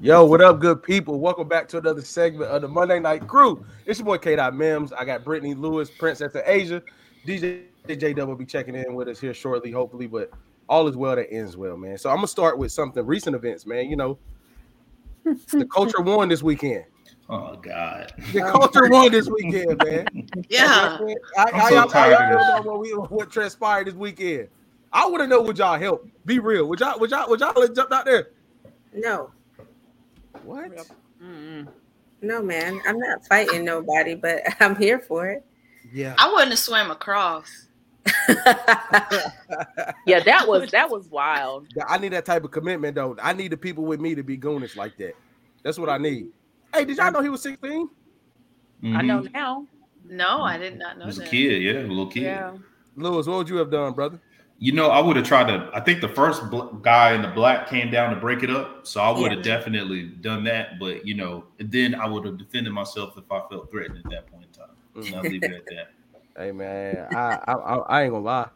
[0.00, 1.18] Yo, what up, good people?
[1.18, 3.64] Welcome back to another segment of the Monday Night Crew.
[3.86, 4.36] It's your boy K.
[4.36, 4.92] Dot Mims.
[4.92, 6.82] I got Brittany Lewis, Princess of Asia.
[7.26, 10.06] DJ J will be checking in with us here shortly, hopefully.
[10.06, 10.30] But
[10.68, 11.96] all is well that ends well, man.
[11.96, 13.88] So I'm gonna start with something recent events, man.
[13.88, 14.18] You know,
[15.24, 16.84] the culture won this weekend.
[17.30, 20.06] Oh God, the culture won this weekend, man.
[20.50, 20.98] Yeah,
[21.38, 24.48] I, I, so I, I, what, we, what transpired this weekend.
[24.92, 26.06] I want to know would y'all help?
[26.26, 26.66] Be real.
[26.66, 27.00] Would y'all?
[27.00, 27.28] Would y'all?
[27.30, 28.28] Would y'all jump out there?
[28.92, 29.30] No.
[30.46, 30.70] What?
[31.22, 31.66] Mm-mm.
[32.22, 32.80] No, man.
[32.86, 35.44] I'm not fighting nobody, but I'm here for it.
[35.92, 36.14] Yeah.
[36.18, 37.66] I wouldn't have swam across.
[40.06, 41.66] yeah, that was that was wild.
[41.88, 43.16] I need that type of commitment though.
[43.20, 45.14] I need the people with me to be goonish like that.
[45.64, 46.28] That's what I need.
[46.72, 47.88] Hey, did y'all know he was 16?
[47.88, 48.96] Mm-hmm.
[48.96, 49.66] I know now.
[50.08, 51.04] No, I did not know.
[51.04, 51.26] He was that.
[51.26, 52.22] a kid, yeah, a little kid.
[52.22, 52.56] Yeah.
[52.94, 54.20] Lewis, what would you have done, brother?
[54.58, 55.70] You know, I would have tried to.
[55.74, 58.86] I think the first bl- guy in the black came down to break it up,
[58.86, 59.56] so I would have yeah.
[59.56, 60.78] definitely done that.
[60.78, 64.30] But you know, then I would have defended myself if I felt threatened at that
[64.30, 64.74] point in time.
[64.96, 65.14] Mm.
[65.14, 65.90] I'll leave it at that.
[66.38, 68.48] Hey man, I, I I, ain't gonna lie.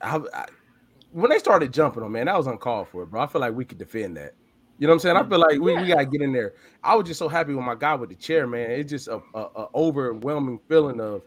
[0.00, 0.46] I, I,
[1.12, 3.20] when they started jumping on man, that was uncalled for, bro.
[3.20, 4.32] I feel like we could defend that.
[4.78, 5.16] You know what I'm saying?
[5.18, 6.54] I feel like we, we gotta get in there.
[6.82, 8.70] I was just so happy with my guy with the chair, man.
[8.70, 11.20] It's just a, a, a overwhelming feeling of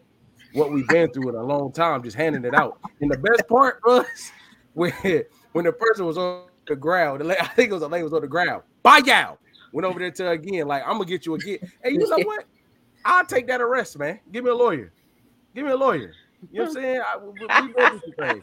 [0.54, 2.78] what we've been through in a long time, just handing it out.
[3.00, 4.06] And the best part was
[4.74, 4.92] when
[5.52, 8.22] when the person was on the ground, I think it was a lady was on
[8.22, 8.62] the ground.
[8.82, 9.38] Bye y'all.
[9.72, 11.58] Went over there to again, like I'm gonna get you again.
[11.82, 12.44] Hey, you know what?
[13.04, 14.20] I'll take that arrest, man.
[14.32, 14.92] Give me a lawyer.
[15.54, 16.12] Give me a lawyer.
[16.50, 17.02] You know what I'm saying?
[17.04, 18.42] I, we, we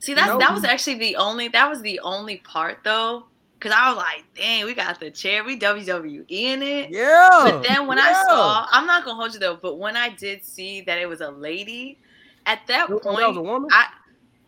[0.00, 0.38] See, that's you know?
[0.40, 3.26] that was actually the only that was the only part though.
[3.62, 6.90] Cause I was like, dang, we got the chair, we WWE in it.
[6.90, 7.28] Yeah.
[7.44, 8.08] But then when yeah.
[8.08, 11.08] I saw, I'm not gonna hold you though, but when I did see that it
[11.08, 11.96] was a lady,
[12.44, 13.70] at that point, that was a woman.
[13.72, 13.86] I,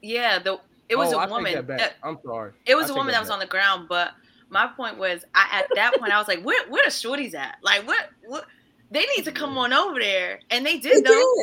[0.02, 1.64] yeah, the it was oh, a woman.
[1.64, 2.54] That I'm sorry.
[2.66, 4.14] It was I a woman that, that was on the ground, but
[4.50, 7.58] my point was, I at that point I was like, where where the shorties at?
[7.62, 8.46] Like, what what?
[8.90, 11.34] They need to come on over there, and they did they though.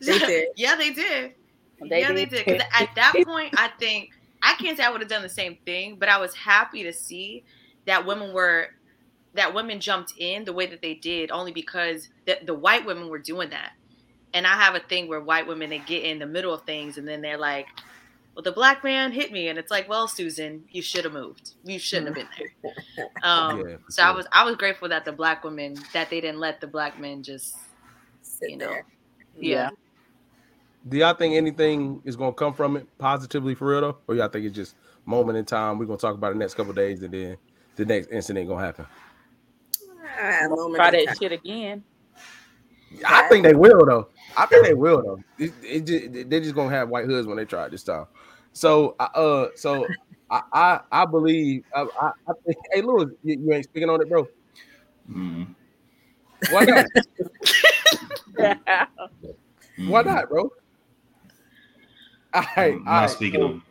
[0.00, 0.20] Did.
[0.20, 0.48] They did.
[0.56, 1.34] yeah, they did.
[1.88, 2.16] They yeah, did.
[2.16, 2.44] they did.
[2.44, 4.10] Because at that point, I think
[4.42, 6.92] I can't say I would have done the same thing, but I was happy to
[6.92, 7.44] see
[7.86, 8.68] that women were
[9.34, 13.08] that women jumped in the way that they did, only because the, the white women
[13.08, 13.72] were doing that.
[14.34, 16.98] And I have a thing where white women they get in the middle of things,
[16.98, 17.66] and then they're like,
[18.34, 21.52] "Well, the black man hit me," and it's like, "Well, Susan, you should have moved.
[21.64, 22.72] You shouldn't have been there."
[23.22, 24.10] Um, yeah, so sure.
[24.10, 26.98] I was I was grateful that the black women that they didn't let the black
[27.00, 27.56] men just,
[28.22, 28.84] Sit you know, there.
[29.38, 29.70] yeah.
[30.86, 34.28] Do y'all think anything is gonna come from it positively for real though, or y'all
[34.28, 34.74] think it's just
[35.04, 35.78] moment in time?
[35.78, 37.36] We're gonna talk about the next couple days, and then
[37.76, 38.86] the next incident gonna happen.
[40.20, 41.82] Uh, Try that shit again.
[43.06, 44.08] I think they will though.
[44.36, 45.20] I think they will though.
[45.38, 48.06] It, it just, they're just gonna have white hoods when they try it this time.
[48.52, 49.86] So, uh, so
[50.30, 51.64] I, I, I believe.
[51.74, 52.56] I, I, I think.
[52.72, 54.26] Hey, Lewis, you, you, ain't speaking on it, bro.
[55.10, 55.54] Mm.
[56.50, 56.86] Why not?
[59.76, 60.50] Why not, bro?
[62.34, 63.62] All right, I'm all right, speaking on.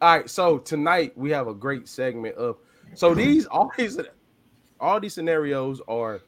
[0.00, 2.58] All right, so tonight we have a great segment of.
[2.94, 3.98] So these all these
[4.78, 6.20] all these scenarios are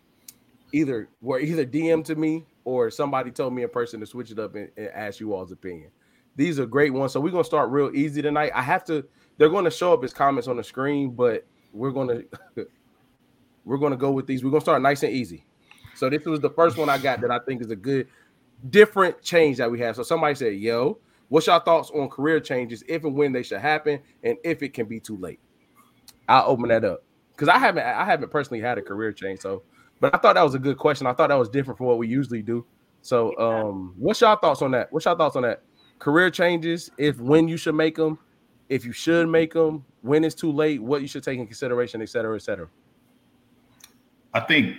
[0.72, 4.38] either were either DM to me or somebody told me in person to switch it
[4.38, 5.90] up and, and ask you all's opinion.
[6.36, 7.12] These are great ones.
[7.12, 8.52] So we're gonna start real easy tonight.
[8.54, 9.04] I have to.
[9.36, 12.22] They're going to show up as comments on the screen, but we're gonna
[13.64, 14.42] we're gonna go with these.
[14.42, 15.44] We're gonna start nice and easy.
[15.94, 18.08] So this was the first one I got that I think is a good
[18.70, 19.96] different change that we have.
[19.96, 20.98] So somebody said, "Yo,
[21.28, 24.74] what's your thoughts on career changes, if and when they should happen, and if it
[24.74, 25.40] can be too late?"
[26.28, 27.02] I'll open that up
[27.32, 29.40] because I haven't I haven't personally had a career change.
[29.40, 29.62] So,
[30.00, 31.06] but I thought that was a good question.
[31.06, 32.64] I thought that was different from what we usually do.
[33.02, 34.90] So, um, what's your thoughts on that?
[34.90, 35.62] What's your thoughts on that?
[35.98, 38.18] Career changes, if when you should make them,
[38.68, 42.00] if you should make them, when it's too late, what you should take in consideration,
[42.00, 42.68] et cetera, et cetera.
[44.32, 44.76] I think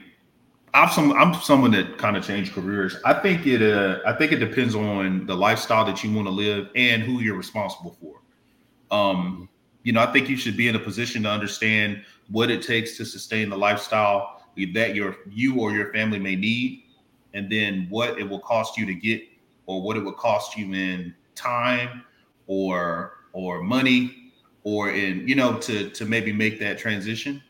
[0.75, 2.97] I'm some I'm someone that kind of changed careers.
[3.06, 6.31] I think it uh I think it depends on the lifestyle that you want to
[6.31, 8.22] live and who you're responsible for.
[8.91, 9.47] Um,
[9.84, 12.97] you know, I think you should be in a position to understand what it takes
[12.97, 16.84] to sustain the lifestyle that your you or your family may need,
[17.34, 19.22] and then what it will cost you to get,
[19.67, 22.03] or what it would cost you in time,
[22.47, 24.34] or or money,
[24.66, 27.41] or in you know to to maybe make that transition.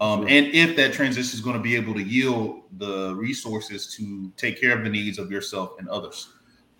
[0.00, 0.28] Um, sure.
[0.28, 4.60] And if that transition is going to be able to yield the resources to take
[4.60, 6.28] care of the needs of yourself and others.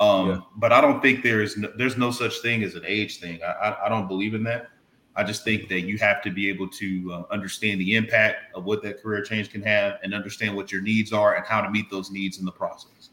[0.01, 0.41] Um, yeah.
[0.57, 3.41] But I don't think there is no, there's no such thing as an age thing.
[3.43, 4.69] I, I, I, don't believe in that.
[5.15, 8.65] I just think that you have to be able to uh, understand the impact of
[8.65, 11.71] what that career change can have and understand what your needs are and how to
[11.71, 13.09] meet those needs in the process.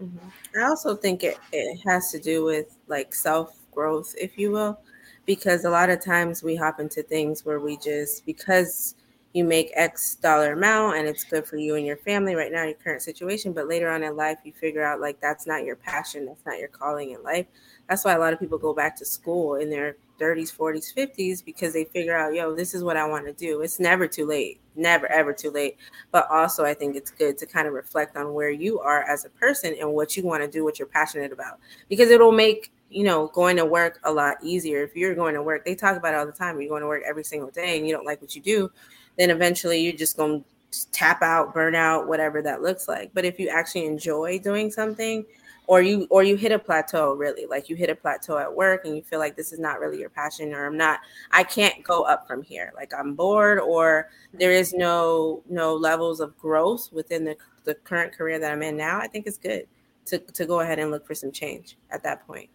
[0.00, 0.58] Mm-hmm.
[0.60, 4.78] I also think it, it has to do with like self growth, if you will,
[5.24, 8.94] because a lot of times we hop into things where we just because
[9.38, 12.64] you make X dollar amount and it's good for you and your family right now,
[12.64, 13.52] your current situation.
[13.52, 16.58] But later on in life, you figure out like that's not your passion, that's not
[16.58, 17.46] your calling in life.
[17.88, 21.44] That's why a lot of people go back to school in their 30s, 40s, 50s
[21.44, 23.62] because they figure out, yo, this is what I want to do.
[23.62, 25.76] It's never too late, never, ever too late.
[26.10, 29.24] But also, I think it's good to kind of reflect on where you are as
[29.24, 32.72] a person and what you want to do, what you're passionate about, because it'll make
[32.90, 34.82] you know, going to work a lot easier.
[34.82, 36.60] If you're going to work, they talk about it all the time.
[36.60, 38.70] You're going to work every single day and you don't like what you do,
[39.18, 43.10] then eventually you're just going to tap out, burn out, whatever that looks like.
[43.14, 45.24] But if you actually enjoy doing something,
[45.68, 48.84] or you or you hit a plateau really like you hit a plateau at work
[48.84, 50.98] and you feel like this is not really your passion or i'm not
[51.30, 56.20] i can't go up from here like i'm bored or there is no no levels
[56.20, 59.68] of growth within the, the current career that i'm in now i think it's good
[60.06, 62.48] to, to go ahead and look for some change at that point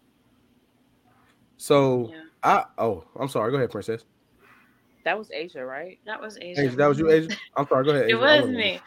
[1.57, 2.21] so yeah.
[2.41, 4.05] i oh i'm sorry go ahead princess
[5.03, 7.91] that was asia right that was asia, asia that was you asia i'm sorry go
[7.91, 8.79] ahead it was me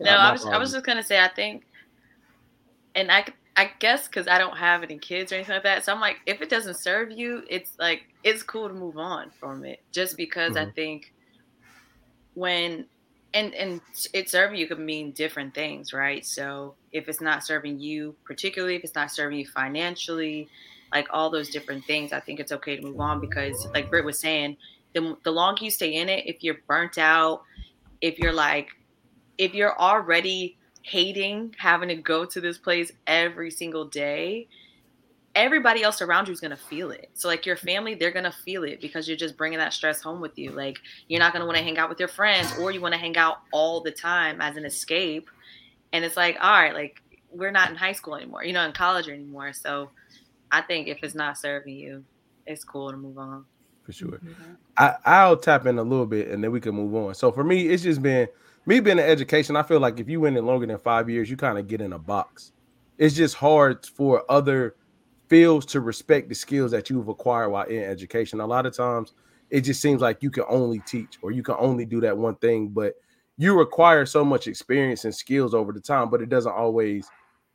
[0.00, 1.64] no i was i was just gonna say i think
[2.94, 3.24] and I
[3.56, 5.84] I guess because I don't have any kids or anything like that.
[5.84, 9.30] So I'm like, if it doesn't serve you, it's like it's cool to move on
[9.30, 9.82] from it.
[9.92, 10.68] Just because mm-hmm.
[10.68, 11.12] I think
[12.34, 12.86] when
[13.34, 13.80] and and
[14.12, 16.24] it serving you could mean different things, right?
[16.24, 20.48] So if it's not serving you particularly, if it's not serving you financially,
[20.92, 24.04] like all those different things, I think it's okay to move on because, like Britt
[24.04, 24.56] was saying,
[24.94, 27.42] the the longer you stay in it, if you're burnt out,
[28.00, 28.68] if you're like,
[29.38, 34.48] if you're already hating having to go to this place every single day,
[35.34, 37.10] everybody else around you is going to feel it.
[37.14, 40.02] So, like your family, they're going to feel it because you're just bringing that stress
[40.02, 40.50] home with you.
[40.50, 40.78] Like,
[41.08, 43.00] you're not going to want to hang out with your friends or you want to
[43.00, 45.30] hang out all the time as an escape.
[45.92, 48.72] And it's like, all right, like, we're not in high school anymore, you know, in
[48.72, 49.52] college anymore.
[49.52, 49.90] So,
[50.50, 52.04] I think if it's not serving you,
[52.46, 53.44] it's cool to move on.
[53.92, 54.18] For sure.
[54.18, 54.52] Mm-hmm.
[54.76, 57.14] I, I'll tap in a little bit and then we can move on.
[57.14, 58.28] So, for me, it's just been
[58.66, 61.30] me being in education, I feel like if you went in longer than five years,
[61.30, 62.52] you kind of get in a box.
[62.98, 64.76] It's just hard for other
[65.28, 68.40] fields to respect the skills that you've acquired while in education.
[68.40, 69.14] A lot of times,
[69.48, 72.36] it just seems like you can only teach or you can only do that one
[72.36, 72.94] thing, but
[73.38, 77.08] you require so much experience and skills over the time, but it doesn't always,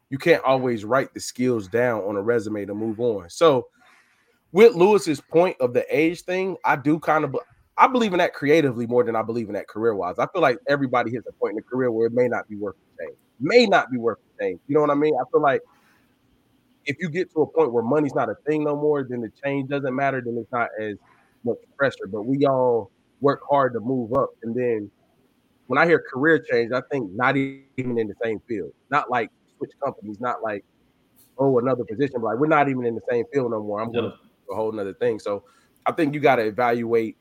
[0.09, 3.29] you can't always write the skills down on a resume to move on.
[3.29, 3.67] So,
[4.55, 7.35] with Lewis's point of the age thing, I do kind of
[7.77, 10.15] I believe in that creatively more than I believe in that career wise.
[10.17, 12.55] I feel like everybody hits a point in the career where it may not be
[12.55, 13.15] worth the same.
[13.37, 14.59] May not be worth the same.
[14.67, 15.13] You know what I mean?
[15.13, 15.61] I feel like
[16.85, 19.29] if you get to a point where money's not a thing no more, then the
[19.43, 20.21] change doesn't matter.
[20.23, 20.95] Then it's not as
[21.43, 22.07] much pressure.
[22.09, 24.29] But we all work hard to move up.
[24.43, 24.89] And then
[25.67, 28.71] when I hear career change, I think not even in the same field.
[28.89, 30.21] Not like switch companies.
[30.21, 30.63] Not like
[31.37, 32.21] oh another position.
[32.21, 33.81] But like we're not even in the same field no more.
[33.81, 35.19] I'm going to a whole another thing.
[35.19, 35.43] So
[35.85, 37.17] I think you got to evaluate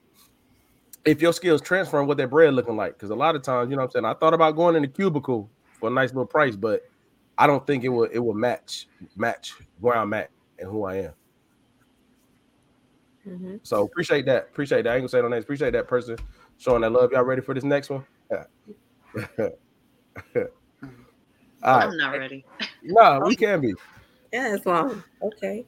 [1.05, 2.95] if your skills transferring and what that bread looking like.
[2.95, 4.83] Because a lot of times, you know what I'm saying, I thought about going in
[4.83, 6.83] the cubicle for a nice little price, but
[7.37, 10.97] I don't think it will it will match match where I'm at and who I
[10.97, 11.13] am.
[13.29, 13.57] Mm-hmm.
[13.63, 14.45] So appreciate that.
[14.45, 14.91] Appreciate that.
[14.91, 15.45] I ain't gonna say no names.
[15.45, 16.17] Appreciate that person
[16.59, 17.13] showing that love.
[17.13, 18.05] Y'all ready for this next one?
[19.39, 20.45] Yeah.
[21.63, 22.45] I'm not ready.
[22.83, 23.75] no, we can be.
[24.33, 25.03] Yeah, it's long.
[25.23, 25.65] Okay.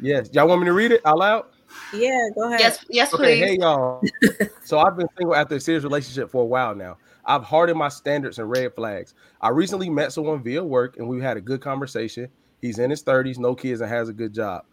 [0.00, 0.30] Yes.
[0.32, 1.44] Y'all want me to read it out loud?
[1.92, 2.60] Yeah, go ahead.
[2.60, 3.44] Yes, yes, okay, please.
[3.44, 4.02] Hey y'all.
[4.64, 6.96] so I've been single after a serious relationship for a while now.
[7.24, 9.14] I've hardened my standards and red flags.
[9.40, 12.28] I recently met someone via work and we had a good conversation.
[12.60, 14.64] He's in his 30s, no kids, and has a good job.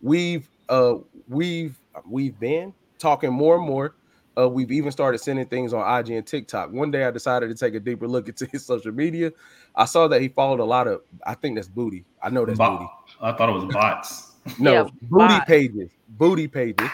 [0.00, 0.96] We've uh
[1.28, 3.94] we've we've been talking more and more.
[4.38, 6.72] Uh, we've even started sending things on IG and TikTok.
[6.72, 9.30] One day I decided to take a deeper look into his social media.
[9.76, 12.04] I saw that he followed a lot of, I think that's booty.
[12.22, 12.86] I know that's booty.
[13.20, 14.31] I thought it was bots.
[14.58, 15.46] No, yeah, booty bot.
[15.46, 16.88] pages booty pages.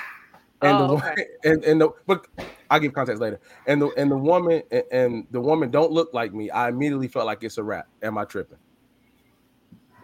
[0.62, 1.26] And oh, the okay.
[1.44, 2.26] and, and the but
[2.70, 3.40] I'll give context later.
[3.66, 6.50] And the and the woman and, and the woman don't look like me.
[6.50, 7.86] I immediately felt like it's a wrap.
[8.02, 8.58] Am I tripping?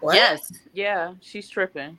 [0.00, 0.14] What?
[0.14, 0.52] Yes.
[0.72, 1.98] Yeah, she's tripping.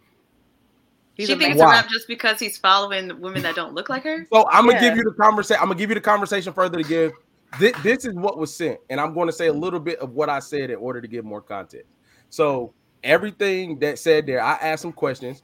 [1.15, 4.03] He's she thinks it's a wrap just because he's following women that don't look like
[4.03, 4.27] her.
[4.31, 4.89] So I'm gonna yeah.
[4.89, 5.61] give you the conversation.
[5.61, 7.13] I'm gonna give you the conversation further to give.
[7.57, 10.11] This, this is what was sent, and I'm going to say a little bit of
[10.11, 11.87] what I said in order to give more context.
[12.29, 12.73] So
[13.05, 15.41] everything that said there, I asked some questions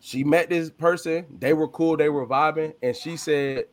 [0.00, 3.64] she met this person, they were cool, they were vibing, and she said,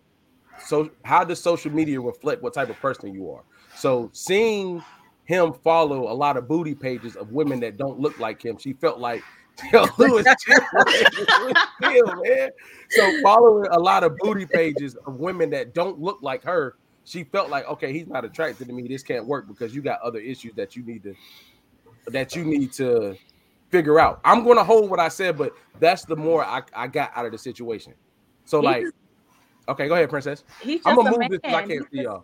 [0.59, 3.43] So, how does social media reflect what type of person you are?
[3.75, 4.83] So, seeing
[5.25, 8.73] him follow a lot of booty pages of women that don't look like him, she
[8.73, 9.23] felt like,
[9.71, 10.59] Yo, Lewis, chill,
[12.23, 12.49] man.
[12.89, 17.23] So, following a lot of booty pages of women that don't look like her, she
[17.23, 18.87] felt like, okay, he's not attracted to me.
[18.87, 21.15] This can't work because you got other issues that you need to
[22.07, 23.15] that you need to
[23.69, 24.21] figure out.
[24.23, 27.25] I'm going to hold what I said, but that's the more I, I got out
[27.25, 27.93] of the situation.
[28.45, 28.85] So, like,
[29.67, 30.43] Okay, go ahead, princess.
[30.61, 31.31] He's just I'm gonna a move man.
[31.31, 32.23] this because I can't He's see just- y'all.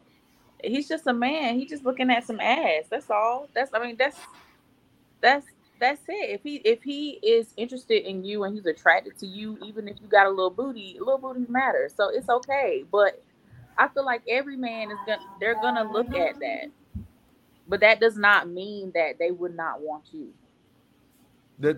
[0.64, 1.56] He's just a man.
[1.60, 2.84] He's just looking at some ass.
[2.88, 3.50] That's all.
[3.56, 4.16] That's I mean that's
[5.22, 5.48] that's
[5.80, 6.30] that's it.
[6.30, 9.96] If he if he is interested in you and he's attracted to you, even if
[10.00, 11.90] you got a little booty, little booties matter.
[11.98, 12.86] So it's okay.
[12.92, 13.24] But
[13.80, 16.66] I feel like every man is gonna they're gonna look at that.
[17.72, 20.34] But that does not mean that they would not want you.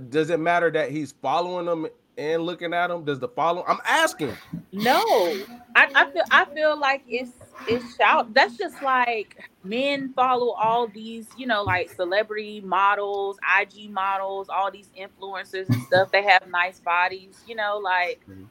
[0.10, 3.06] Does it matter that he's following them and looking at them?
[3.06, 3.64] Does the follow?
[3.68, 4.38] I'm asking.
[4.74, 7.32] No, I, I feel I feel like it's
[7.68, 8.34] it's shout.
[8.34, 14.72] That's just like men follow all these, you know, like celebrity models, IG models, all
[14.72, 16.12] these influencers and stuff.
[16.12, 18.50] They have nice bodies, you know, like Mhm.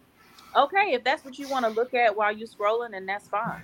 [0.56, 3.62] okay, if that's what you want to look at while you're scrolling, then that's fine.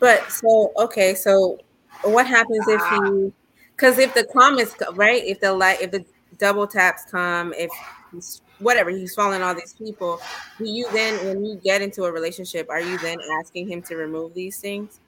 [0.00, 1.58] But so okay, so
[2.04, 3.04] what happens if ah.
[3.04, 3.32] you?
[3.76, 6.04] Because if the comments co- right, if the light, if the
[6.38, 7.70] double taps come, if
[8.12, 10.20] he's, whatever he's following all these people,
[10.58, 13.96] do you then, when you get into a relationship, are you then asking him to
[13.96, 15.00] remove these things?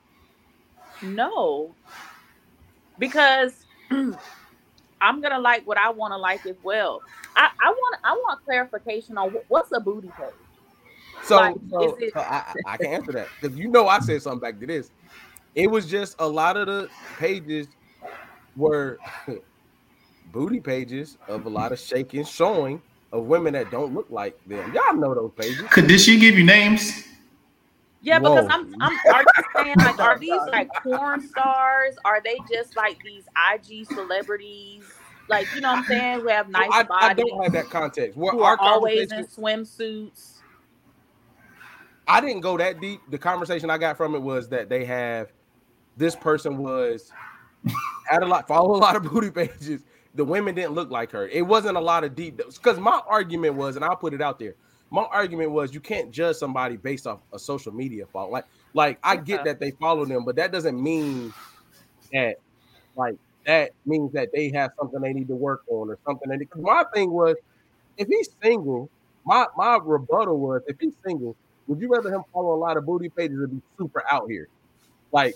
[1.03, 1.75] No,
[2.99, 3.53] because
[3.91, 7.03] I'm gonna like what I want to like as well.
[7.37, 10.27] I, I want I want clarification on what's a booty page.
[11.25, 14.01] So, Like, so, it- so I, I I can answer that because you know I
[14.01, 14.91] said something back to this.
[15.57, 17.67] It was just a lot of the pages
[18.55, 18.99] were
[20.33, 24.73] booty pages of a lot of shaking, showing of women that don't look like them.
[24.75, 25.63] Y'all know those pages.
[25.71, 27.05] Could did she give you names?
[28.03, 31.97] Yeah, because I'm, I'm are you saying like are these like porn stars?
[32.05, 34.85] Are they just like these IG celebrities?
[35.29, 36.25] Like you know what I'm saying?
[36.25, 38.17] We have nice I, I bodies, don't have that context.
[38.17, 40.41] What who our are always conversation, in swimsuits.
[42.07, 43.01] I didn't go that deep.
[43.11, 45.33] The conversation I got from it was that they have
[45.97, 47.13] this person was
[48.07, 49.83] had a lot follow a lot of booty pages.
[50.15, 51.29] The women didn't look like her.
[51.29, 54.39] It wasn't a lot of deep because my argument was, and I'll put it out
[54.39, 54.55] there.
[54.91, 58.31] My argument was you can't judge somebody based off a social media follow.
[58.31, 61.33] Like, like I get that they follow them, but that doesn't mean
[62.13, 62.37] that
[62.97, 66.31] like that means that they have something they need to work on or something.
[66.31, 67.37] And my thing was,
[67.97, 68.89] if he's single,
[69.25, 71.37] my my rebuttal was, if he's single,
[71.67, 74.49] would you rather him follow a lot of booty pages or be super out here?
[75.13, 75.35] Like,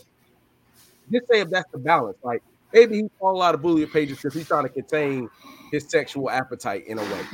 [1.13, 2.19] just say if that's the balance.
[2.23, 5.29] Like, maybe he follow a lot of booty pages because he's trying to contain
[5.71, 7.27] his sexual appetite in a way.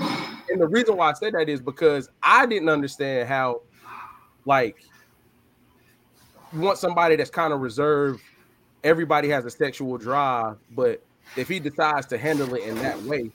[0.50, 3.62] And the reason why I said that is because I didn't understand how,
[4.45, 4.76] like,
[6.52, 8.23] you want somebody that's kind of reserved.
[8.85, 11.02] Everybody has a sexual drive, but
[11.37, 13.30] if he decides to handle it in that way,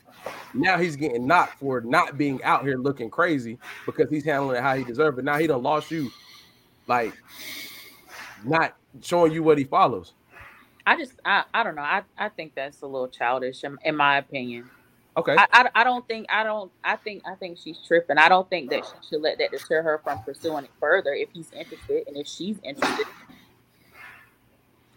[0.53, 4.61] now he's getting knocked for not being out here looking crazy because he's handling it
[4.61, 5.25] how he deserves it.
[5.25, 6.09] Now he done lost you,
[6.87, 7.13] like
[8.45, 10.13] not showing you what he follows.
[10.85, 11.81] I just I, I don't know.
[11.81, 14.69] I, I think that's a little childish in, in my opinion.
[15.17, 15.35] Okay.
[15.37, 18.17] I, I I don't think I don't I think I think she's tripping.
[18.17, 21.29] I don't think that she should let that deter her from pursuing it further if
[21.33, 23.07] he's interested and if she's interested.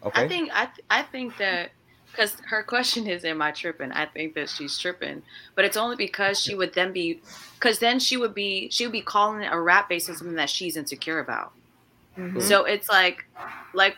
[0.04, 0.24] okay.
[0.24, 1.72] I think I th- I think that
[2.10, 5.22] because her question is, "Am I tripping?" I think that she's tripping,
[5.56, 7.20] but it's only because she would then be,
[7.58, 10.36] because then she would be she would be calling it a rap based on something
[10.36, 11.52] that she's insecure about.
[12.16, 12.42] Mhm.
[12.42, 13.24] So it's like,
[13.74, 13.96] like,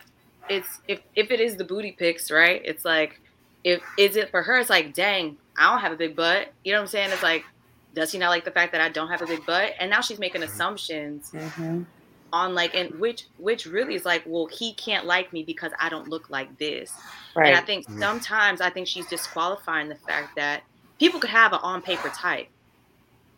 [0.49, 2.61] it's if if it is the booty pics, right?
[2.63, 3.15] It's like,
[3.63, 4.57] if is it for her?
[4.59, 6.47] It's like, dang, I don't have a big butt.
[6.63, 7.11] You know what I'm saying?
[7.11, 7.45] It's like,
[7.93, 9.73] does she not like the fact that I don't have a big butt?
[9.79, 11.33] And now she's making assumptions
[12.33, 15.89] on like, and which which really is like, well, he can't like me because I
[15.89, 17.03] don't look like this.
[17.43, 17.65] And I Right.
[17.65, 17.99] think Mhm.
[18.01, 20.63] sometimes I think she's disqualifying the fact that
[20.99, 22.47] people could have an on paper type,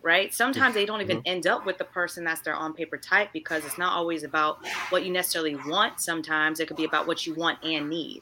[0.03, 0.33] right?
[0.33, 3.65] Sometimes they don't even end up with the person that's their on paper type because
[3.65, 4.57] it's not always about
[4.89, 5.99] what you necessarily want.
[5.99, 8.21] Sometimes it could be about what you want and need,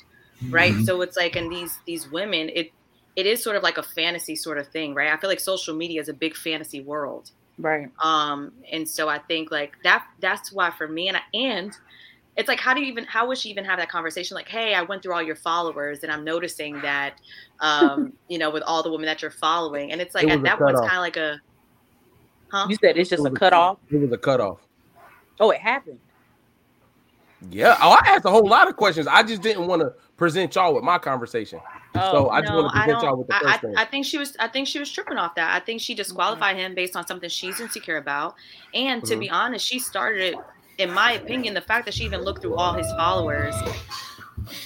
[0.52, 0.76] right?
[0.76, 0.84] Mhm.
[0.84, 2.68] So it's like in these these women, it
[3.16, 5.12] it is sort of like a fantasy sort of thing, right?
[5.12, 7.90] I feel like social media is a big fantasy world Right.
[8.04, 11.74] um and so i think like that that's why for me and I, and
[12.36, 14.74] it's like how do you even how would she even have that conversation like hey
[14.76, 17.16] i went through all your followers and i'm noticing that
[17.62, 20.44] um you know with all the women that you're following and it's like It at
[20.44, 21.40] that point it's kind of like a
[22.52, 23.78] huh You said it's just It a was cutoff.
[23.92, 24.60] It was a cutoff.
[25.40, 26.00] Oh, it happened.
[27.52, 27.78] Yeah.
[27.82, 29.08] Oh, I asked a whole lot of questions.
[29.08, 31.60] I just didn't want to present y'all with my conversation.
[31.96, 33.20] Oh, So I just no, want to I present y'all don't.
[33.20, 33.74] with the I, first I, thing.
[33.78, 34.36] I think she was.
[34.40, 35.56] I think she was tripping off that.
[35.56, 38.36] I think she disqualified him based on something she's insecure about.
[38.74, 39.20] And to Mhm.
[39.20, 40.40] be honest, she started it.
[40.78, 43.56] In my opinion, the fact that she even looked through all his followers,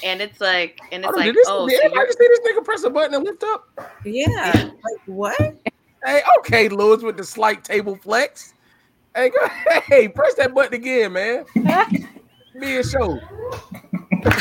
[0.04, 2.66] and it's like, and it's like, this, oh, did so anybody you're, see this nigga
[2.66, 3.66] press a button and lift up?
[4.06, 4.52] Yeah.
[4.84, 5.56] Like what?
[6.04, 8.54] Hey, okay, Lewis with the slight table flex.
[9.16, 9.48] Hey, go,
[9.88, 11.46] hey, press that button again, man.
[12.60, 13.20] Be a show.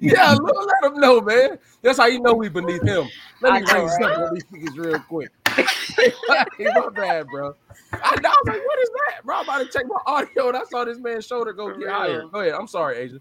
[0.00, 1.58] yeah, let, let him know, man.
[1.82, 3.08] That's how you know we beneath him.
[3.40, 4.00] Let me know, right?
[4.00, 5.30] something on these niggas real quick.
[6.26, 7.54] my bad, bro.
[7.92, 9.36] I, I was like, what is that, bro?
[9.36, 12.24] I'm about to check my audio, and I saw this man's shoulder go get higher.
[12.32, 12.54] Go ahead.
[12.54, 13.20] I'm sorry, Asia.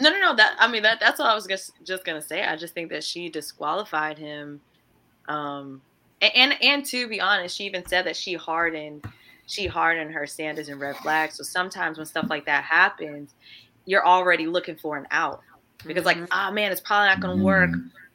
[0.00, 0.36] No, no, no.
[0.36, 2.44] That I mean that that's what I was just just gonna say.
[2.44, 4.60] I just think that she disqualified him.
[5.28, 5.82] Um
[6.20, 9.04] and, and and to be honest, she even said that she hardened
[9.46, 11.36] she hardened her standards and red flags.
[11.36, 13.34] So sometimes when stuff like that happens,
[13.86, 15.40] you're already looking for an out.
[15.86, 17.70] Because like, oh man, it's probably not gonna work.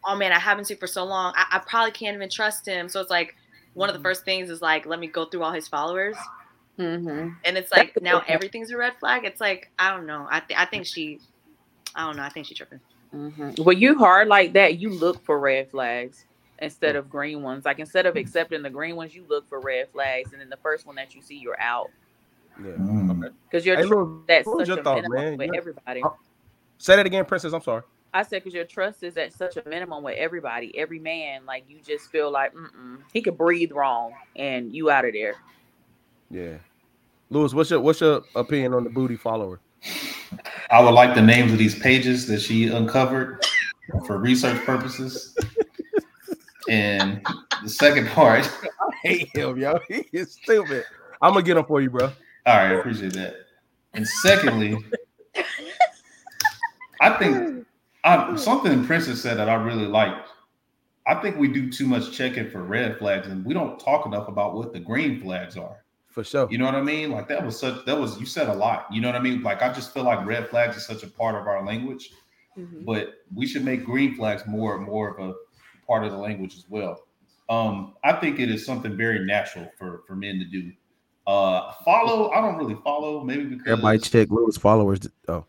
[0.05, 1.33] Oh man, I haven't seen for so long.
[1.35, 2.87] I, I probably can't even trust him.
[2.87, 3.35] So it's like
[3.73, 6.15] one of the first things is like, let me go through all his followers.
[6.77, 7.29] Mm-hmm.
[7.45, 9.25] And it's like now everything's a red flag.
[9.25, 10.27] It's like I don't know.
[10.29, 11.19] I th- I think she,
[11.95, 12.23] I don't know.
[12.23, 12.79] I think she's tripping.
[13.15, 13.63] Mm-hmm.
[13.63, 16.25] When you hard like that, you look for red flags
[16.59, 17.65] instead of green ones.
[17.65, 20.57] Like instead of accepting the green ones, you look for red flags, and then the
[20.57, 21.89] first one that you see, you're out.
[22.59, 22.71] Yeah.
[22.71, 23.23] Mm.
[23.25, 23.35] Okay.
[23.49, 25.37] Because you're Hey, tr- Lil, that's what was such your a thought, minimum man?
[25.37, 26.01] with You- everybody.
[26.03, 26.17] Oh.
[26.77, 27.53] Say that again, Princess.
[27.53, 27.83] I'm sorry.
[28.15, 31.45] I said because your trust is at such a minimum with everybody, every man.
[31.47, 35.35] Like you just feel like Mm-mm, he could breathe wrong, and you out of there.
[36.29, 36.57] Yeah.
[37.29, 39.59] Lewis, what's your what's your opinion on the booty follower?
[40.69, 43.45] I would like the names of these pages that she uncovered
[44.05, 45.35] for research purposes.
[46.69, 47.25] And
[47.61, 49.79] the second part, I hate him, yo.
[49.87, 50.85] He is stupid.
[51.21, 52.05] I'm gonna get him for you, bro.
[52.05, 52.11] all
[52.45, 53.35] right, I appreciate that.
[53.93, 54.77] And secondly,
[57.01, 57.65] I think
[58.03, 60.29] I, something Princess said that I really liked.
[61.05, 64.29] I think we do too much checking for red flags, and we don't talk enough
[64.29, 65.82] about what the green flags are.
[66.13, 66.47] For sure.
[66.51, 67.09] You know what I mean?
[67.09, 68.85] Like that was such that was you said a lot.
[68.91, 69.41] You know what I mean?
[69.41, 72.11] Like I just feel like red flags is such a part of our language,
[72.85, 75.33] but we should make green flags more more of a
[75.87, 77.01] part of the language as well.
[77.49, 80.71] Um, I think it is something very natural for for men to do.
[81.25, 82.29] Uh, follow.
[82.29, 83.23] I don't really follow.
[83.23, 84.99] Maybe because Everybody check Lewis followers.
[85.27, 85.47] Oh, No,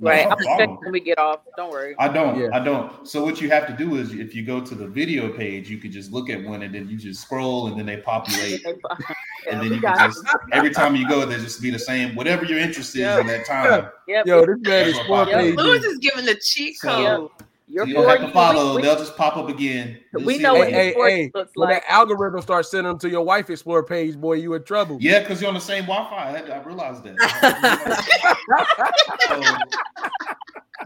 [0.00, 0.26] Right.
[0.26, 0.38] I I'm follow.
[0.54, 1.40] expecting when we get off.
[1.56, 1.94] Don't worry.
[1.98, 2.38] I don't.
[2.38, 2.48] Yeah.
[2.54, 3.06] I don't.
[3.06, 5.76] So what you have to do is, if you go to the video page, you
[5.78, 8.64] could just look at one, and then you just scroll, and then they populate,
[9.50, 10.14] and then you got can it.
[10.14, 12.14] just every time you go, they just be the same.
[12.14, 13.90] Whatever your interest is in that time.
[14.08, 14.26] Yep.
[14.26, 15.56] yo, this man is That's four what I- pages.
[15.56, 17.30] Lewis is giving the cheat So- code.
[17.70, 18.74] Your you don't have to follow.
[18.76, 20.00] We, They'll just pop up again.
[20.12, 20.94] You'll we see know what Hey, hey,
[21.26, 21.82] hey, looks when like.
[21.84, 24.98] that algorithm starts sending them to your wife explore page, boy, you in trouble.
[25.00, 26.16] Yeah, because you're on the same Wi-Fi.
[26.16, 27.16] I, had, I realized that.
[29.28, 29.40] so,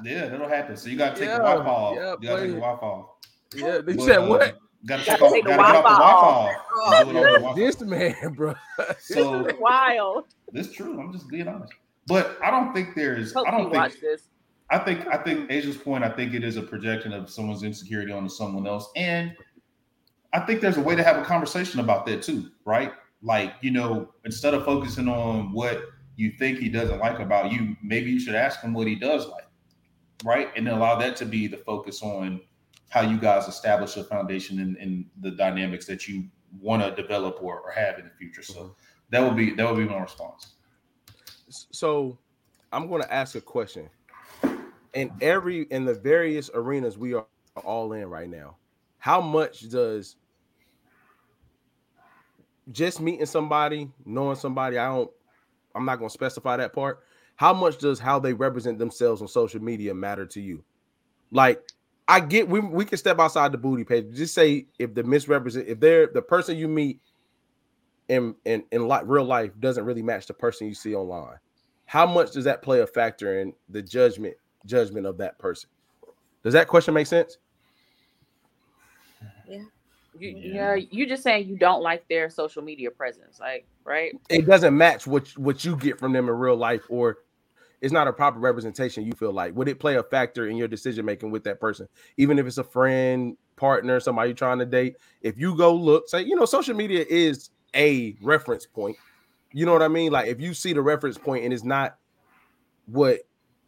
[0.04, 0.76] yeah, that'll happen.
[0.76, 1.96] So you gotta take Yeah, the Wi-Fi off.
[1.96, 2.60] yeah, you gotta take the.
[2.60, 3.06] Wi-Fi off.
[3.54, 4.58] Yeah, they But, said uh, what?
[4.86, 5.32] Gotta Gotta take off.
[5.32, 6.54] the Gotta get off the Wi-Fi Wi-Fi.
[6.84, 7.04] off.
[7.04, 7.60] Do it on the Wi-Fi.
[7.60, 8.54] This man, bro.
[9.00, 10.24] So Wild.
[10.52, 11.00] That's true.
[11.00, 11.72] I'm just being honest.
[12.06, 13.32] But I don't think there's.
[13.32, 13.74] Hope I don't think.
[13.74, 14.28] watch this.
[14.70, 15.06] I think.
[15.06, 15.52] I think mm-hmm.
[15.52, 16.04] Asia's point.
[16.04, 19.36] I think it is a projection of someone's insecurity onto someone else, and
[20.32, 22.92] I think there's a way to have a conversation about that too, right?
[23.22, 25.82] Like you know, instead of focusing on what
[26.16, 29.26] you think he doesn't like about you, maybe you should ask him what he does
[29.26, 29.46] like,
[30.24, 30.48] right?
[30.56, 32.40] And then allow that to be the focus on
[32.88, 36.24] how you guys establish a foundation in, in the dynamics that you
[36.60, 38.42] want to develop or, or have in the future.
[38.42, 38.72] So mm-hmm.
[39.10, 40.54] that would be that would be my response.
[41.48, 42.18] so
[42.72, 43.88] I'm going to ask a question.
[44.94, 47.26] In every in the various arenas we are
[47.64, 48.56] all in right now,
[48.98, 50.16] how much does
[52.72, 55.10] just meeting somebody, knowing somebody, I don't
[55.74, 57.00] I'm not going to specify that part.
[57.36, 60.62] How much does how they represent themselves on social media matter to you?
[61.32, 61.60] Like
[62.06, 64.14] I get we we can step outside the booty page.
[64.14, 67.00] Just say if the misrepresent if they're the person you meet
[68.08, 71.38] in in in like real life doesn't really match the person you see online
[71.86, 74.34] how much does that play a factor in the judgment
[74.66, 75.70] judgment of that person.
[76.42, 77.38] Does that question make sense?
[80.16, 80.74] You, Yeah.
[80.76, 84.12] yeah, you just saying you don't like their social media presence, like right?
[84.30, 87.18] it doesn't match what what you get from them in real life or
[87.80, 89.54] it's not a proper representation you feel like.
[89.56, 91.86] Would it play a factor in your decision making with that person?
[92.16, 96.08] Even if it's a friend partner somebody you're trying to date if you go look
[96.08, 98.96] say you know social media is a reference point.
[99.52, 100.12] You know what i mean?
[100.12, 101.96] Like if you see the reference point and it's not
[102.86, 103.20] what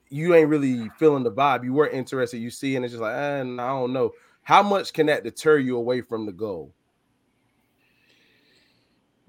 [0.09, 3.15] you ain't really feeling the vibe you were interested you see and it's just like
[3.15, 6.73] eh, nah, i don't know how much can that deter you away from the goal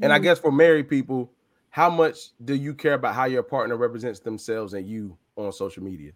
[0.02, 1.32] and I guess for married people,
[1.70, 5.84] how much do you care about how your partner represents themselves and you on social
[5.84, 6.12] media?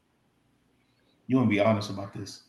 [1.28, 2.44] You want to be honest about this?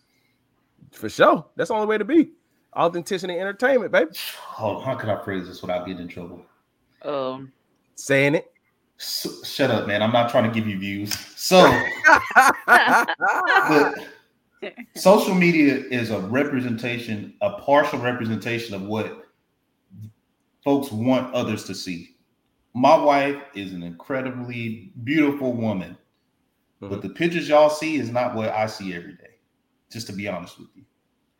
[0.90, 1.46] For sure.
[1.57, 2.33] That's the only way to be.
[2.77, 4.11] Authenticity and entertainment, baby.
[4.59, 6.44] Oh, how could I phrase this without getting in trouble?
[7.03, 7.53] Um,
[7.94, 8.53] Saying it.
[9.02, 10.00] So, shut up, man.
[10.00, 11.12] I'm not trying to give you views.
[11.36, 11.66] So,
[14.94, 19.26] social media is a representation, a partial representation of what
[20.62, 22.14] folks want others to see.
[22.74, 25.98] My wife is an incredibly beautiful woman,
[26.80, 27.00] but mm-hmm.
[27.00, 29.34] the pictures y'all see is not what I see every day.
[29.90, 30.84] Just to be honest with you,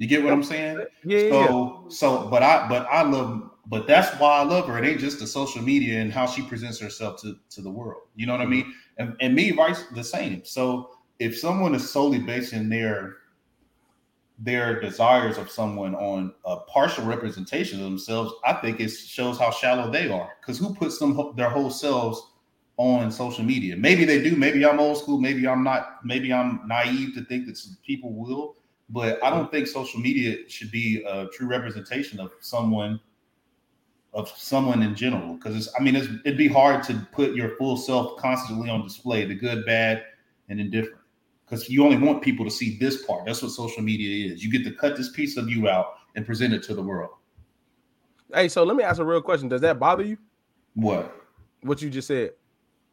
[0.03, 0.85] You get what I'm saying?
[1.05, 1.31] Yeah.
[1.31, 4.77] So so but I but I love but that's why I love her.
[4.83, 8.03] It ain't just the social media and how she presents herself to, to the world.
[8.17, 8.51] You know what I mm-hmm.
[8.51, 8.75] mean?
[8.99, 10.45] And, and me, vice the same.
[10.45, 13.19] So if someone is solely basing their
[14.41, 19.53] their desires of someone on a partial representation of themselves, I think it shows how
[19.53, 20.33] shallow they are.
[20.41, 22.21] Because who puts them their whole selves
[22.77, 23.77] on social media?
[23.77, 24.35] Maybe they do.
[24.35, 25.21] Maybe I'm old school.
[25.21, 26.05] Maybe I'm not.
[26.05, 28.57] Maybe I'm naive to think that some people will.
[28.93, 33.01] But I don't think social media should be a true representation of someone
[34.13, 35.35] of someone in general.
[35.35, 38.83] Because it's i mean it's, it'd be hard to put your full self constantly on
[38.83, 40.05] display the good bad
[40.51, 41.01] and indifferent.
[41.47, 43.25] Because you only want people to see this part.
[43.25, 44.45] That's what social media is.
[44.45, 47.11] You get to cut this piece of you out and present it to the world.
[48.35, 49.49] Hey so let me ask a real question.
[49.49, 50.19] Does that bother you?
[50.75, 51.17] What?
[51.63, 52.33] What you just said.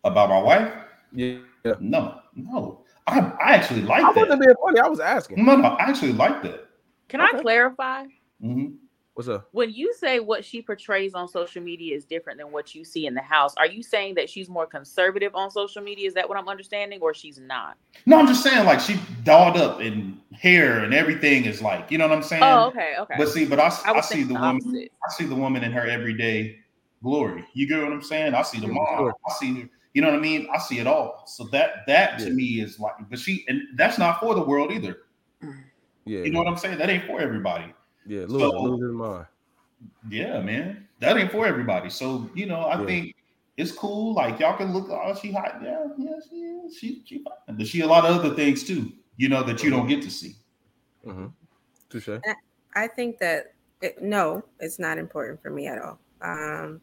[0.05, 0.73] About my wife?
[1.11, 1.39] Yeah.
[1.81, 4.17] No no i, I actually like that.
[4.17, 6.67] I wasn't being funny i was asking no no i actually like that
[7.07, 7.37] Can Okay.
[7.37, 8.05] I clarify?
[8.43, 8.75] Mhm.
[9.13, 12.73] what's up When you say what she portrays on social media is different than what
[12.75, 16.07] you see in the house, are you saying that she's more conservative on social media?
[16.07, 17.75] Is that what I'm understanding, or she's not?
[18.05, 21.97] no i'm just saying like she dolled up and hair and everything is like you
[21.97, 23.15] know what i'm saying Oh, okay, okay.
[23.17, 24.61] but see but i, I I, see the the woman.
[25.05, 26.59] I see the woman in her everyday
[27.03, 27.43] glory.
[27.53, 28.33] You get what I'm saying?
[28.33, 29.11] I see the mom.
[29.27, 30.47] I see, you know what I mean?
[30.53, 31.23] I see it all.
[31.27, 34.71] So that that to me is like, but she and that's not for the world
[34.71, 34.97] either.
[36.05, 36.77] yeah You know what I'm saying?
[36.77, 37.73] That ain't for everybody.
[38.05, 39.25] yeah lose, So- lose his mind
[40.09, 41.89] Yeah, man, that ain't for everybody.
[41.89, 42.85] So you know, I Yeah.
[42.85, 43.15] think
[43.57, 44.13] it's cool.
[44.13, 45.59] Like y'all can look, oh, she hot.
[45.61, 46.77] Yeah, yeah, she is.
[46.77, 47.57] She she fine.
[47.57, 48.91] But she a lot of other things too.
[49.17, 50.35] You know that you don't get to see.
[51.05, 51.27] mm-hmm.
[51.89, 52.09] touche
[52.75, 55.99] I think that it, no, it's not important for me at all.
[56.21, 56.81] Um,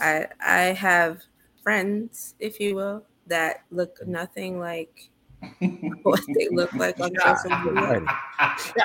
[0.00, 1.22] I I have
[1.68, 4.06] friends, if you will, that look mm.
[4.06, 5.10] nothing like
[6.02, 8.00] what they look like on social media.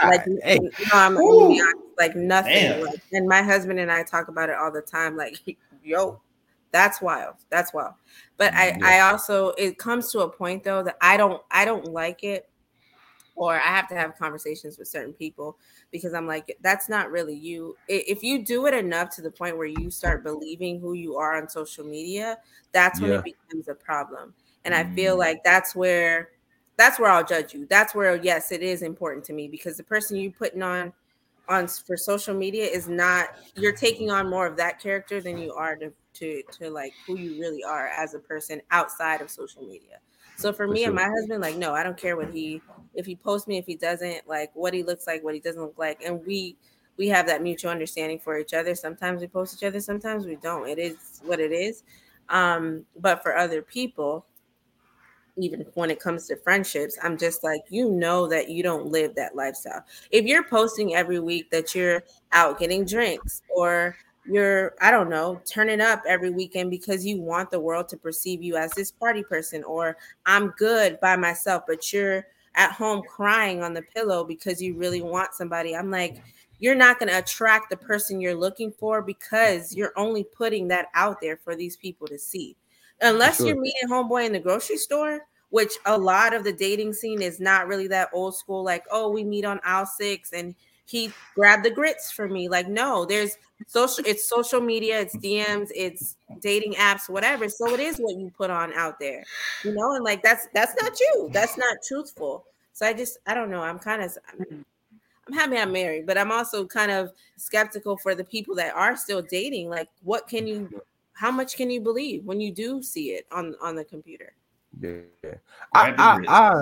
[0.04, 0.60] Like, hey.
[0.60, 1.64] no, I'm honest,
[1.98, 2.84] like nothing.
[2.84, 5.16] Like, and my husband and I talk about it all the time.
[5.16, 5.38] Like,
[5.84, 6.20] yo,
[6.74, 7.36] that's wild.
[7.50, 7.94] That's wild.
[8.36, 8.86] But mm, I, Yeah.
[8.86, 12.50] I also it comes to a point though that I don't I don't like it,
[13.36, 15.58] or I have to have conversations with certain people
[15.92, 17.76] because I'm like, that's not really you.
[17.88, 21.36] If you do it enough to the point where you start believing who you are
[21.36, 22.38] on social media,
[22.72, 23.18] that's when Yeah.
[23.20, 24.34] it becomes a problem.
[24.66, 25.20] And I feel Mm.
[25.20, 26.30] like that's where
[26.78, 27.66] that's where I'll judge you.
[27.68, 30.94] That's where yes, it is important to me because the person you're putting on
[31.50, 35.54] on for social media is not you're taking on more of that character than you
[35.54, 39.64] are to to to like who you really are as a person outside of social
[39.64, 40.00] media.
[40.44, 42.62] So for, For me and my husband, like, no, I don't care what he
[42.94, 45.62] if he posts me, if he doesn't, like what he looks like, what he doesn't
[45.62, 46.58] look like, and we
[46.98, 48.76] we have that mutual understanding for each other.
[48.76, 50.68] Sometimes we post each other, sometimes we don't.
[50.68, 51.84] It is what it is.
[52.30, 54.26] Um, but for other people,
[55.38, 59.16] even when it comes to friendships, I'm just like, you know, that you don't live
[59.16, 59.84] that lifestyle.
[60.12, 65.42] If you're posting every week that you're out getting drinks or you're, I don't know,
[65.46, 69.24] turning up every weekend because you want the world to perceive you as this party
[69.24, 74.62] person, or I'm good by myself, but you're at home crying on the pillow because
[74.62, 75.76] you really want somebody.
[75.76, 76.22] I'm like,
[76.60, 80.88] you're not going to attract the person you're looking for because you're only putting that
[80.94, 82.56] out there for these people to see
[83.02, 83.48] unless Sure.
[83.48, 87.40] you're meeting homeboy in the grocery store, which a lot of the dating scene is
[87.40, 91.64] not really that old school, like, oh, we meet on aisle six and he grabbed
[91.64, 92.50] the grits for me.
[92.50, 97.48] Like, no, there's social, it's social media, it's DMs, it's dating apps, whatever.
[97.50, 99.24] So it is what you put on out there,
[99.64, 102.46] you know, and like that's that's not you, that's not truthful.
[102.74, 103.62] So I just I don't know.
[103.62, 105.34] I'm kind of I'm mm-hmm.
[105.34, 109.22] happy I'm married, but I'm also kind of skeptical for the people that are still
[109.22, 109.70] dating.
[109.70, 110.82] Like, what can you
[111.14, 114.34] how much can you believe when you do see it on on the computer?
[114.82, 115.02] Yeah,
[115.74, 116.20] I, I.
[116.28, 116.62] I,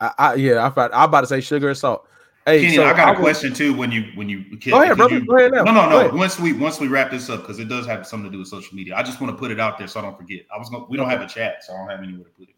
[0.00, 2.08] I, I, yeah, I, thought- I'm about to say sugar and salt.
[2.46, 3.72] Hey, Kenny, so I got a was- question too.
[3.74, 5.14] When you when you Go ahead, if brother.
[5.18, 5.62] you- Go ahead now.
[5.64, 6.14] No, no, no.
[6.14, 8.48] Once we once we wrap this up, because it does have something to do with
[8.48, 8.94] social media.
[8.96, 10.42] I just want to put it out there so I don't forget.
[10.54, 12.48] I was gonna, we don't have a chat, so I don't have anywhere to put
[12.48, 12.54] it.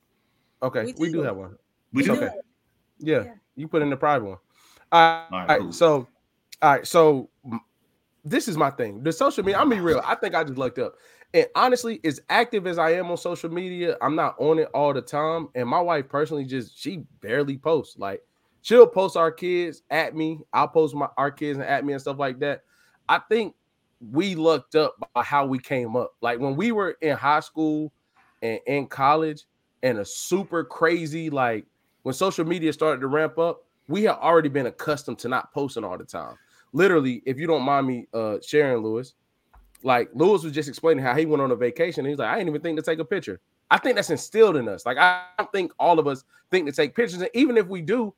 [0.62, 1.22] Okay, We we, do do.
[1.22, 1.56] have one.
[1.92, 2.12] We do.
[2.16, 2.30] okay.
[2.98, 3.32] Yeah, Yeah.
[3.54, 4.38] you put in the private one.
[4.90, 5.72] All right, All right, all right, cool.
[5.72, 6.08] so,
[6.62, 7.28] all right, so
[8.24, 9.02] this is my thing.
[9.04, 9.60] The social media.
[9.60, 10.00] I'm be real.
[10.04, 10.94] I think I just looked up,
[11.34, 14.92] and honestly, as active as I am on social media, I'm not on it all
[14.92, 15.48] the time.
[15.54, 17.98] And my wife personally just she barely posts.
[17.98, 18.22] Like
[18.66, 20.40] she'll post our kids at me.
[20.52, 22.62] I'll post my our kids and at me and stuff like that.
[23.08, 23.54] I think
[24.10, 26.14] we looked up by how we came up.
[26.20, 27.92] Like when we were in high school
[28.42, 29.44] and in college,
[29.84, 31.64] and a super crazy like
[32.02, 35.84] when social media started to ramp up, we had already been accustomed to not posting
[35.84, 36.34] all the time.
[36.72, 39.14] Literally, if you don't mind me uh sharing, Lewis,
[39.84, 42.00] like Lewis was just explaining how he went on a vacation.
[42.00, 43.38] And he's like, I didn't even think to take a picture.
[43.70, 44.84] I think that's instilled in us.
[44.86, 47.20] Like, I don't think all of us think to take pictures.
[47.20, 48.12] And even if we do,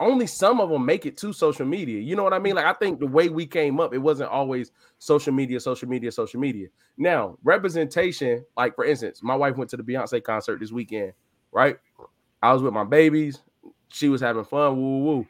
[0.00, 2.00] only some of them make it to social media.
[2.00, 2.54] You know what I mean?
[2.54, 6.12] Like I think the way we came up, it wasn't always social media, social media,
[6.12, 6.68] social media.
[6.98, 11.12] Now, representation, like for instance, my wife went to the Beyonce concert this weekend,
[11.52, 11.78] right?
[12.42, 13.40] I was with my babies.
[13.88, 14.76] She was having fun.
[14.76, 15.26] Woo woo.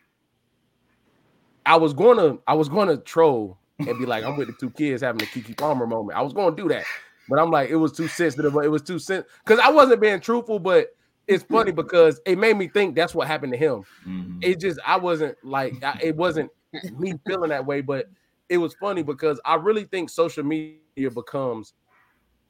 [1.65, 5.03] I was gonna, I was gonna troll and be like, I'm with the two kids
[5.03, 6.19] having a Keke Palmer moment.
[6.19, 6.85] I was gonna do that,
[7.29, 8.53] but I'm like, it was too sensitive.
[8.55, 12.39] but It was too sensitive because I wasn't being truthful, but it's funny because it
[12.39, 13.85] made me think that's what happened to him.
[14.07, 14.39] Mm-hmm.
[14.43, 16.51] It just I wasn't like it wasn't
[16.99, 18.07] me feeling that way, but
[18.49, 21.75] it was funny because I really think social media becomes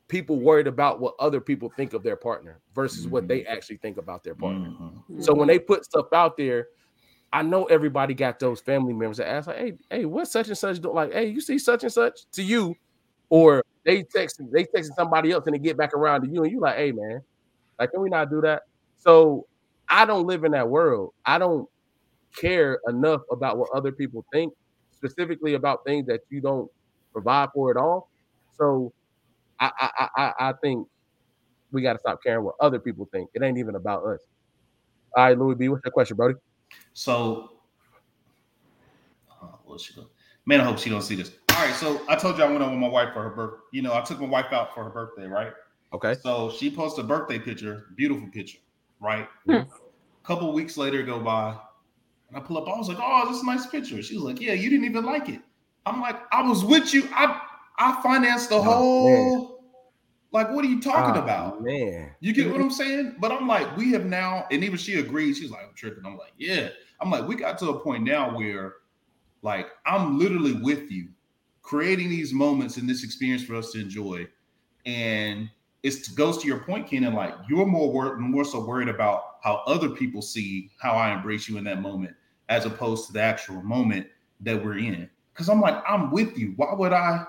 [0.08, 3.12] people worried about what other people think of their partner versus mm-hmm.
[3.12, 3.52] what they mm-hmm.
[3.52, 4.68] actually think about their partner.
[4.68, 5.20] Mm-hmm.
[5.20, 6.68] So when they put stuff out there,
[7.32, 10.58] I know everybody got those family members that ask like, "Hey, hey, what such and
[10.58, 12.74] such do?" Like, "Hey, you see such and such to you,"
[13.30, 16.52] or they text they texting somebody else and they get back around to you, and
[16.52, 17.22] you like, "Hey, man,
[17.83, 18.62] like, can we not do that?"
[18.99, 19.47] So
[19.88, 21.12] I don't live in that world.
[21.27, 21.68] I don't
[22.37, 24.53] care enough about what other people think,
[24.92, 26.71] specifically about things that you don't
[27.12, 28.09] provide for at all.
[28.53, 28.92] So
[29.61, 30.87] I I I, I think
[31.73, 33.31] we got to stop caring what other people think.
[33.35, 34.21] It ain't even about us.
[35.16, 36.35] All right, Lewis B, what's your question, Brody?
[36.95, 37.51] So,
[39.42, 40.07] uh, go?
[40.47, 41.33] Man, I hope she don't see this.
[41.51, 43.61] All right, so I told you I went out with my wife for her birth.
[43.73, 45.53] You know, I took my wife out for her birthday, right?
[45.92, 46.14] Okay.
[46.22, 48.59] So she posted a birthday picture, beautiful picture,
[49.00, 49.28] right?
[49.46, 49.52] Hmm.
[49.52, 49.66] A
[50.24, 51.57] couple weeks later go by,
[52.28, 52.68] and I pull up.
[52.68, 54.87] I was like, "Oh, this is a nice picture." She was like, "Yeah, you didn't
[54.87, 55.40] even like it."
[55.85, 57.09] I'm like, "I was with you.
[57.12, 57.40] I
[57.78, 59.48] I financed the oh, whole." Man.
[60.33, 61.62] Like, what are you talking oh, about?
[61.62, 63.16] Man, you get what I'm saying?
[63.20, 65.37] But I'm like, we have now, and even she agreed.
[65.37, 66.07] She's like, I'm tripping.
[66.07, 66.70] I'm like, yeah.
[67.02, 68.76] I'm like, we got to a point now where,
[69.42, 71.09] like, I'm literally with you,
[71.61, 74.26] creating these moments and this experience for us to enjoy.
[74.87, 75.50] And
[75.83, 77.14] it goes to your point, Kenan.
[77.14, 81.49] Like, you're more wor- more so worried about how other people see how I embrace
[81.49, 82.14] you in that moment,
[82.49, 84.07] as opposed to the actual moment
[84.40, 85.11] that we're in.
[85.33, 86.53] Because I'm like, I'm with you.
[86.57, 87.25] Why would I?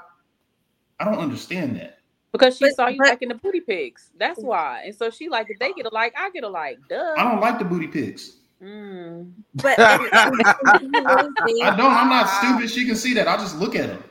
[0.99, 1.99] I don't understand that.
[2.31, 4.11] Because she but, saw you but, liking the booty pics.
[4.17, 4.83] That's why.
[4.85, 6.79] And so she like, if they get a like, I get a like.
[6.89, 7.13] Duh.
[7.17, 8.37] I don't like the booty pics.
[8.61, 9.31] Mm.
[9.55, 11.91] But I don't.
[11.91, 12.69] I'm not stupid.
[12.69, 13.27] She can see that.
[13.27, 14.03] I just look at them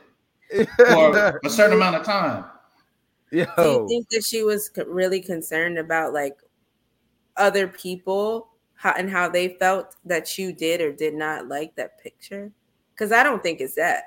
[0.77, 2.45] for a certain amount of time.
[3.33, 3.45] Yo.
[3.57, 6.37] Do you think that she was really concerned about like
[7.35, 11.99] other people how, and how they felt that you did or did not like that
[11.99, 12.51] picture?
[12.93, 14.03] Because I don't think it's that.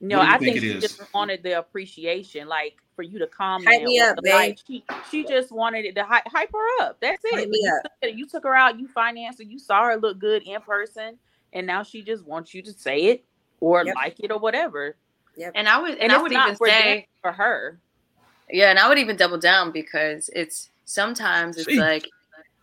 [0.00, 0.82] No, I think, think she is?
[0.82, 2.46] just wanted the appreciation.
[2.46, 3.68] Like for you to comment.
[3.68, 6.98] Hype me up, like she she just wanted it to hype, hype her up.
[7.00, 7.48] That's it.
[7.48, 10.60] You took, you, took, her out, you financed her, you saw her look good in
[10.60, 11.16] person,
[11.52, 13.24] and now she just wants you to say it
[13.60, 13.94] or yep.
[13.96, 14.96] like it or whatever.
[15.36, 15.52] Yep.
[15.54, 17.80] And I would and, and I would even say for her.
[18.50, 21.78] Yeah, and I would even double down because it's sometimes it's Jeez.
[21.78, 22.08] like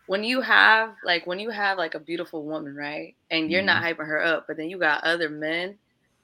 [0.07, 3.15] when you have like when you have like a beautiful woman, right?
[3.31, 3.67] And you're mm-hmm.
[3.67, 5.77] not hyping her up, but then you got other men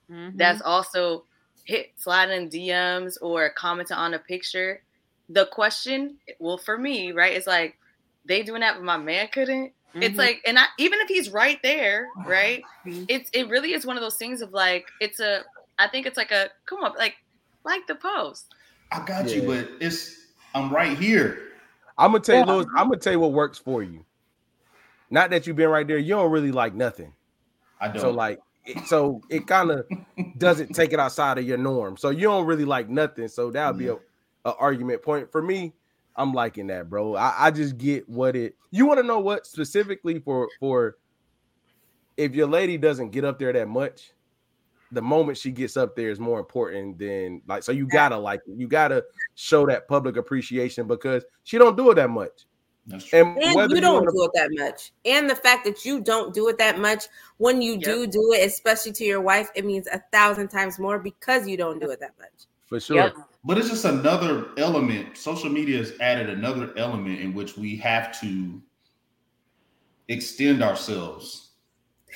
[0.09, 0.37] mm-hmm.
[0.37, 1.23] that's also
[1.65, 4.81] hit sliding DMs or commenting on a picture,
[5.29, 7.77] the question, well, for me, right, it's like
[8.25, 9.71] they doing that, but my man couldn't.
[9.89, 10.03] Mm-hmm.
[10.03, 13.05] It's like, and I, even if he's right there, right, mm-hmm.
[13.07, 15.41] it's it really is one of those things of like, it's a,
[15.79, 17.15] I think it's like a come on, like,
[17.63, 18.53] like the post.
[18.91, 19.35] I got yeah.
[19.35, 21.49] you, but it's I'm right here.
[21.97, 24.05] I'm gonna tell you, Lewis, I'm gonna tell you what works for you.
[25.09, 27.13] Not that you've been right there, you don't really like nothing.
[27.79, 28.01] I don't.
[28.01, 28.39] So like
[28.85, 29.85] so it kind of
[30.37, 31.97] doesn't take it outside of your norm.
[31.97, 33.27] So you don't really like nothing.
[33.27, 33.97] So that would be a,
[34.45, 35.73] a, argument point for me.
[36.15, 37.15] I'm liking that, bro.
[37.15, 38.55] I, I just get what it.
[38.69, 40.97] You want to know what specifically for for
[42.17, 44.11] if your lady doesn't get up there that much,
[44.91, 47.63] the moment she gets up there is more important than like.
[47.63, 48.57] So you gotta like it.
[48.57, 49.03] You gotta
[49.35, 52.45] show that public appreciation because she don't do it that much.
[52.87, 53.19] That's true.
[53.19, 54.91] And, and you don't do it that much.
[55.05, 57.05] And the fact that you don't do it that much,
[57.37, 57.83] when you yep.
[57.83, 61.57] do do it, especially to your wife, it means a thousand times more because you
[61.57, 62.47] don't do it that much.
[62.67, 62.97] For sure.
[62.97, 63.15] Yep.
[63.43, 65.17] But it's just another element.
[65.17, 68.61] Social media has added another element in which we have to
[70.07, 71.51] extend ourselves.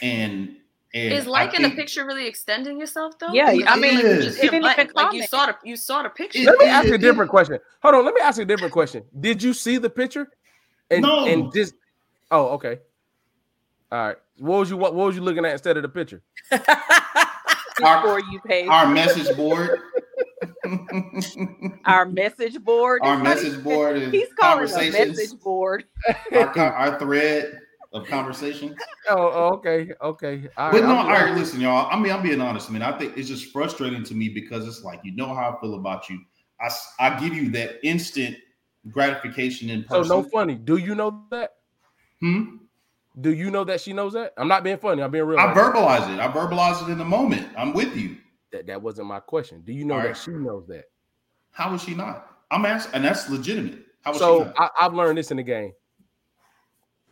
[0.02, 0.58] And,
[0.96, 3.34] and is liking think, a picture really extending yourself though?
[3.34, 6.10] Yeah, I mean, you just hit a button, like you saw the you saw the
[6.10, 6.44] picture.
[6.44, 7.60] Let me ask you a different question.
[7.82, 9.04] Hold on, let me ask you a different question.
[9.20, 10.30] Did you see the picture?
[10.90, 11.26] And, no.
[11.26, 11.74] and just
[12.32, 12.80] oh, okay.
[13.92, 14.18] All right.
[14.38, 16.22] What was you what, what was you looking at instead of the picture?
[16.50, 19.82] Before you pay our message board.
[21.86, 23.02] our message board.
[23.04, 25.84] Our message board is he's calling a message board.
[26.32, 27.60] our, our thread
[27.96, 28.76] of conversation.
[29.10, 30.48] Oh, oh, okay, okay.
[30.58, 31.34] All but right, no, all right.
[31.34, 31.88] Listen, y'all.
[31.90, 32.70] I mean, I'm being honest.
[32.70, 35.52] I mean, I think it's just frustrating to me because it's like you know how
[35.52, 36.20] I feel about you.
[36.60, 38.36] I I give you that instant
[38.92, 40.06] gratification in person.
[40.06, 40.56] So no funny.
[40.56, 41.54] Do you know that?
[42.20, 42.58] Hmm.
[43.22, 44.34] Do you know that she knows that?
[44.38, 45.02] I'm not being funny.
[45.02, 45.40] I'm being real.
[45.40, 46.20] I verbalize it.
[46.20, 47.48] I verbalize it in the moment.
[47.58, 48.18] I'm with you.
[48.52, 49.62] That that wasn't my question.
[49.64, 50.86] Do you know that she knows that?
[51.52, 52.30] How is she not?
[52.52, 53.86] I'm asking, and that's legitimate.
[54.02, 55.72] How is so I, have learned this in the game.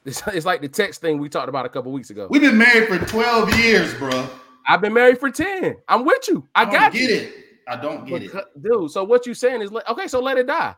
[0.05, 2.27] It's, it's like the text thing we talked about a couple weeks ago.
[2.29, 4.27] We've been married for 12 years, bro.
[4.67, 5.77] I've been married for 10.
[5.87, 6.47] I'm with you.
[6.55, 7.15] I, I got get you.
[7.15, 7.33] it.
[7.67, 8.63] I don't get because, it.
[8.63, 10.75] Dude, so what you saying is okay, so let it die.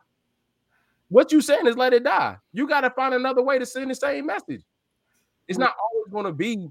[1.09, 2.37] What you saying is let it die.
[2.51, 4.63] You got to find another way to send the same message.
[5.47, 6.69] It's not always going to be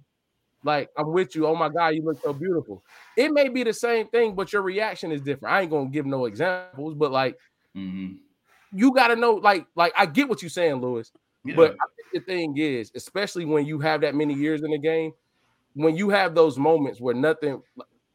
[0.64, 1.47] like I'm with you.
[1.47, 2.83] Oh my God, you look so beautiful.
[3.17, 5.55] It may be the same thing, but your reaction is different.
[5.55, 7.38] I ain't gonna give no examples, but like
[7.77, 8.14] mm-hmm.
[8.73, 11.12] you got to know, like, like I get what you're saying, Lewis.
[11.44, 11.54] Yeah.
[11.57, 11.76] But
[12.12, 15.12] the thing is, especially when you have that many years in the game,
[15.74, 17.62] when you have those moments where nothing.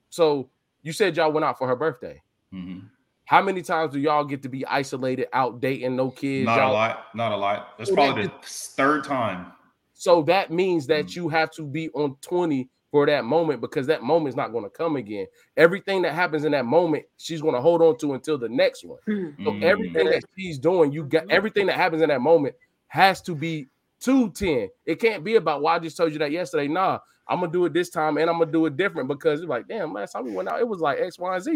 [0.10, 0.50] So
[0.82, 2.22] you said y'all went out for her birthday.
[2.54, 2.88] Mm-hmm.
[3.26, 6.48] How many times do y'all get to be isolated, out dating, no kids?
[6.48, 6.72] Not y'all?
[6.72, 7.06] a lot.
[7.14, 7.78] Not a lot.
[7.78, 9.52] That's probably the third time.
[9.94, 11.20] So that means that mm-hmm.
[11.20, 14.70] you have to be on 20 for that moment because that moment's not going to
[14.70, 15.28] come again.
[15.58, 18.84] Everything that happens in that moment, she's going to hold on to until the next
[18.84, 18.98] one.
[19.08, 19.46] Mm-hmm.
[19.46, 22.56] So everything that she's doing, you got everything that happens in that moment
[22.90, 23.68] has to be
[24.02, 24.70] 210.
[24.86, 26.68] It can't be about, well, I just told you that yesterday.
[26.68, 29.50] Nah, I'm gonna do it this time and I'm gonna do it different because you're
[29.50, 31.52] like, damn, last time we went out, it was like X, Y, and Z.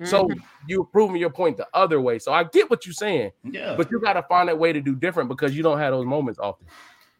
[0.00, 0.06] Mm-hmm.
[0.06, 0.28] So
[0.66, 2.18] you're proving your point the other way.
[2.18, 3.30] So I get what you're saying.
[3.44, 3.74] Yeah.
[3.76, 6.38] But you gotta find that way to do different because you don't have those moments
[6.38, 6.66] often.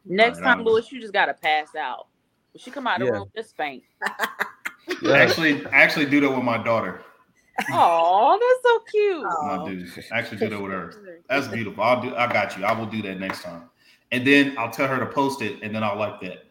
[0.04, 2.08] Next time, Lewis, you just gotta pass out.
[2.52, 3.82] When she come out of the room, just faint.
[5.02, 5.12] yeah.
[5.12, 7.02] Actually, I actually do that with my daughter.
[7.70, 9.26] Oh, that's so cute.
[9.26, 10.02] I do.
[10.12, 11.22] I actually do that with her.
[11.28, 11.82] That's beautiful.
[11.82, 12.14] I'll do.
[12.14, 12.64] I got you.
[12.64, 13.70] I will do that next time,
[14.10, 16.44] and then I'll tell her to post it, and then I'll like that.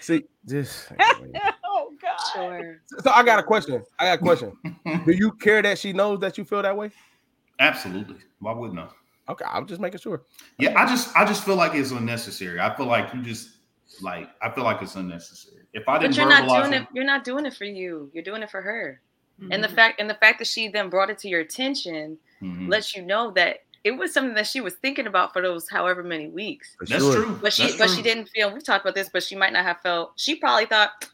[0.00, 0.92] See this.
[1.64, 2.16] oh God.
[2.32, 2.80] Sure.
[3.00, 3.82] So I got a question.
[3.98, 4.52] I got a question.
[5.06, 6.90] do you care that she knows that you feel that way?
[7.58, 8.18] Absolutely.
[8.38, 8.88] Why wouldn't I?
[9.28, 10.22] Okay, I'm just making sure.
[10.58, 12.60] Yeah, I just I just feel like it's unnecessary.
[12.60, 13.56] I feel like you just
[14.02, 15.62] like I feel like it's unnecessary.
[15.72, 18.10] If I didn't, but you're not doing it, it, You're not doing it for you.
[18.12, 19.00] You're doing it for her.
[19.40, 19.52] Mm-hmm.
[19.52, 19.76] And the mm-hmm.
[19.76, 22.68] fact and the fact that she then brought it to your attention mm-hmm.
[22.68, 26.02] lets you know that it was something that she was thinking about for those however
[26.02, 26.74] many weeks.
[26.78, 27.24] For That's sure.
[27.24, 27.38] true.
[27.42, 27.96] But she That's but true.
[27.96, 28.52] she didn't feel.
[28.52, 30.12] We've talked about this, but she might not have felt.
[30.16, 31.10] She probably thought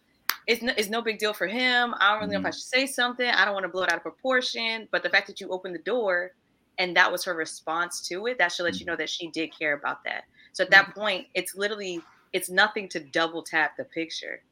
[0.47, 1.95] it's no, it's no big deal for him.
[1.99, 2.33] I don't really mm-hmm.
[2.33, 2.57] know if I mm-hmm.
[2.57, 3.29] should say something.
[3.29, 4.89] I don't want to blow it out of proportion.
[4.91, 6.33] But the fact that you opened the door
[6.79, 9.57] and that was her response to it, that should let you know that she did
[9.57, 10.25] care about that.
[10.53, 12.03] So at that point, it's literally
[12.33, 14.43] it's nothing to double tap the picture.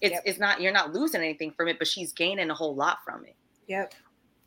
[0.00, 0.22] It's yep.
[0.26, 3.24] it's not you're not losing anything from it, but she's gaining a whole lot from
[3.24, 3.36] it.
[3.68, 3.94] Yep.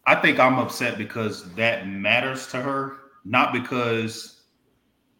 [0.06, 4.42] I think I'm upset because that matters to her, not because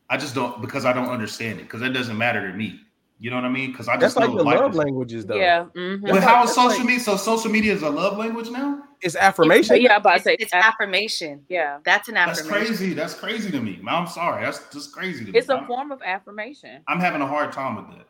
[0.10, 2.82] I just don't because I don't understand it because it doesn't matter to me.
[3.22, 3.72] You know what I mean?
[3.72, 5.36] Because I just that's like the love languages, though.
[5.36, 5.66] Yeah.
[5.76, 6.06] Mm-hmm.
[6.06, 7.00] But how is social like, media?
[7.02, 8.82] So social media is a love language now.
[9.02, 9.76] It's affirmation.
[9.76, 11.46] It's, yeah, about to say it's, it's affirmation.
[11.50, 12.50] Yeah, that's an affirmation.
[12.50, 12.94] That's crazy.
[12.94, 13.82] That's crazy to me.
[13.86, 14.46] I'm sorry.
[14.46, 15.38] That's just crazy to me.
[15.38, 16.82] It's a form of affirmation.
[16.88, 18.08] I'm having a hard time with that.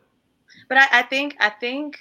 [0.68, 1.98] But I, I think I think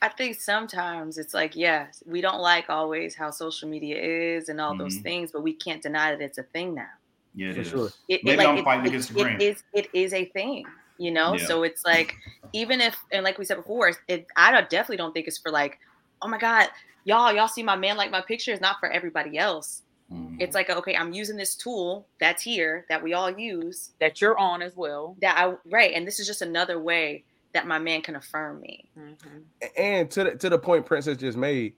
[0.00, 4.60] I think sometimes it's like, yes, we don't like always how social media is and
[4.60, 4.82] all mm-hmm.
[4.82, 6.86] those things, but we can't deny that it's a thing now.
[7.34, 7.68] Yeah, it is.
[7.68, 7.90] Sure.
[8.08, 9.36] It, Maybe it, like, I'm fighting it, against the grain.
[9.36, 10.64] It is, it is a thing,
[10.98, 11.34] you know?
[11.34, 11.46] Yeah.
[11.46, 12.14] So it's like,
[12.52, 15.78] even if, and like we said before, it, I definitely don't think it's for like,
[16.22, 16.68] oh my God,
[17.04, 18.52] y'all, y'all see my man like my picture.
[18.52, 19.82] It's not for everybody else.
[20.12, 20.40] Mm-hmm.
[20.40, 23.90] It's like, okay, I'm using this tool that's here that we all use.
[24.00, 25.16] That you're on as well.
[25.20, 25.92] That I, right.
[25.92, 28.88] And this is just another way that my man can affirm me.
[28.98, 29.38] Mm-hmm.
[29.76, 31.74] And to the, to the point Princess just made,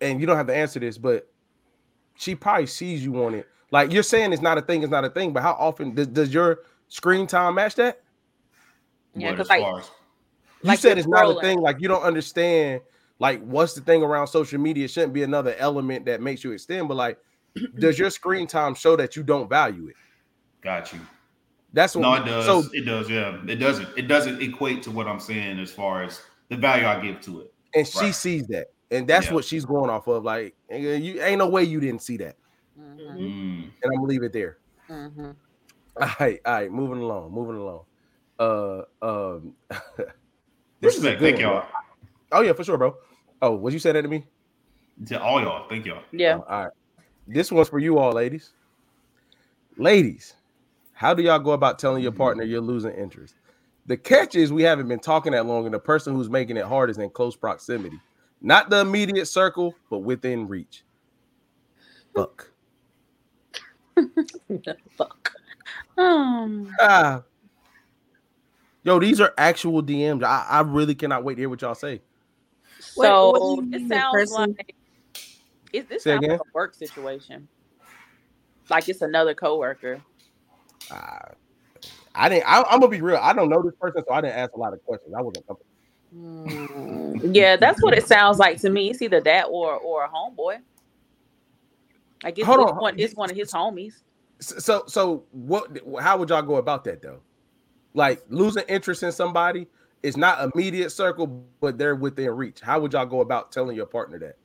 [0.00, 1.30] and you don't have to answer this, but
[2.16, 3.46] she probably sees you on it.
[3.70, 5.32] Like you're saying, it's not a thing, it's not a thing.
[5.32, 8.00] But how often does, does your screen time match that?
[9.14, 9.82] Yeah, because like, you
[10.62, 11.60] like said it's not a thing.
[11.60, 12.80] Like you don't understand.
[13.18, 14.84] Like what's the thing around social media?
[14.84, 16.88] It shouldn't be another element that makes you extend.
[16.88, 17.18] But like,
[17.78, 19.96] does your screen time show that you don't value it?
[20.60, 21.00] Got you.
[21.72, 22.46] That's what no, it does.
[22.46, 23.38] So it does, yeah.
[23.46, 23.88] It doesn't.
[23.96, 27.42] It doesn't equate to what I'm saying as far as the value I give to
[27.42, 27.52] it.
[27.74, 28.06] And right.
[28.06, 29.34] she sees that, and that's yeah.
[29.34, 30.24] what she's going off of.
[30.24, 32.36] Like, you ain't no way you didn't see that.
[32.78, 33.18] Mm-hmm.
[33.18, 33.62] Mm.
[33.82, 34.58] And I'm gonna leave it there.
[34.88, 35.30] Mm-hmm.
[36.00, 36.70] All right, all right.
[36.70, 37.84] Moving along, moving along.
[38.38, 39.54] Uh, um,
[40.80, 41.66] this is a thank y'all.
[42.32, 42.96] Oh yeah, for sure, bro.
[43.42, 44.24] Oh, what you say that to me?
[45.06, 46.02] To all y'all, thank y'all.
[46.12, 46.38] Yeah.
[46.38, 46.72] Oh, all right.
[47.26, 48.52] This one's for you all, ladies.
[49.76, 50.34] Ladies,
[50.98, 53.36] how do y'all go about telling your partner you're losing interest?
[53.86, 56.64] The catch is we haven't been talking that long, and the person who's making it
[56.64, 58.00] hard is in close proximity,
[58.40, 60.82] not the immediate circle, but within reach.
[62.16, 62.50] Fuck.
[64.96, 65.34] Fuck.
[65.96, 66.74] Um.
[66.80, 67.22] Ah.
[68.82, 70.24] Yo, these are actual DMs.
[70.24, 72.02] I, I really cannot wait to hear what y'all say.
[72.80, 74.74] So what, what it sounds like
[75.72, 77.46] it, this sounds like a work situation.
[78.68, 80.02] Like it's another coworker.
[80.90, 81.34] Uh,
[82.14, 82.44] I didn't.
[82.46, 83.18] I, am gonna be real.
[83.20, 85.14] I don't know this person, so I didn't ask a lot of questions.
[85.16, 85.68] I wasn't comfortable.
[86.14, 88.90] Mm, yeah, that's what it sounds like to me.
[88.90, 90.58] It's either that or or a homeboy.
[92.24, 92.78] I guess Hold it's, on.
[92.78, 94.02] One, it's one of his homies.
[94.40, 95.78] So, so what?
[96.00, 97.20] How would y'all go about that though?
[97.94, 99.66] Like losing interest in somebody
[100.02, 102.60] is not immediate circle, but they're within reach.
[102.60, 104.36] How would y'all go about telling your partner that?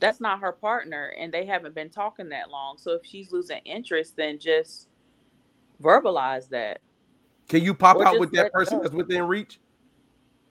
[0.00, 2.76] That's not her partner, and they haven't been talking that long.
[2.78, 4.88] So if she's losing interest, then just
[5.82, 6.80] verbalize that.
[7.48, 9.60] Can you pop or out with that person that's within reach?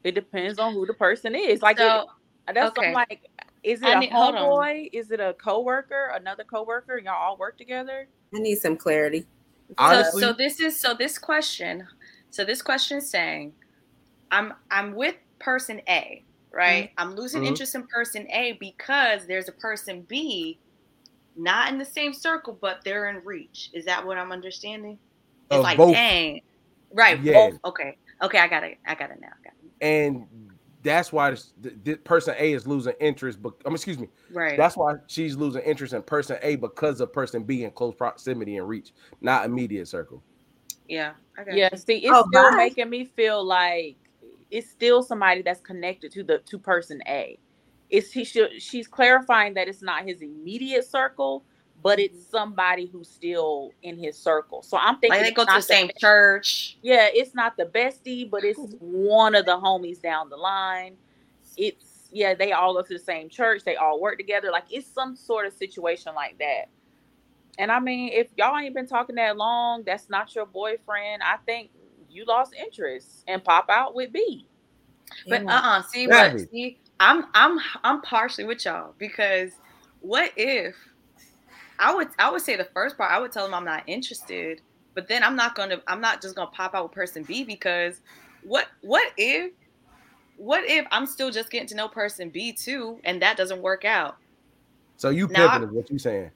[0.03, 1.61] It depends on who the person is.
[1.61, 2.07] Like so,
[2.47, 2.93] it, that's okay.
[2.93, 3.29] like
[3.65, 4.89] is it I a need, homeboy?
[4.93, 6.13] Is it a coworker?
[6.15, 6.99] Another coworker?
[6.99, 8.07] Y'all all work together?
[8.33, 9.25] I need some clarity.
[9.79, 11.87] Honestly, so, so this is so this question.
[12.29, 13.53] So this question is saying,
[14.29, 16.89] I'm I'm with person A, right?
[16.89, 16.99] Mm-hmm.
[16.99, 17.49] I'm losing mm-hmm.
[17.49, 20.59] interest in person A because there's a person B,
[21.35, 23.71] not in the same circle, but they're in reach.
[23.73, 24.99] Is that what I'm understanding?
[25.51, 25.93] It's like both.
[25.93, 26.41] dang,
[26.93, 27.21] right?
[27.21, 27.33] Yeah.
[27.33, 27.59] Both.
[27.65, 27.97] Okay.
[28.21, 28.77] Okay, I got it.
[28.85, 29.29] I got it now.
[29.43, 29.85] Got it.
[29.85, 30.27] And
[30.85, 34.55] that's why this, the, person A is losing interest, but um, excuse me, right?
[34.55, 38.57] That's why she's losing interest in person A because of person B in close proximity
[38.57, 40.23] and reach, not immediate circle.
[40.87, 41.13] Yeah,
[41.51, 41.73] yeah.
[41.75, 42.57] See, it's oh, still bye.
[42.57, 43.97] making me feel like
[44.51, 47.39] it's still somebody that's connected to the to person A.
[47.89, 51.43] It's he should she's clarifying that it's not his immediate circle,
[51.85, 54.63] but it's somebody who's still in his circle.
[54.63, 56.79] So I'm thinking like they go to the same church.
[56.81, 60.97] Yeah, it's not the bestie, but it's one of the homies down the line.
[61.57, 63.63] It's yeah, they all go to the same church.
[63.63, 64.49] They all work together.
[64.49, 66.69] Like it's some sort of situation like that.
[67.59, 71.21] And I mean, if y'all ain't been talking that long, that's not your boyfriend.
[71.21, 71.69] I think
[72.09, 74.47] you lost interest and pop out with B.
[75.27, 79.51] But uh uh-uh, uh see, but see, I'm I'm I'm partially with y'all because
[80.01, 80.73] what if
[81.79, 84.61] I would I would say the first part I would tell them I'm not interested,
[84.93, 88.01] but then I'm not gonna I'm not just gonna pop out with person B because
[88.43, 89.51] what what if
[90.37, 93.85] what if I'm still just getting to know person B too and that doesn't work
[93.85, 94.17] out?
[94.97, 96.31] So you pivoted is what you saying?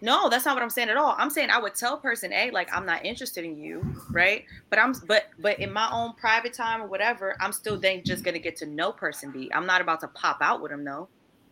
[0.00, 1.14] No, that's not what I'm saying at all.
[1.18, 4.44] I'm saying I would tell person A like I'm not interested in you, right?
[4.70, 8.24] But I'm but but in my own private time or whatever, I'm still then just
[8.24, 9.50] gonna get to know person B.
[9.52, 11.08] I'm not about to pop out with him though.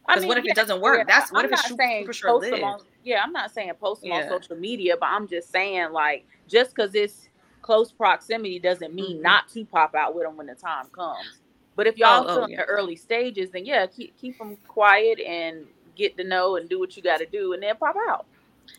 [0.06, 0.98] Because what if yeah, it doesn't work?
[0.98, 2.62] Yeah, That's what I'm if it's super short lived
[3.04, 4.22] yeah, I'm not saying post them yeah.
[4.22, 7.28] on social media, but I'm just saying like just because it's
[7.62, 9.22] close proximity doesn't mean mm-hmm.
[9.22, 11.40] not to pop out with them when the time comes.
[11.74, 14.56] But if y'all oh, still oh, in the early stages, then yeah, keep keep them
[14.68, 17.96] quiet and get to know and do what you got to do, and then pop
[18.08, 18.26] out.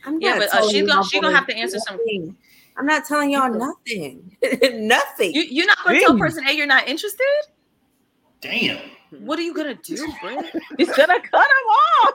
[0.06, 2.26] I'm yeah, but uh, she's gonna she's gonna have to answer nothing.
[2.26, 2.38] some.
[2.78, 4.36] I'm not telling y'all nothing.
[4.88, 5.34] nothing.
[5.34, 6.02] You, are not gonna Jeez.
[6.02, 7.26] tell person A you're not interested.
[8.42, 8.80] Damn.
[9.20, 10.48] What are you gonna do, Brent?
[10.78, 11.68] He's gonna cut him
[12.04, 12.14] off.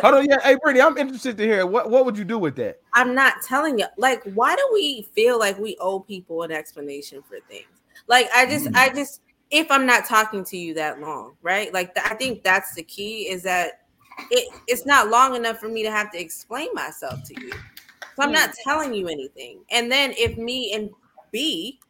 [0.00, 0.40] Hold on, yeah.
[0.42, 2.80] Hey, Brittany, I'm interested to hear what what would you do with that?
[2.92, 3.86] I'm not telling you.
[3.96, 7.68] Like, why do we feel like we owe people an explanation for things?
[8.06, 8.76] Like, I just, mm.
[8.76, 9.20] I just,
[9.50, 11.72] if I'm not talking to you that long, right?
[11.72, 13.82] Like, th- I think that's the key is that
[14.30, 17.52] it, it's not long enough for me to have to explain myself to you.
[18.16, 19.60] So I'm not telling you anything.
[19.70, 20.90] And then if me and
[21.32, 21.80] B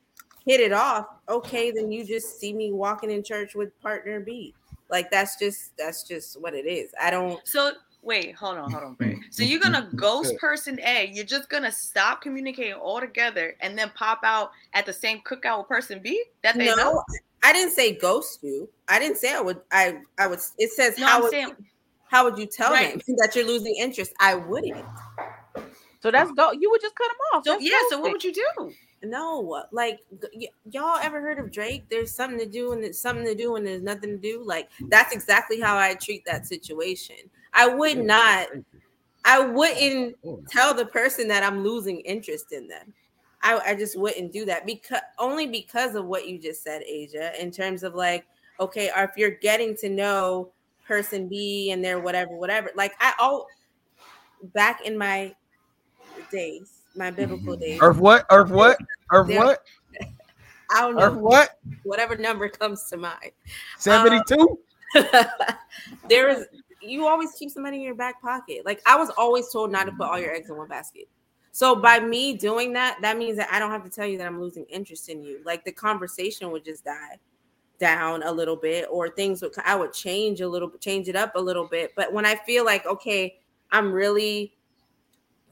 [0.46, 4.54] hit it off, okay, then you just see me walking in church with partner B.
[4.90, 6.92] Like that's just that's just what it is.
[7.00, 7.46] I don't.
[7.46, 7.72] So
[8.04, 9.18] wait, hold on, hold on, Bray.
[9.30, 11.10] So you're gonna ghost person A.
[11.12, 15.68] You're just gonna stop communicating altogether and then pop out at the same cookout with
[15.68, 17.02] person B that they no, know.
[17.42, 18.68] I didn't say ghost you.
[18.88, 19.60] I didn't say I would.
[19.72, 20.40] I I would.
[20.58, 21.52] It says no, how would saying,
[22.08, 22.92] how would you tell right.
[22.92, 24.12] them that you're losing interest?
[24.20, 24.84] I wouldn't.
[26.00, 26.52] So that's go.
[26.52, 27.44] You would just cut them off.
[27.44, 27.72] So that's yeah.
[27.72, 27.90] Ghosting.
[27.90, 28.72] So what would you do?
[29.04, 30.00] no like
[30.34, 33.56] y- y'all ever heard of drake there's something to do and there's something to do
[33.56, 37.16] and there's nothing to do like that's exactly how i treat that situation
[37.54, 38.48] i would not
[39.24, 40.16] i wouldn't
[40.48, 42.92] tell the person that i'm losing interest in them
[43.42, 47.40] I, I just wouldn't do that because only because of what you just said asia
[47.40, 48.26] in terms of like
[48.58, 50.52] okay or if you're getting to know
[50.86, 53.46] person b and their whatever whatever like i all
[54.54, 55.34] back in my
[56.30, 57.78] days my biblical days.
[57.82, 58.26] Earth what?
[58.30, 58.78] Earth what?
[59.12, 59.60] Earth what?
[60.70, 61.02] I don't know.
[61.02, 61.50] Earth what?
[61.82, 63.32] Whatever number comes to mind.
[63.78, 64.58] 72?
[64.96, 65.04] Um,
[66.08, 66.46] there is
[66.84, 68.64] you always keep some money in your back pocket.
[68.64, 71.08] Like I was always told not to put all your eggs in one basket.
[71.52, 74.26] So by me doing that, that means that I don't have to tell you that
[74.26, 75.40] I'm losing interest in you.
[75.44, 77.18] Like the conversation would just die
[77.78, 81.36] down a little bit, or things would I would change a little, change it up
[81.36, 81.92] a little bit.
[81.94, 83.38] But when I feel like okay,
[83.70, 84.54] I'm really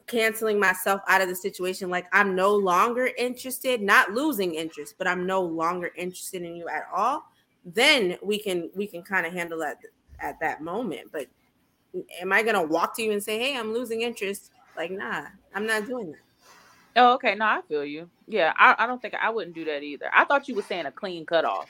[0.07, 5.07] canceling myself out of the situation like i'm no longer interested not losing interest but
[5.07, 7.23] i'm no longer interested in you at all
[7.65, 9.77] then we can we can kind of handle that
[10.23, 11.27] at that moment but
[12.19, 15.25] am i going to walk to you and say hey i'm losing interest like nah
[15.53, 16.19] i'm not doing that
[16.95, 17.35] Oh, okay.
[17.35, 18.09] No, I feel you.
[18.27, 20.09] Yeah, I, I don't think I wouldn't do that either.
[20.13, 21.69] I thought you were saying a clean cutoff.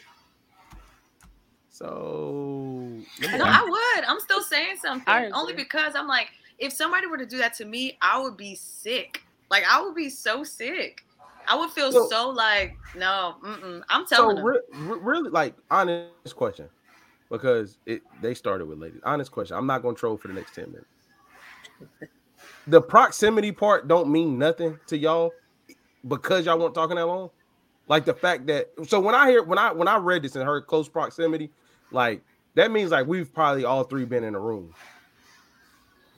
[1.70, 4.06] So no, I would.
[4.06, 6.30] I'm still saying something only because I'm like,
[6.60, 9.24] if somebody were to do that to me, I would be sick.
[9.50, 11.04] Like I would be so sick.
[11.48, 13.36] I would feel so, so like, no,
[13.90, 16.70] I'm telling so re- re- really, like, honest question,
[17.34, 19.02] because it they started with ladies.
[19.04, 19.58] Honest question.
[19.58, 22.12] I'm not gonna troll for the next ten minutes.
[22.68, 25.32] the proximity part don't mean nothing to y'all
[26.08, 27.32] because y'all weren't talking that long.
[27.88, 30.46] Like the fact that so when I hear when I when I read this and
[30.46, 31.50] heard close proximity,
[31.92, 32.22] like
[32.54, 34.72] that means like we've probably all three been in a room.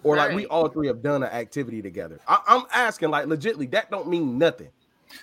[0.04, 0.28] Or right.
[0.28, 2.20] like we all three have done an activity together.
[2.28, 4.70] I, am asking, like, legitly, that don't mean nothing.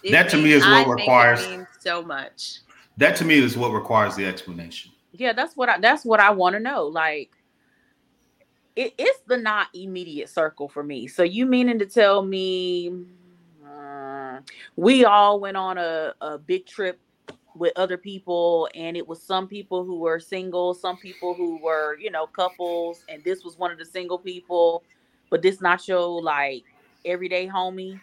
[0.02, 1.46] It that to me is what I requires
[1.78, 2.60] so much.
[2.96, 4.91] That to me is what requires the explanation.
[5.12, 6.86] Yeah, that's what I that's what I want to know.
[6.86, 7.30] Like,
[8.76, 11.06] it is the not immediate circle for me.
[11.06, 12.92] So you meaning to tell me
[13.66, 14.38] uh,
[14.76, 16.98] we all went on a, a big trip
[17.54, 21.98] with other people and it was some people who were single some people who were
[21.98, 24.82] you know couples and this was one of the single people
[25.28, 26.64] but this not your like
[27.04, 28.00] everyday homie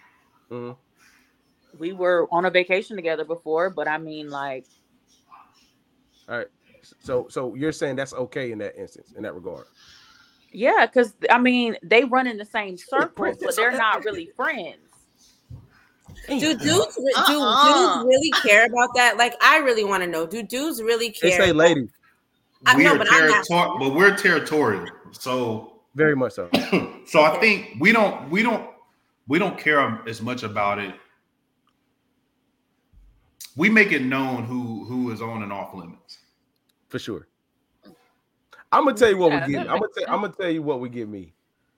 [0.51, 0.71] mm-hmm.
[1.79, 4.65] we were on a vacation together before but i mean like
[6.27, 6.47] all right
[6.99, 9.65] so so you're saying that's okay in that instance in that regard
[10.51, 14.77] yeah because i mean they run in the same circles but they're not really friends
[16.27, 18.03] do dudes do uh-uh.
[18.03, 19.17] dudes really care about that?
[19.17, 20.25] Like, I really want to know.
[20.25, 21.31] Do dudes really care?
[21.31, 21.89] They say ladies.
[22.65, 26.49] I, we no, but, territor- but we're territorial, so very much so.
[27.05, 28.69] so I think we don't we don't
[29.27, 30.93] we don't care as much about it.
[33.55, 36.19] We make it known who who is on and off limits.
[36.89, 37.27] For sure.
[38.71, 39.61] I'm gonna tell you what yeah, we get.
[39.61, 41.33] I'm gonna tell, I'm gonna tell you what we give me.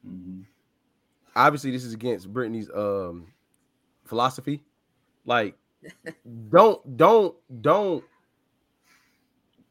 [0.07, 0.41] Mm-hmm.
[1.35, 3.27] Obviously, this is against Brittany's um
[4.05, 4.61] philosophy.
[5.25, 5.55] Like,
[6.49, 8.03] don't, don't, don't.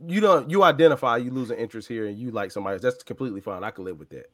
[0.06, 0.50] You don't.
[0.50, 1.18] You identify.
[1.18, 2.82] You lose an interest here, and you like somebody else.
[2.82, 3.64] That's completely fine.
[3.64, 4.30] I can live with that.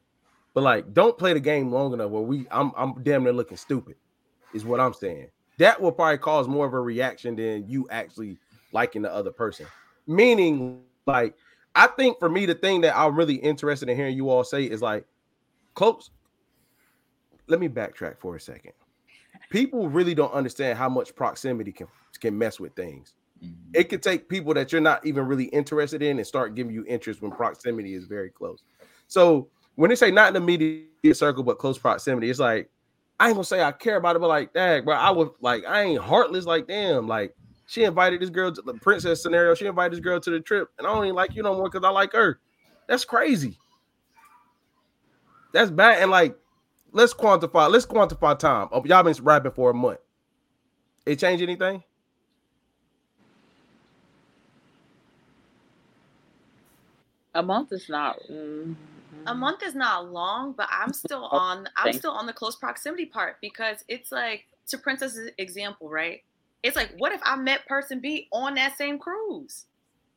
[0.54, 2.46] But like, don't play the game long enough where we.
[2.50, 2.72] I'm.
[2.76, 3.96] I'm damn near looking stupid.
[4.54, 5.28] Is what I'm saying.
[5.58, 8.38] That will probably cause more of a reaction than you actually
[8.72, 9.66] liking the other person.
[10.06, 11.34] Meaning, like,
[11.74, 14.64] I think for me, the thing that I'm really interested in hearing you all say
[14.64, 15.06] is like,
[15.74, 16.10] close.
[17.48, 18.72] Let me backtrack for a second
[19.50, 21.86] people really don't understand how much proximity can
[22.20, 23.14] can mess with things.
[23.44, 23.72] Mm-hmm.
[23.74, 26.84] It can take people that you're not even really interested in and start giving you
[26.86, 28.62] interest when proximity is very close.
[29.08, 32.70] So when they say not in the immediate circle but close proximity, it's like
[33.20, 35.64] I ain't gonna say I care about it, but like, dang, bro, I would like
[35.66, 37.06] I ain't heartless like damn.
[37.06, 37.34] Like
[37.66, 39.54] she invited this girl to the princess scenario.
[39.54, 41.68] She invited this girl to the trip, and I don't even like you no more
[41.68, 42.40] because I like her.
[42.88, 43.58] That's crazy.
[45.52, 46.02] That's bad.
[46.02, 46.36] And like
[46.92, 47.70] let's quantify.
[47.70, 48.68] Let's quantify time.
[48.70, 49.98] Oh, y'all been rapping for a month.
[51.04, 51.82] It change anything?
[57.34, 58.18] A month is not.
[58.30, 58.72] Mm-hmm.
[59.26, 61.68] A month is not long, but I'm still oh, on.
[61.76, 66.22] I'm still on the close proximity part because it's like to Princess's example, right?
[66.62, 69.66] It's like, what if I met person B on that same cruise?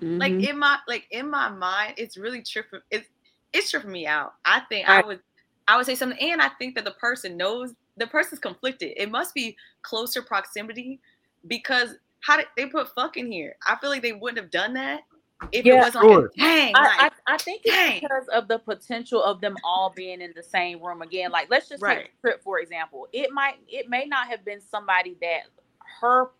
[0.01, 0.17] Mm-hmm.
[0.17, 2.79] Like in my like in my mind, it's really tripping.
[2.89, 3.07] It's
[3.53, 4.33] it's tripping me out.
[4.45, 5.19] I think I, I would
[5.67, 8.93] I would say something, and I think that the person knows the person's conflicted.
[8.95, 10.99] It must be closer proximity
[11.47, 13.55] because how did they put fuck in here?
[13.67, 15.01] I feel like they wouldn't have done that
[15.51, 16.21] if yeah, it wasn't sure.
[16.21, 16.73] like, dang.
[16.75, 20.33] I, like, I, I, think it's because of the potential of them all being in
[20.35, 21.31] the same room again.
[21.31, 21.97] Like, let's just right.
[21.97, 23.07] take a trip for example.
[23.13, 25.43] It might, it may not have been somebody that
[26.01, 26.31] her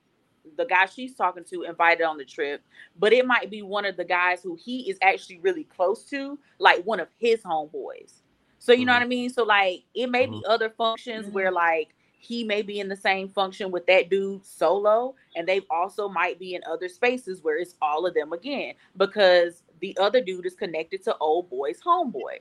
[0.58, 2.62] the guy she's talking to invited on the trip,
[2.98, 6.40] but it might be one of the guys who he is actually really close to,
[6.60, 8.22] like one of his homeboys.
[8.60, 8.88] So you mm-hmm.
[8.88, 9.30] know what I mean?
[9.30, 10.40] So like it may mm-hmm.
[10.40, 11.34] be other functions mm-hmm.
[11.34, 11.90] where like
[12.20, 16.38] he may be in the same function with that dude solo, and they also might
[16.38, 20.56] be in other spaces where it's all of them again because the other dude is
[20.56, 22.40] connected to old boy's homeboy.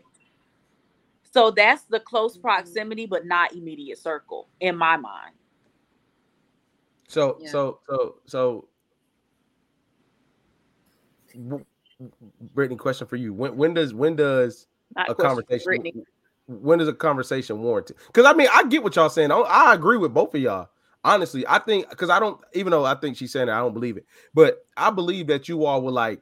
[1.22, 2.42] So that's the close mm-hmm.
[2.42, 5.32] proximity, but not immediate circle in my mind.
[7.08, 7.50] So, yeah.
[7.50, 8.68] so, so, so,
[12.54, 16.04] Brittany, question for you: When, when does, when does not a conversation.
[16.46, 17.96] When is a conversation warranted?
[18.06, 19.30] Because I mean, I get what y'all saying.
[19.30, 20.68] I, I agree with both of y'all.
[21.04, 23.74] Honestly, I think because I don't, even though I think she's saying it, I don't
[23.74, 24.06] believe it.
[24.34, 26.20] But I believe that you all were like,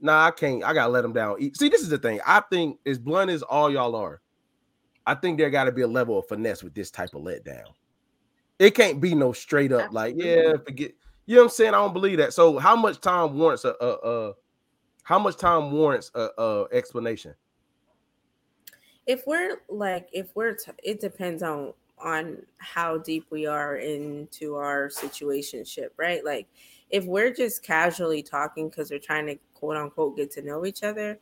[0.00, 0.62] nah, I can't.
[0.62, 1.38] I gotta let them down.
[1.54, 2.20] See, this is the thing.
[2.24, 4.20] I think as blunt as all y'all are,
[5.06, 7.64] I think there got to be a level of finesse with this type of letdown.
[8.58, 10.92] It can't be no straight up like, yeah, forget.
[11.26, 11.74] You know what I'm saying?
[11.74, 12.32] I don't believe that.
[12.32, 13.92] So, how much time warrants a, a,
[14.28, 14.34] a
[15.02, 17.34] how much time warrants a, a explanation?
[19.06, 24.56] if we're like if we're t- it depends on on how deep we are into
[24.56, 26.24] our situationship, right?
[26.24, 26.46] Like
[26.90, 30.82] if we're just casually talking because we're trying to quote unquote get to know each
[30.82, 31.18] other,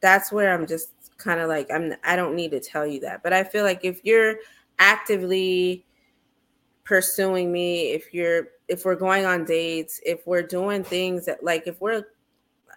[0.00, 3.22] that's where I'm just kind of like I'm I don't need to tell you that.
[3.22, 4.36] But I feel like if you're
[4.78, 5.84] actively
[6.84, 11.66] pursuing me, if you're if we're going on dates, if we're doing things that like
[11.66, 12.04] if we're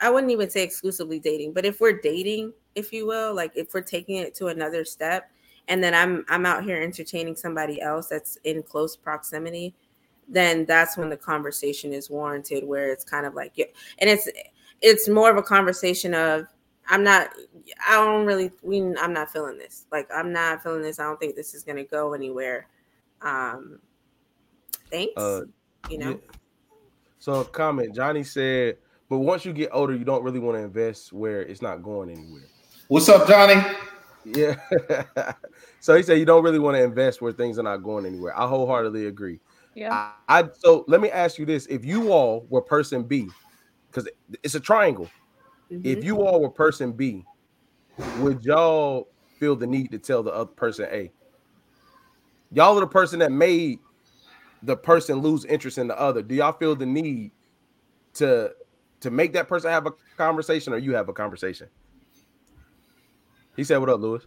[0.02, 3.74] I wouldn't even say exclusively dating, but if we're dating, if you will, like if
[3.74, 5.30] we're taking it to another step
[5.68, 9.76] and then I'm I'm out here entertaining somebody else that's in close proximity,
[10.28, 13.58] then that's when the conversation is warranted where it's kind of like
[14.00, 14.30] and it's
[14.82, 16.46] it's more of a conversation of
[16.90, 17.30] I'm not
[17.88, 19.86] I don't really we I'm not feeling this.
[19.92, 21.00] Like I'm not feeling this.
[21.00, 22.68] I don't think this is going to go anywhere.
[23.22, 23.80] Um
[24.92, 25.14] thanks.
[25.18, 25.42] Uh,
[25.90, 26.12] you know.
[26.12, 26.38] Yeah.
[27.20, 28.78] So comment Johnny said,
[29.10, 32.10] but once you get older, you don't really want to invest where it's not going
[32.10, 32.44] anywhere.
[32.88, 33.62] What's up, Johnny?
[34.26, 34.56] Yeah.
[35.80, 38.38] so he said you don't really want to invest where things are not going anywhere.
[38.38, 39.40] I wholeheartedly agree.
[39.76, 40.12] Yeah.
[40.28, 43.30] I, I so let me ask you this: If you all were person B,
[43.90, 44.10] because
[44.44, 45.10] it's a triangle,
[45.72, 45.86] mm-hmm.
[45.86, 47.24] if you all were person B,
[48.20, 49.08] would y'all
[49.40, 51.12] feel the need to tell the other person A?
[52.52, 53.80] Y'all are the person that made
[54.64, 56.22] the person lose interest in the other.
[56.22, 57.32] Do y'all feel the need
[58.16, 58.54] to
[59.02, 61.68] to make that person have a conversation, or you have a conversation?
[63.56, 64.26] He said, "What up, Lewis?"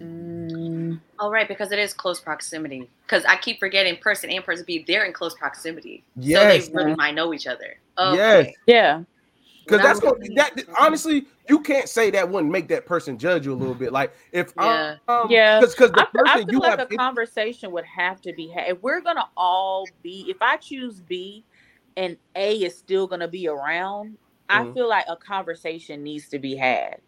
[0.00, 1.00] Mm.
[1.18, 2.88] Oh, right, because it is close proximity.
[3.06, 6.04] Because I keep forgetting person and person B, they're in close proximity.
[6.16, 6.66] Yes.
[6.66, 7.78] So they really might know each other.
[7.98, 8.16] Okay.
[8.16, 8.54] Yes.
[8.66, 9.02] Yeah.
[9.64, 13.52] Because that's what that honestly, you can't say that wouldn't make that person judge you
[13.52, 13.92] a little bit.
[13.92, 16.92] Like if yeah, um, yeah, because because the I, person I feel you like have,
[16.92, 18.68] a conversation would have to be had.
[18.68, 21.44] If we're gonna all be, if I choose B,
[21.96, 24.16] and A is still gonna be around,
[24.50, 24.70] mm-hmm.
[24.70, 26.98] I feel like a conversation needs to be had.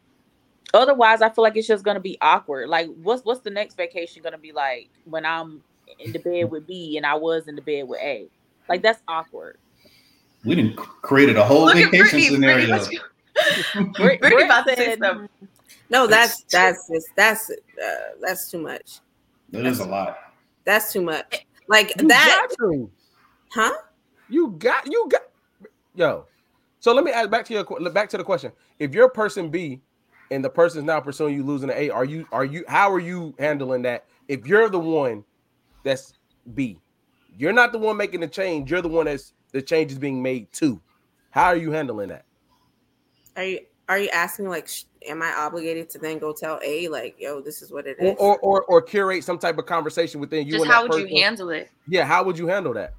[0.72, 2.68] Otherwise, I feel like it's just gonna be awkward.
[2.68, 5.62] Like, what's what's the next vacation gonna be like when I'm
[5.98, 8.28] in the bed with B and I was in the bed with A?
[8.68, 9.58] Like, that's awkward.
[10.46, 12.78] We didn't created a whole Look vacation scenario.
[13.94, 15.28] Brittany about to say something.
[15.90, 19.00] No, that's that's just that's uh, that's too much.
[19.50, 20.18] That that's, is a lot.
[20.64, 21.46] That's too much.
[21.66, 22.48] Like you that.
[23.48, 23.72] Huh?
[24.28, 25.22] You got you got
[25.96, 26.26] yo.
[26.78, 28.52] So let me ask back to your back to the question.
[28.78, 29.80] If you're person B
[30.30, 32.92] and the person's is now pursuing you losing an A, are you are you how
[32.92, 34.04] are you handling that?
[34.28, 35.24] If you're the one
[35.82, 36.12] that's
[36.54, 36.78] B,
[37.36, 38.70] you're not the one making the change.
[38.70, 40.78] You're the one that's the change is being made to.
[41.30, 42.26] How are you handling that?
[43.36, 44.68] Are you are you asking like,
[45.08, 48.16] am I obligated to then go tell A like, yo, this is what it is,
[48.18, 50.58] or or, or curate some type of conversation within you?
[50.58, 51.08] Just how would person?
[51.08, 51.70] you handle it?
[51.88, 52.92] Yeah, how would you handle that?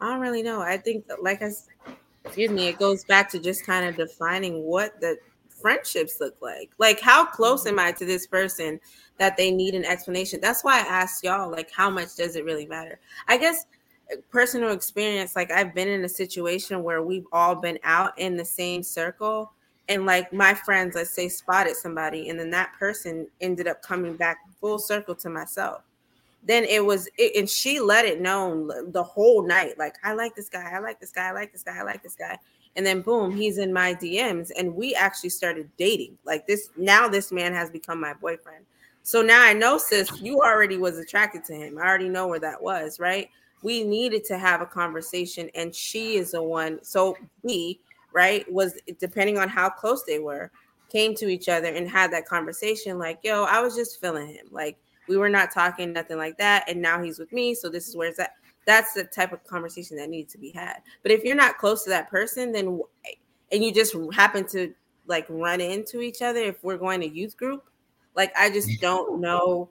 [0.00, 0.60] I don't really know.
[0.60, 1.50] I think, like I,
[2.24, 5.16] excuse me, it goes back to just kind of defining what the
[5.48, 6.70] friendships look like.
[6.78, 8.78] Like, how close am I to this person
[9.18, 10.40] that they need an explanation?
[10.40, 13.00] That's why I asked y'all, like, how much does it really matter?
[13.26, 13.64] I guess
[14.30, 18.44] personal experience, like, I've been in a situation where we've all been out in the
[18.44, 19.52] same circle.
[19.88, 24.16] And like my friends, let's say, spotted somebody, and then that person ended up coming
[24.16, 25.82] back full circle to myself.
[26.44, 30.34] Then it was it, and she let it known the whole night like i like
[30.34, 32.38] this guy i like this guy i like this guy i like this guy.
[32.76, 36.16] And then boom he's in my dms and we actually started dating.
[36.24, 38.64] Like this now this man has become my boyfriend.
[39.02, 41.78] So now i know sis you already was attracted to him.
[41.78, 43.30] I already know where that was right
[43.62, 47.80] we needed to have a conversation and she is the one so we
[48.12, 50.50] right was depending on how close they were
[50.90, 54.46] came to each other and had that conversation like yo i was just feeling him
[54.50, 54.76] like
[55.08, 57.96] we were not talking nothing like that and now he's with me so this is
[57.96, 58.32] where it's at.
[58.66, 60.82] That's the type of conversation that needs to be had.
[61.02, 62.80] But if you're not close to that person then
[63.50, 64.74] and you just happen to
[65.06, 67.64] like run into each other if we're going to youth group
[68.14, 69.68] like i just don't know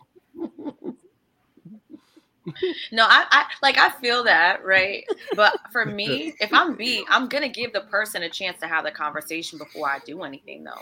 [2.91, 7.27] no I, I like i feel that right but for me if i'm b i'm
[7.27, 10.81] gonna give the person a chance to have the conversation before i do anything though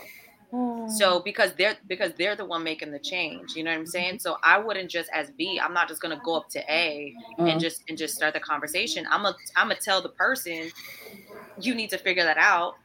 [0.88, 4.20] so because they're because they're the one making the change, you know what I'm saying?
[4.20, 7.48] So I wouldn't just as B, I'm not just gonna go up to A and
[7.48, 7.58] mm-hmm.
[7.58, 9.06] just and just start the conversation.
[9.10, 10.70] I'm gonna I'm gonna tell the person
[11.60, 12.76] you need to figure that out.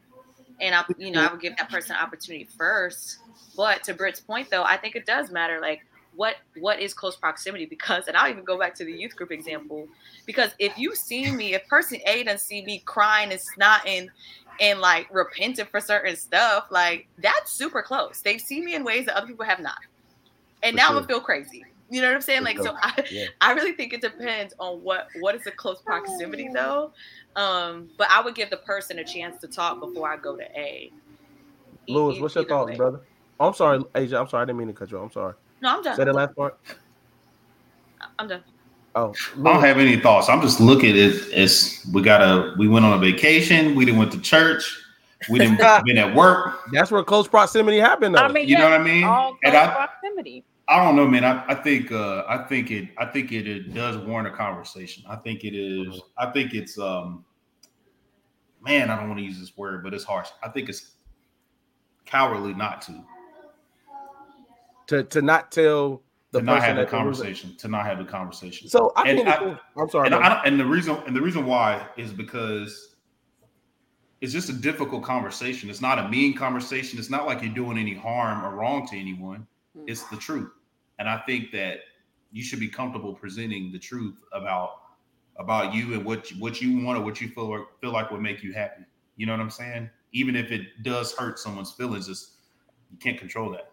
[0.60, 3.20] And I you know, I would give that person an opportunity first.
[3.56, 5.82] But to Britt's point though, I think it does matter like
[6.16, 9.32] what what is close proximity because and I'll even go back to the youth group
[9.32, 9.88] example
[10.26, 14.10] because if you see me if person A doesn't see me crying and snotting
[14.62, 18.22] and like repenting for certain stuff, like that's super close.
[18.22, 19.78] They've seen me in ways that other people have not.
[20.64, 20.90] And for now sure.
[20.90, 21.66] I'm gonna feel crazy.
[21.90, 22.40] You know what I'm saying?
[22.40, 22.66] For like, sure.
[22.66, 23.26] so I, yeah.
[23.42, 26.92] I really think it depends on what what is a close proximity though.
[27.36, 30.44] Um, but I would give the person a chance to talk before I go to
[30.60, 30.92] A.
[31.88, 32.78] Lewis, what's your thoughts, way.
[32.78, 33.02] brother?
[33.40, 34.20] Oh, I'm sorry, Asia.
[34.20, 34.98] I'm sorry, I didn't mean to cut you.
[34.98, 35.06] Off.
[35.06, 35.34] I'm sorry.
[35.62, 35.96] No, I'm done.
[35.96, 36.58] Say the last part.
[38.20, 38.44] I'm done.
[38.94, 40.28] Oh, I don't have any thoughts.
[40.28, 43.74] I'm just looking at it as we got a we went on a vacation.
[43.76, 44.80] We didn't went to church.
[45.30, 46.60] We didn't been at work.
[46.74, 48.16] That's where close proximity happened.
[48.16, 48.22] Though.
[48.22, 49.04] I mean, You know what I mean?
[49.04, 50.44] All And I- proximity.
[50.68, 51.26] I don't know, man.
[51.26, 55.04] I, I think uh I think it I think it, it does warrant a conversation.
[55.10, 57.26] I think it is I think it's um
[58.62, 60.30] man, I don't want to use this word, but it's harsh.
[60.44, 60.92] I think it's
[62.06, 63.04] cowardly not to
[64.92, 67.24] to to not tell the to not person have the that they're losing.
[67.26, 67.56] conversation.
[67.58, 68.68] To not have the conversation.
[68.70, 70.08] So I And think I- I'm sorry.
[70.08, 70.16] and.
[70.16, 72.96] I, and the reason and the reason why is because
[74.22, 75.70] it's just a difficult conversation.
[75.70, 77.00] It's not a mean conversation.
[77.00, 79.48] It's not like you're doing any harm or wrong to anyone.
[79.76, 79.86] Hmm.
[79.88, 80.52] It's the truth,
[81.00, 81.80] and I think that
[82.34, 84.72] you should be comfortable presenting the truth about
[85.38, 88.12] about you and what you, what you want or what you feel like, feel like
[88.12, 88.84] would make you happy.
[89.16, 89.90] You know what I'm saying?
[90.12, 92.36] Even if it does hurt someone's feelings, it's,
[92.92, 93.71] you can't control that.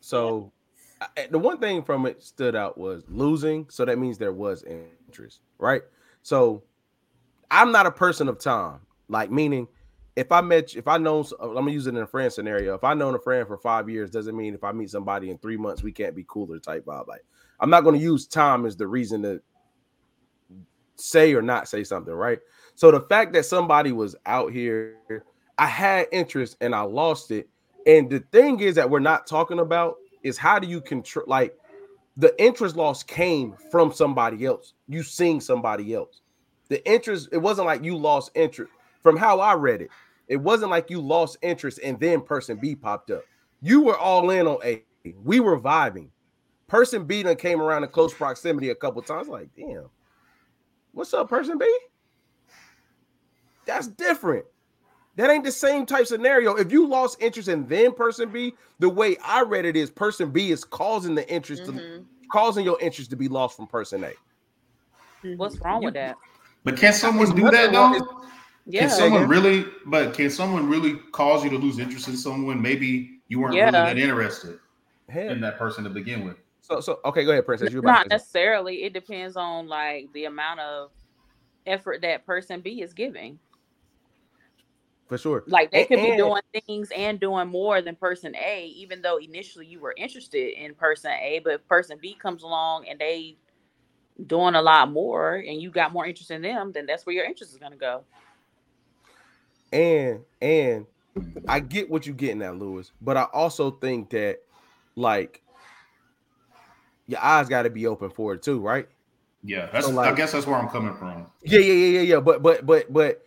[0.00, 0.52] So
[1.00, 3.68] I- the one thing from it stood out was losing.
[3.70, 5.82] So that means there was interest, right?
[6.22, 6.62] So
[7.50, 9.66] I'm not a person of time, like meaning
[10.16, 12.74] if I met, if I know, I'm gonna use it in a friend scenario.
[12.74, 15.38] If I known a friend for five years, doesn't mean if I meet somebody in
[15.38, 17.06] three months we can't be cooler type vibe.
[17.06, 17.24] Like
[17.60, 19.40] I'm not gonna use time as the reason to
[20.96, 22.38] say or not say something, right?
[22.74, 24.96] So the fact that somebody was out here,
[25.58, 27.48] I had interest and I lost it.
[27.86, 31.56] And the thing is that we're not talking about is how do you control like
[32.16, 34.74] the interest loss came from somebody else.
[34.88, 36.20] You seeing somebody else.
[36.68, 38.72] The interest, it wasn't like you lost interest.
[39.02, 39.90] From how I read it,
[40.28, 43.24] it wasn't like you lost interest and then person B popped up.
[43.62, 44.84] You were all in on A.
[45.24, 46.08] We were vibing.
[46.68, 49.28] Person B done came around in close proximity a couple times.
[49.28, 49.88] Like, damn,
[50.92, 51.66] what's up, person B?
[53.66, 54.44] That's different.
[55.16, 56.54] That ain't the same type scenario.
[56.56, 60.30] If you lost interest in then person B, the way I read it is person
[60.30, 62.04] B is causing the interest to Mhm.
[62.32, 64.12] causing your interest to be lost from person A.
[65.36, 66.16] What's wrong with that?
[66.62, 68.28] But can someone It's do that nothing wrong- though?
[68.66, 68.80] Yeah.
[68.82, 69.66] Can someone really?
[69.86, 72.62] But can someone really cause you to lose interest in someone?
[72.62, 73.64] Maybe you weren't Yeah.
[73.64, 74.60] really that interested
[75.08, 76.36] Hell, in that person to begin with.
[76.60, 77.72] So so okay, go ahead, Princess.
[77.72, 78.84] You about Not necessarily.
[78.84, 80.92] It depends on like the amount of
[81.66, 83.38] effort that person B is giving.
[85.10, 85.42] For sure.
[85.48, 89.16] Like they And- could be doing things and doing more than person A, even though
[89.18, 93.36] initially you were interested in person A, but if person B comes along and they
[94.26, 97.24] doing a lot more and you got more interest in them, then that's where your
[97.24, 98.04] interest is gonna go.
[99.72, 100.86] And and
[101.48, 104.38] I get what you're getting at, Lewis, but I also think that
[104.94, 105.42] like
[107.08, 108.88] your eyes got to be open for it too, right?
[109.42, 109.86] Yeah, that's.
[109.86, 111.26] So, like- I guess that's where I'm coming from.
[111.42, 112.20] Yeah, yeah, yeah, yeah, yeah.
[112.20, 113.26] But but but but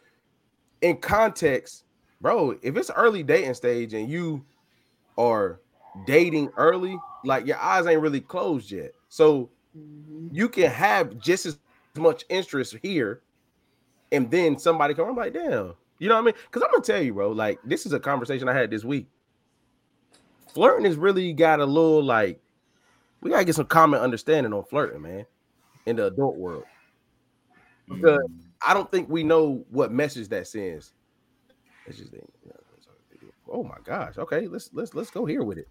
[0.84, 1.86] in context,
[2.22, 4.46] bro, if it's early dating stage and you
[5.18, 5.60] are
[6.06, 8.92] dating early, like your eyes ain't really closed yet.
[9.08, 10.28] So mm-hmm.
[10.32, 11.58] you can have just as
[11.96, 13.22] much interest here,
[14.12, 15.10] and then somebody come.
[15.10, 16.36] I'm like, damn, you know what I mean?
[16.46, 17.32] Because I'm gonna tell you, bro.
[17.32, 19.08] Like this is a conversation I had this week.
[20.54, 22.40] Flirting has really got a little like
[23.22, 25.26] we gotta get some common understanding on flirting, man,
[25.86, 26.66] in the adult world.
[27.88, 28.40] Because mm.
[28.66, 30.94] I don't think we know what message that sends.
[31.86, 32.14] It's just
[33.52, 34.18] oh my gosh.
[34.18, 35.68] Okay, let's let's let's go here with it.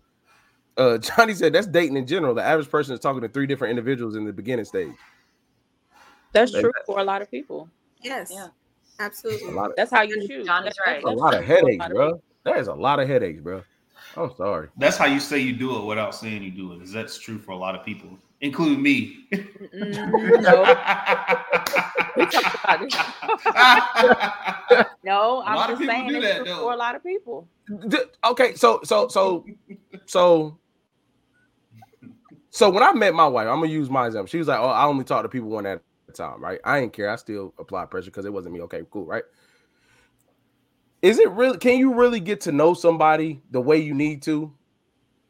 [0.77, 2.35] Uh Johnny said that's dating in general.
[2.35, 4.93] The average person is talking to three different individuals in the beginning stage.
[6.33, 7.69] That's Like true for a lot of people.
[8.01, 8.31] Yes.
[8.33, 8.49] Yeah.
[8.99, 9.57] Absolutely.
[9.57, 10.47] of That's how you choose.
[10.47, 11.03] Johnny's That's- right.
[11.03, 12.23] a that's lot of true for a headaches, lot bro.
[12.45, 13.63] There's a lot of headaches, bro.
[14.17, 14.69] I'm sorry.
[14.77, 16.83] That's how you say you do it without saying you do it.
[16.83, 19.27] Is that's true for a lot of people, including me.
[19.73, 20.63] No,
[22.17, 22.95] we talked about this.
[25.05, 26.61] No, I'm of just saying do that, true though.
[26.61, 27.49] for a lot of people.
[27.89, 29.45] D- Okay, so so so
[30.07, 30.59] so
[32.51, 34.29] so when I met my wife, I'm gonna use my example.
[34.29, 36.81] She was like, "Oh, I only talk to people one at a time, right?" I
[36.81, 37.11] didn't care.
[37.11, 38.61] I still apply pressure because it wasn't me.
[38.63, 39.25] Okay, cool, right?
[41.03, 41.59] Is it really?
[41.59, 44.53] Can you really get to know somebody the way you need to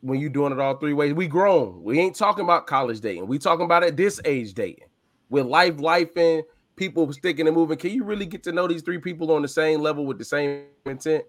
[0.03, 1.15] when you're doing it all three ways?
[1.15, 1.83] We grown.
[1.83, 3.27] We ain't talking about college dating.
[3.27, 4.87] We talking about at this age dating
[5.31, 6.45] with life, life, and
[6.77, 7.79] people sticking and moving.
[7.79, 10.25] Can you really get to know these three people on the same level with the
[10.25, 11.25] same intent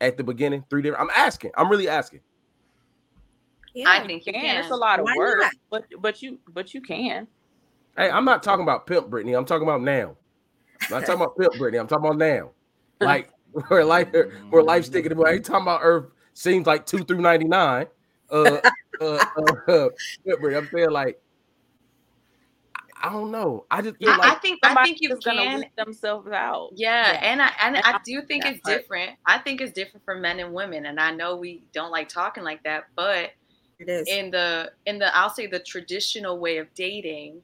[0.00, 0.64] at the beginning?
[0.70, 1.02] Three different.
[1.02, 1.50] I'm asking.
[1.56, 2.20] I'm really asking.
[3.74, 3.88] Yeah.
[3.88, 4.56] I think you Can can.
[4.58, 5.52] it's a lot of Why work, not?
[5.70, 7.26] but but you but you can.
[7.96, 9.34] Hey, I'm not talking about pimp Brittany.
[9.34, 10.16] I'm talking about now.
[10.82, 11.78] I'm not talking about pimp Brittany.
[11.78, 12.50] I'm talking about now.
[13.00, 13.30] Like
[13.68, 14.08] where life
[14.50, 14.90] where life mm-hmm.
[14.90, 15.26] sticking.
[15.26, 17.86] I ain't talking about Earth seems like two through ninety nine.
[18.30, 18.60] Uh,
[19.00, 19.88] uh, uh, uh.
[20.26, 21.20] I'm saying like
[23.02, 23.64] I don't know.
[23.70, 25.64] I just feel I, I think I think you is gonna can.
[25.76, 26.70] themselves out.
[26.74, 28.78] Yeah, and I and I do think that it's part.
[28.78, 29.10] different.
[29.26, 32.44] I think it's different for men and women, and I know we don't like talking
[32.44, 33.30] like that, but
[33.78, 37.40] it is in the in the I'll say the traditional way of dating,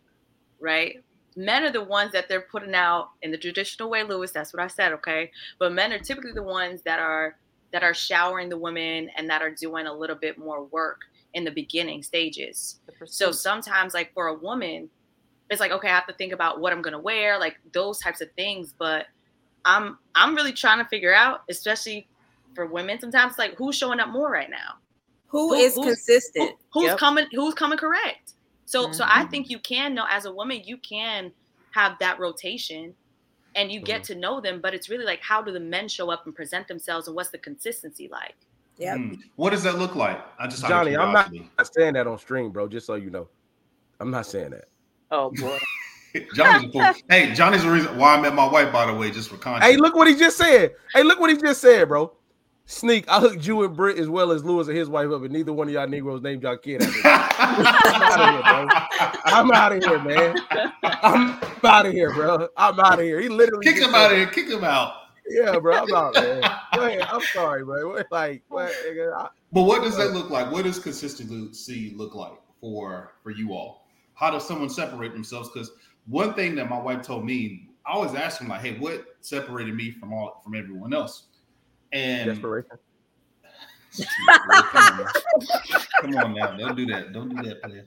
[0.61, 1.03] right?
[1.37, 4.33] Men are the ones that they're putting out in the traditional way, Lewis.
[4.33, 5.31] That's what I said, okay?
[5.59, 7.37] But men are typically the ones that are
[7.73, 11.01] that are showering the women and that are doing a little bit more work
[11.35, 12.81] in the beginning stages.
[13.05, 14.89] So sometimes, like for a woman,
[15.51, 18.21] it's like okay, I have to think about what I'm gonna wear, like those types
[18.21, 18.75] of things.
[18.77, 19.07] But
[19.65, 22.09] I'm I'm really trying to figure out, especially
[22.55, 24.77] for women, sometimes like who's showing up more right now.
[25.29, 26.53] Who, who is who's, consistent?
[26.73, 26.99] Who, who's yep.
[26.99, 27.27] coming?
[27.33, 28.33] Who's coming correct?
[28.65, 28.93] So mm-hmm.
[28.93, 29.31] so I mm-hmm.
[29.31, 31.33] think you can know as a woman, you can
[31.73, 32.95] have that rotation
[33.57, 34.13] and you get mm-hmm.
[34.13, 36.69] to know them, but it's really like how do the men show up and present
[36.69, 38.37] themselves and what's the consistency like?
[38.77, 38.97] Yeah.
[38.97, 39.19] Mm.
[39.37, 40.21] What does that look like?
[40.39, 41.31] I just Johnny, I'm not
[41.75, 42.69] saying that on stream, bro.
[42.69, 43.29] Just so you know,
[43.99, 44.69] I'm not saying that.
[45.11, 45.59] Oh boy.
[46.35, 47.03] Johnny's a fool.
[47.09, 49.65] Hey, Johnny's the reason why I met my wife, by the way, just for content.
[49.65, 50.75] Hey, look what he just said.
[50.95, 52.13] Hey, look what he just said, bro.
[52.69, 55.31] Sneak, I hooked you and Britt as well as Lewis and his wife up, and
[55.31, 56.83] neither one of y'all Negroes named y'all kid.
[57.05, 58.69] I'm out of here, bro.
[59.25, 60.37] I'm out of here, man.
[60.83, 62.49] I'm out of here, bro.
[62.57, 63.21] I'm out of here.
[63.21, 64.27] He literally kick him out of here.
[64.27, 64.95] Kick him out.
[65.29, 65.77] Yeah, bro.
[65.77, 66.43] I'm out, man.
[66.75, 67.03] Go ahead.
[67.03, 68.03] I'm sorry, bro.
[68.11, 68.73] Like, what?
[69.53, 70.51] But what does that look like?
[70.51, 73.87] What does consistency look like for for you all?
[74.15, 75.51] How does someone separate themselves?
[75.53, 75.71] Because
[76.07, 79.75] one thing that my wife told me, I always ask him like, "Hey, what separated
[79.77, 81.29] me from all from everyone else?"
[81.93, 82.79] And desperation.
[86.01, 87.13] Come on now, don't do that.
[87.13, 87.85] Don't do that, player.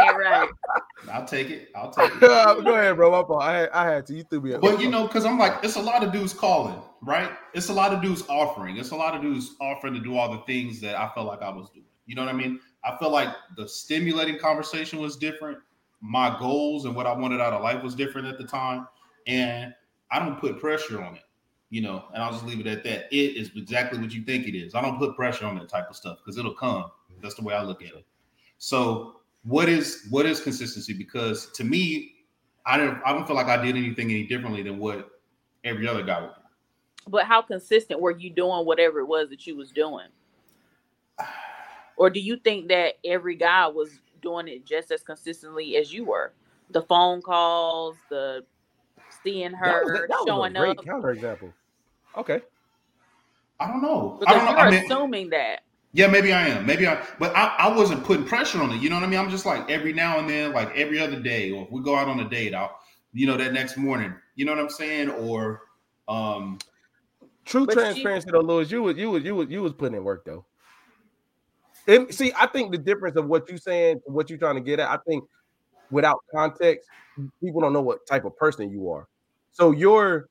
[0.00, 0.48] ain't right.
[1.12, 1.68] I'll take it.
[1.74, 2.20] I'll take it.
[2.20, 3.10] Go ahead, bro.
[3.28, 4.14] My I had, I had to.
[4.14, 4.54] You threw me.
[4.54, 4.60] up.
[4.60, 7.30] But you know, because I'm like, it's a lot of dudes calling, right?
[7.54, 8.76] It's a lot of dudes offering.
[8.76, 11.42] It's a lot of dudes offering to do all the things that I felt like
[11.42, 11.86] I was doing.
[12.06, 12.60] You know what I mean?
[12.84, 15.58] I felt like the stimulating conversation was different.
[16.00, 18.86] My goals and what I wanted out of life was different at the time.
[19.26, 19.74] And
[20.10, 21.22] I don't put pressure on it,
[21.68, 23.12] you know, and I'll just leave it at that.
[23.12, 24.74] It is exactly what you think it is.
[24.74, 26.86] I don't put pressure on that type of stuff because it'll come.
[27.22, 28.06] That's the way I look at it.
[28.58, 30.94] So what is what is consistency?
[30.94, 32.14] Because to me,
[32.66, 35.10] I don't I don't feel like I did anything any differently than what
[35.64, 37.10] every other guy would do.
[37.10, 40.06] But how consistent were you doing whatever it was that you was doing?
[42.00, 43.90] Or do you think that every guy was
[44.22, 46.32] doing it just as consistently as you were?
[46.70, 48.42] The phone calls, the
[49.22, 50.84] seeing her, that was, that showing was a great up.
[50.86, 51.52] Counter example.
[52.16, 52.40] Okay.
[53.60, 54.16] I don't know.
[54.18, 54.50] Because I don't know.
[54.52, 55.60] you're I mean, assuming that.
[55.92, 56.64] Yeah, maybe I am.
[56.64, 58.80] Maybe I, but I, I wasn't putting pressure on it.
[58.80, 59.20] You know what I mean?
[59.20, 61.96] I'm just like every now and then, like every other day, or if we go
[61.96, 62.80] out on a date, I'll,
[63.12, 64.14] you know, that next morning.
[64.36, 65.10] You know what I'm saying?
[65.10, 65.64] Or,
[66.08, 66.60] um,
[67.44, 70.02] true transparency, you, though, Lewis, you was you was you was you was putting in
[70.02, 70.46] work though.
[71.90, 74.78] And see, I think the difference of what you're saying, what you're trying to get
[74.78, 75.24] at, I think
[75.90, 76.88] without context,
[77.42, 79.08] people don't know what type of person you are.
[79.50, 80.28] So your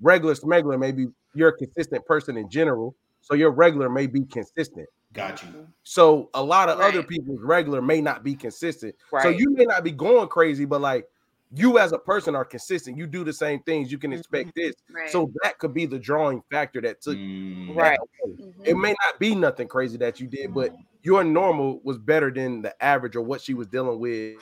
[0.00, 2.94] regular smuggler, maybe you're a consistent person in general.
[3.20, 4.88] So your regular may be consistent.
[5.12, 5.48] Got you.
[5.48, 5.62] Mm-hmm.
[5.84, 6.88] So a lot of right.
[6.88, 8.94] other people's regular may not be consistent.
[9.12, 9.22] Right.
[9.22, 11.06] So you may not be going crazy, but like
[11.54, 12.96] you as a person are consistent.
[12.96, 13.92] You do the same things.
[13.92, 14.60] You can expect mm-hmm.
[14.60, 14.74] this.
[14.90, 15.10] Right.
[15.10, 17.16] So that could be the drawing factor that took.
[17.16, 17.76] Mm.
[17.76, 17.98] Right.
[18.26, 18.64] Mm-hmm.
[18.64, 22.62] It may not be nothing crazy that you did, but your normal was better than
[22.62, 24.36] the average or what she was dealing with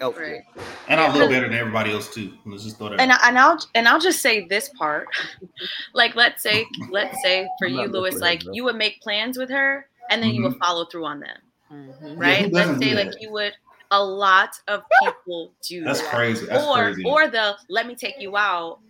[0.00, 0.44] elsewhere.
[0.56, 0.66] Right.
[0.88, 2.32] And I look better than everybody else too.
[2.44, 3.00] Let's just throw that.
[3.00, 5.08] And, I, and I'll and I'll just say this part,
[5.94, 9.88] like let's say let's say for you, Lewis, like you would make plans with her
[10.10, 10.36] and then mm-hmm.
[10.36, 10.62] you would mm-hmm.
[10.62, 11.38] follow through on them,
[11.72, 12.18] mm-hmm.
[12.18, 12.50] right?
[12.50, 13.52] Yeah, let's say like you would.
[13.90, 16.10] A lot of people do That's that.
[16.10, 16.46] crazy.
[16.46, 17.04] That's or crazy.
[17.04, 18.80] or the let me take you out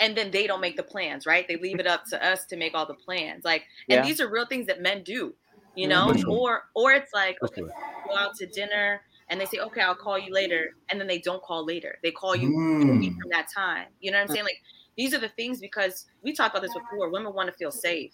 [0.00, 1.46] and then they don't make the plans, right?
[1.46, 3.44] They leave it up to us to make all the plans.
[3.44, 4.02] Like, and yeah.
[4.02, 5.34] these are real things that men do
[5.74, 9.80] you know, or or it's like okay, go out to dinner and they say, okay,
[9.80, 11.98] I'll call you later, and then they don't call later.
[12.02, 13.18] They call you mm.
[13.18, 13.86] from that time.
[14.00, 14.44] You know what I'm saying?
[14.44, 14.60] Like
[14.96, 17.10] these are the things because we talked about this before.
[17.10, 18.12] Women want to feel safe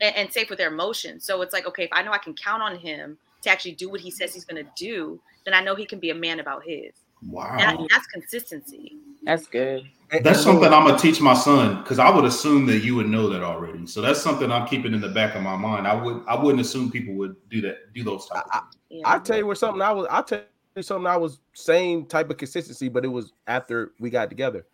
[0.00, 1.24] and, and safe with their emotions.
[1.24, 3.88] So it's like, okay, if I know I can count on him to actually do
[3.88, 6.40] what he says he's going to do, then I know he can be a man
[6.40, 6.92] about his.
[7.22, 8.96] Wow, and that's consistency.
[9.22, 9.86] That's good.
[10.22, 13.28] That's something I'm gonna teach my son because I would assume that you would know
[13.28, 13.86] that already.
[13.86, 15.86] So that's something I'm keeping in the back of my mind.
[15.86, 18.44] I would I wouldn't assume people would do that, do those type.
[18.50, 19.02] I, yeah.
[19.04, 20.42] I tell you what, something I was I tell
[20.74, 24.66] you something I was same type of consistency, but it was after we got together.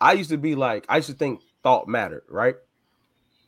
[0.00, 2.54] I used to be like I used to think thought mattered, right?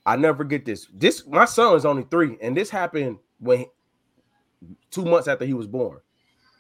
[0.05, 0.89] I never forget this.
[0.93, 3.67] This my son is only three, and this happened when
[4.91, 5.99] two months after he was born.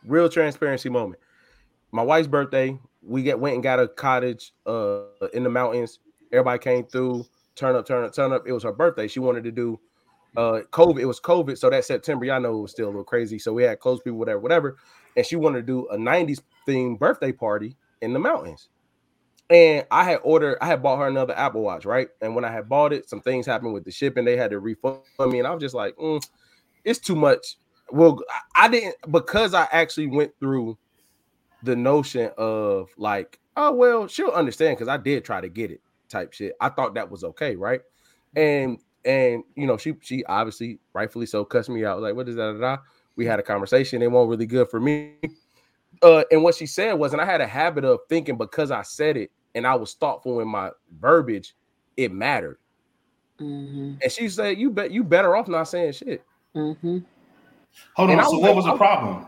[0.06, 1.20] Real transparency moment.
[1.92, 5.02] My wife's birthday, we get went and got a cottage uh
[5.32, 6.00] in the mountains.
[6.32, 7.26] Everybody came through,
[7.56, 8.44] turn up, turn up, turn up.
[8.46, 9.08] It was her birthday.
[9.08, 9.80] She wanted to do
[10.36, 11.00] uh COVID.
[11.00, 13.38] It was COVID, so that September, y'all know it was still a little crazy.
[13.38, 14.76] So we had close people, whatever, whatever.
[15.16, 18.68] And she wanted to do a 90s themed birthday party in the mountains.
[19.50, 22.08] and I had ordered, I had bought her another Apple Watch, right?
[22.22, 24.24] And when I had bought it, some things happened with the shipping.
[24.24, 26.26] They had to refund me, and I was just like, mm,
[26.84, 27.56] it's too much.
[27.94, 28.18] Well,
[28.56, 30.76] I didn't because I actually went through
[31.62, 35.80] the notion of like, oh well, she'll understand because I did try to get it
[36.08, 36.54] type shit.
[36.60, 37.82] I thought that was okay, right?
[38.34, 42.02] And and you know, she she obviously rightfully so cussed me out.
[42.02, 42.58] Like, what is that?
[42.58, 42.82] Da, da.
[43.14, 44.02] We had a conversation.
[44.02, 45.14] It wasn't really good for me.
[46.02, 48.82] Uh, and what she said was, and I had a habit of thinking because I
[48.82, 51.54] said it and I was thoughtful in my verbiage,
[51.96, 52.58] it mattered.
[53.38, 53.94] Mm-hmm.
[54.02, 56.24] And she said, "You bet you better off not saying shit."
[56.56, 56.98] Mm-hmm.
[57.94, 58.24] Hold on.
[58.24, 59.26] So, what was the problem?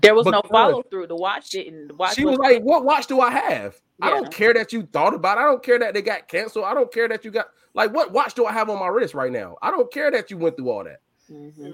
[0.00, 1.08] There was no follow through.
[1.08, 1.88] The watch didn't.
[1.88, 3.80] The watch she was like, "What watch do I have?
[3.98, 4.06] Yeah.
[4.06, 5.36] I don't care that you thought about.
[5.36, 5.42] It.
[5.42, 6.64] I don't care that they got canceled.
[6.64, 9.14] I don't care that you got like what watch do I have on my wrist
[9.14, 9.56] right now?
[9.62, 11.72] I don't care that you went through all that." Mm-hmm.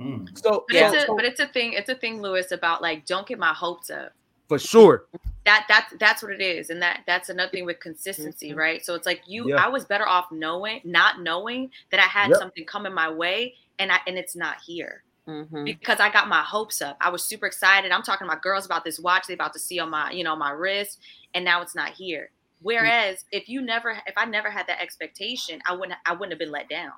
[0.00, 0.38] Mm.
[0.38, 1.74] So, but, yeah, it's a, so, but it's a thing.
[1.74, 4.12] It's a thing, Lewis, about like don't get my hopes up.
[4.48, 5.06] For sure.
[5.44, 8.58] That that's that's what it is, and that that's another thing with consistency, mm-hmm.
[8.58, 8.84] right?
[8.84, 9.50] So it's like you.
[9.50, 9.64] Yeah.
[9.64, 12.38] I was better off knowing, not knowing that I had yep.
[12.38, 15.02] something coming my way, and I and it's not here.
[15.30, 15.64] Mm-hmm.
[15.64, 16.96] Because I got my hopes up.
[17.00, 17.92] I was super excited.
[17.92, 20.24] I'm talking to my girls about this watch they about to see on my, you
[20.24, 20.98] know, my wrist,
[21.34, 22.30] and now it's not here.
[22.62, 23.38] Whereas mm-hmm.
[23.38, 26.50] if you never, if I never had that expectation, I wouldn't, I wouldn't have been
[26.50, 26.92] let down.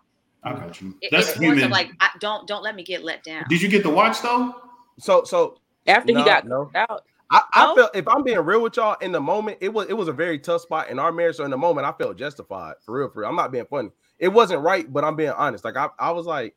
[0.44, 0.94] I got you.
[1.10, 1.70] That's it's human.
[1.70, 3.44] like I, don't don't let me get let down.
[3.48, 4.54] Did you get the watch though?
[4.98, 6.70] So so after no, he got no.
[6.74, 7.04] out.
[7.30, 7.74] I, I no?
[7.76, 10.12] felt if I'm being real with y'all in the moment, it was it was a
[10.12, 11.36] very tough spot in our marriage.
[11.36, 13.28] So in the moment, I felt justified for real, for real.
[13.28, 13.90] I'm not being funny.
[14.18, 15.64] It wasn't right, but I'm being honest.
[15.64, 16.54] Like I, I was like,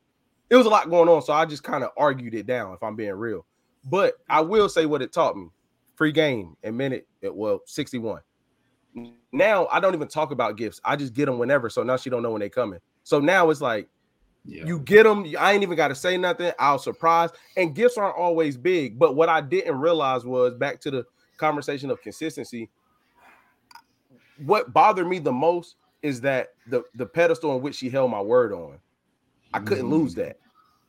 [0.49, 2.73] it was a lot going on, so I just kind of argued it down.
[2.73, 3.45] If I'm being real,
[3.89, 5.49] but I will say what it taught me:
[5.95, 8.21] free game in minute, It well, 61.
[9.31, 10.79] Now I don't even talk about gifts.
[10.85, 11.69] I just get them whenever.
[11.69, 12.79] So now she don't know when they coming.
[13.03, 13.89] So now it's like
[14.45, 14.65] yeah.
[14.65, 15.25] you get them.
[15.37, 16.51] I ain't even got to say nothing.
[16.59, 17.31] I'll surprise.
[17.57, 18.97] And gifts aren't always big.
[18.97, 21.05] But what I didn't realize was back to the
[21.37, 22.69] conversation of consistency.
[24.45, 28.21] What bothered me the most is that the the pedestal in which she held my
[28.21, 28.77] word on,
[29.55, 29.91] I couldn't mm.
[29.91, 30.37] lose that.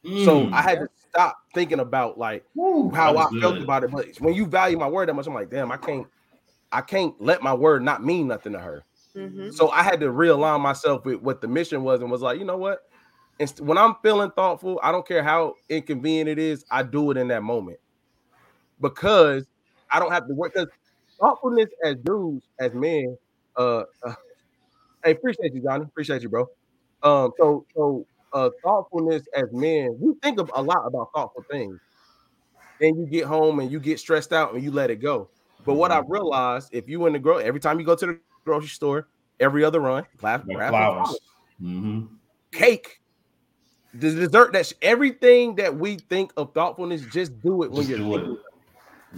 [0.04, 0.24] Mm.
[0.24, 3.40] So I had to stop thinking about like Ooh, how I good.
[3.40, 3.90] felt about it.
[3.90, 6.06] But when you value my word that much, I'm like, damn, I can't,
[6.72, 8.84] I can't let my word not mean nothing to her.
[9.14, 9.50] Mm-hmm.
[9.50, 12.44] So I had to realign myself with what the mission was and was like, you
[12.44, 12.80] know what?
[13.38, 17.16] And when I'm feeling thoughtful, I don't care how inconvenient it is, I do it
[17.16, 17.78] in that moment
[18.80, 19.46] because
[19.90, 20.54] I don't have to work.
[20.54, 20.68] Because
[21.20, 23.16] thoughtfulness as dudes, as men,
[23.56, 24.14] uh, uh
[25.04, 25.84] hey, appreciate you, Johnny.
[25.84, 26.48] Appreciate you, bro.
[27.02, 28.06] Um, so so
[28.36, 31.80] uh thoughtfulness as men, we think of a lot about thoughtful things.
[32.78, 35.28] Then you get home and you get stressed out and you let it go.
[35.64, 36.12] But what I mm-hmm.
[36.12, 39.08] realized, if you in the grow every time you go to the grocery store,
[39.40, 41.18] every other run, flowers, flowers.
[41.62, 42.04] Mm-hmm.
[42.52, 43.00] cake,
[43.94, 44.52] the dessert.
[44.52, 47.02] That's everything that we think of thoughtfulness.
[47.10, 48.38] Just do it when just you're doing it.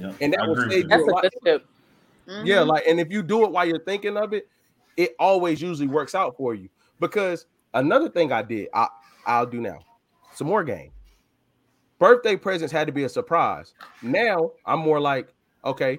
[0.01, 0.15] Yep.
[0.21, 1.25] And that I will save you a, a lot.
[1.25, 2.47] Mm-hmm.
[2.47, 4.47] Yeah, like, and if you do it while you're thinking of it,
[4.97, 6.69] it always usually works out for you.
[7.01, 8.89] Because another thing I did, I
[9.29, 9.79] I'll do now,
[10.35, 10.91] some more game.
[11.99, 13.75] Birthday presents had to be a surprise.
[14.03, 15.99] Now I'm more like, okay,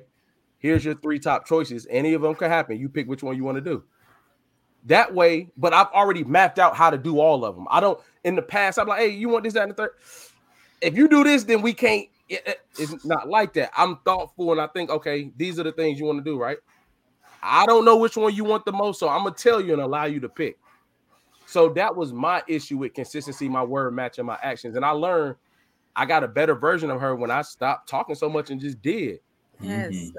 [0.57, 1.86] here's your three top choices.
[1.89, 2.77] Any of them could happen.
[2.77, 3.84] You pick which one you want to do.
[4.86, 7.67] That way, but I've already mapped out how to do all of them.
[7.69, 9.91] I don't in the past, I'm like, hey, you want this, that, and the third.
[10.82, 12.07] If you do this, then we can't.
[12.30, 13.71] It, it's not like that.
[13.75, 16.57] I'm thoughtful and I think, okay, these are the things you want to do, right?
[17.43, 19.82] I don't know which one you want the most, so I'm gonna tell you and
[19.82, 20.57] allow you to pick.
[21.49, 24.75] So that was my issue with consistency, my word matching my actions.
[24.75, 25.35] And I learned
[25.95, 28.79] I got a better version of her when I stopped talking so much and just
[28.83, 29.19] did.
[29.59, 30.11] Yes.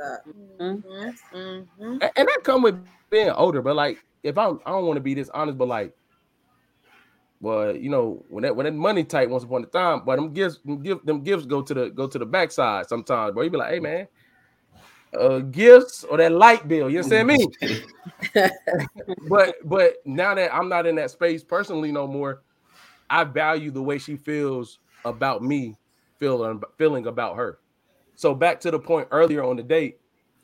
[0.59, 0.65] Mm-hmm.
[0.65, 1.37] Mm-hmm.
[1.37, 1.99] mm-hmm.
[2.03, 5.15] And that come with being older, but like if I'm, I don't want to be
[5.15, 5.95] this honest, but like,
[7.41, 10.33] well, you know, when that when that money tight once upon a time, but them
[10.33, 13.37] gifts, them, give, them gifts go to the go to the backside sometimes.
[13.37, 14.09] But you be like, hey man,
[15.19, 17.47] uh, gifts or that light bill, you understand me?
[19.29, 22.43] but but now that I'm not in that space personally no more,
[23.09, 25.77] I value the way she feels about me,
[26.19, 27.59] feeling feeling about her.
[28.17, 29.99] So back to the point earlier on the date,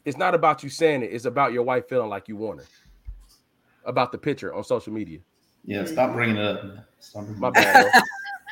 [0.04, 2.66] it's not about you saying it, it's about your wife feeling like you want her
[3.84, 5.20] about the picture on social media.
[5.64, 6.86] Yeah, stop bringing it up.
[7.00, 7.92] Stop My bad.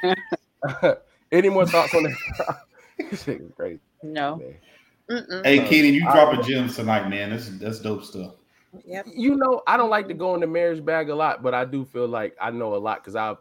[1.33, 2.61] Any more thoughts on that?
[3.57, 3.81] Great.
[4.03, 4.41] No.
[5.09, 7.31] Hey, Keenan, you dropping gems tonight, man.
[7.31, 8.35] That's that's dope stuff.
[8.87, 9.07] Yep.
[9.15, 11.65] You know, I don't like to go in the marriage bag a lot, but I
[11.65, 13.37] do feel like I know a lot because I've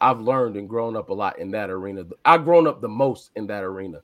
[0.00, 2.04] I've learned and grown up a lot in that arena.
[2.24, 4.02] I've grown up the most in that arena.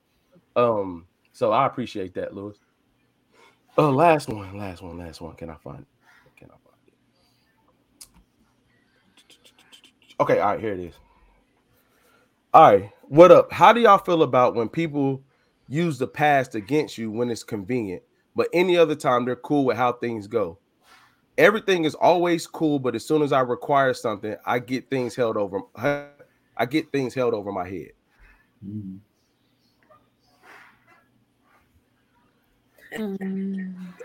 [0.55, 2.57] Um, so I appreciate that, Lewis.
[3.77, 5.35] Uh, last one, last one, last one.
[5.35, 5.87] Can I find it?
[6.37, 6.93] Can I find it?
[10.19, 10.93] Okay, all right, here it is.
[12.53, 13.51] All right, what up?
[13.51, 15.23] How do y'all feel about when people
[15.71, 18.03] use the past against you when it's convenient,
[18.35, 20.57] but any other time they're cool with how things go.
[21.37, 25.37] Everything is always cool, but as soon as I require something, I get things held
[25.37, 25.61] over.
[25.75, 27.91] I get things held over my head.
[28.65, 28.97] Mm-hmm.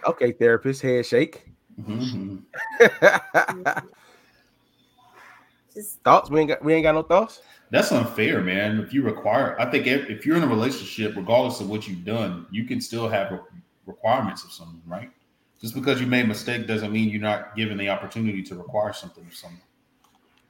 [0.06, 1.46] Okay, therapist, head shake.
[1.80, 2.36] Mm-hmm.
[6.04, 6.30] thoughts?
[6.30, 7.42] We ain't got we ain't got no thoughts.
[7.76, 8.80] That's unfair, man.
[8.80, 12.06] If you require, I think if, if you're in a relationship, regardless of what you've
[12.06, 13.38] done, you can still have
[13.84, 15.10] requirements of someone, right?
[15.60, 18.94] Just because you made a mistake doesn't mean you're not given the opportunity to require
[18.94, 19.60] something of someone.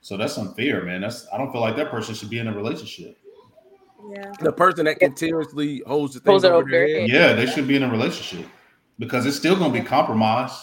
[0.03, 1.01] So that's unfair, man.
[1.01, 3.19] That's I don't feel like that person should be in a relationship.
[4.09, 4.31] Yeah.
[4.41, 7.09] The person that continuously holds the things over their head.
[7.09, 8.47] Yeah, they should be in a relationship
[9.01, 10.63] because it's still going to be compromised,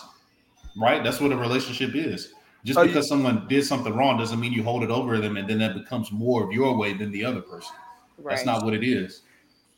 [0.77, 1.03] right?
[1.03, 2.33] That's what a relationship is.
[2.63, 5.49] Just oh, because someone did something wrong doesn't mean you hold it over them and
[5.49, 7.75] then that becomes more of your way than the other person.
[8.17, 8.35] Right.
[8.35, 9.21] That's not what it is.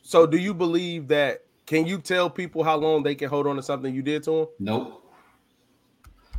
[0.02, 1.42] So, do you believe that?
[1.66, 4.30] Can you tell people how long they can hold on to something you did to
[4.30, 4.46] them?
[4.60, 5.02] Nope.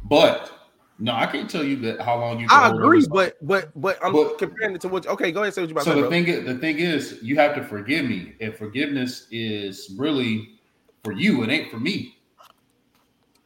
[0.06, 0.58] But
[1.00, 2.48] no, I can't tell you that how long you.
[2.50, 5.06] I agree, but but but I'm but, comparing it to what.
[5.06, 5.48] Okay, go ahead.
[5.48, 5.86] And say what you about.
[5.86, 6.10] So the bro.
[6.10, 10.60] thing, is, the thing is, you have to forgive me, and forgiveness is really
[11.04, 11.44] for you.
[11.44, 12.18] It ain't for me,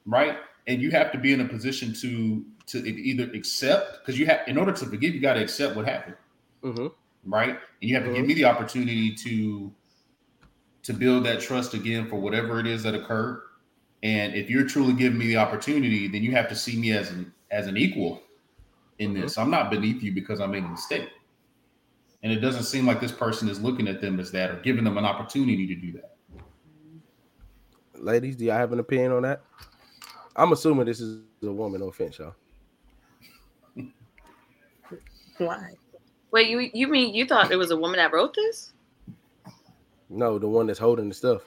[0.06, 0.38] right?
[0.68, 4.42] And you have to be in a position to to either accept because you have
[4.48, 6.16] in order to forgive, you got to accept what happened,
[6.64, 6.88] mm-hmm.
[7.32, 7.50] right?
[7.50, 7.60] And
[7.90, 8.18] you have to mm-hmm.
[8.20, 9.72] give me the opportunity to
[10.84, 13.44] to build that trust again for whatever it is that occurred.
[14.04, 17.12] And if you're truly giving me the opportunity, then you have to see me as
[17.12, 18.22] an as an equal
[19.00, 19.22] in mm-hmm.
[19.22, 19.38] this.
[19.38, 21.10] I'm not beneath you because I made a mistake.
[22.24, 24.84] And it doesn't seem like this person is looking at them as that or giving
[24.84, 26.16] them an opportunity to do that.
[27.96, 29.42] Ladies, do y'all have an opinion on that?
[30.36, 31.82] I'm assuming this is a woman.
[31.82, 32.36] No offense, y'all.
[35.46, 35.74] Why?
[36.32, 38.74] Wait, you you mean you thought it was a woman that wrote this?
[40.10, 41.42] No, the one that's holding the stuff.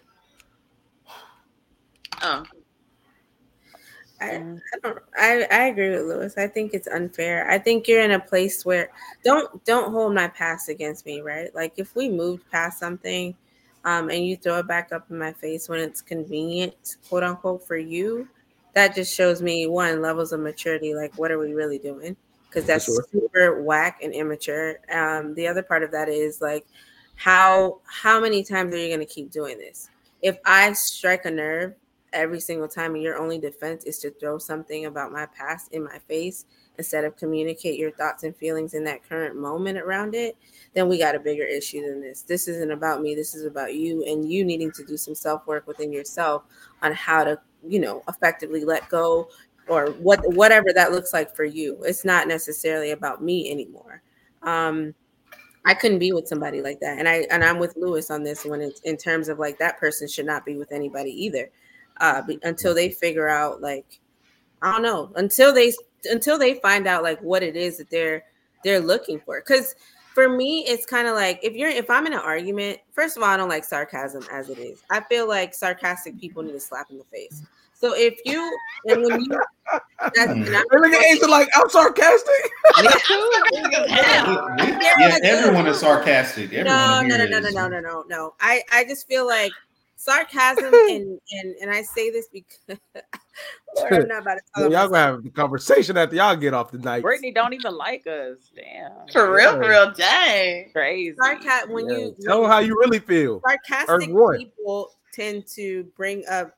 [2.23, 2.45] Oh.
[4.21, 6.39] I, I don't I, I agree with Lewis.
[6.39, 7.49] I think it's unfair.
[7.51, 8.91] I think you're in a place where
[9.23, 11.55] don't don't hold my past against me, right?
[11.55, 13.37] Like if we moved past something
[13.85, 17.67] um and you throw it back up in my face when it's convenient, quote unquote,
[17.67, 18.29] for you,
[18.73, 20.95] that just shows me one levels of maturity.
[20.95, 22.17] Like what are we really doing?
[22.55, 23.05] Because that's sure.
[23.11, 24.79] super whack and immature.
[24.93, 26.67] Um, the other part of that is like
[27.17, 29.91] how how many times are you gonna keep doing this?
[30.23, 31.75] If I strike a nerve
[32.13, 35.85] every single time and your only defense is to throw something about my past in
[35.85, 36.47] my face
[36.79, 40.37] instead of communicate your thoughts and feelings in that current moment around it,
[40.75, 42.23] then we got a bigger issue than this.
[42.23, 43.15] This isn't about me.
[43.15, 46.45] This is about you and you needing to do some self work within yourself
[46.83, 49.29] on how to, you know, effectively let go
[49.69, 51.83] or what whatever that looks like for you.
[51.85, 54.03] It's not necessarily about me anymore.
[54.43, 54.95] Um,
[55.67, 58.45] I couldn't be with somebody like that, and I and I'm with Lewis on this
[58.45, 58.61] one.
[58.61, 61.51] It's in terms of like that person should not be with anybody either
[62.01, 64.01] uh, until they figure out like
[64.63, 65.73] I don't know until they
[66.05, 68.25] until they find out like what it is that they're
[68.63, 69.41] they're looking for.
[69.41, 69.75] Because
[70.15, 73.23] for me, it's kind of like if you're if I'm in an argument, first of
[73.23, 74.83] all, I don't like sarcasm as it is.
[74.91, 77.43] I feel like sarcastic people need a slap in the face.
[77.85, 79.39] So if you and when you
[80.15, 82.51] that's not look at like I'm sarcastic.
[82.83, 82.97] yeah,
[84.99, 86.51] yeah everyone is sarcastic.
[86.55, 88.35] Everyone no, no, no, no, no, no, no, no.
[88.41, 89.53] I I just feel like
[89.97, 92.59] sarcasm and and and I say this because
[93.77, 96.73] Lord, I'm not about to talk y'all gonna have a conversation after y'all get off
[96.73, 97.03] the night.
[97.03, 98.39] Brittany don't even like us.
[98.57, 98.93] Damn.
[99.13, 100.71] For real, for real, dang.
[100.73, 101.15] Crazy.
[101.23, 101.99] Sarca- when yeah.
[101.99, 103.43] you tell when, how you really feel.
[103.47, 104.09] Sarcastic
[104.39, 106.57] people tend to bring up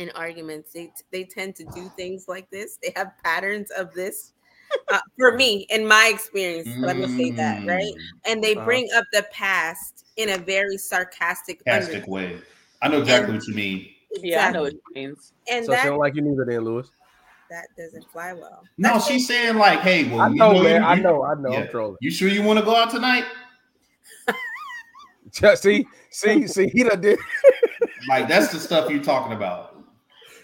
[0.00, 0.72] in arguments.
[0.72, 2.78] They they tend to do things like this.
[2.82, 4.32] They have patterns of this.
[4.92, 6.84] Uh, for me, in my experience, mm.
[6.84, 7.92] let me say that, right?
[7.92, 8.00] Mm.
[8.24, 12.40] And they bring up the past in a very sarcastic, sarcastic way.
[12.80, 13.88] I know exactly and, what you mean.
[14.22, 15.32] Yeah, I know what it means.
[15.50, 16.88] And so that, don't like you neither, then Lewis.
[17.50, 18.62] That doesn't fly well.
[18.78, 20.82] No, That's she's saying like, "Hey, well, I know, you know man.
[20.82, 21.50] You, I know, I know.
[21.50, 21.58] Yeah.
[21.60, 21.96] I'm trolling.
[22.00, 23.24] You sure you want to go out tonight?"
[25.56, 27.18] see, see, see, he done did.
[28.08, 29.69] like that's the stuff you're talking about.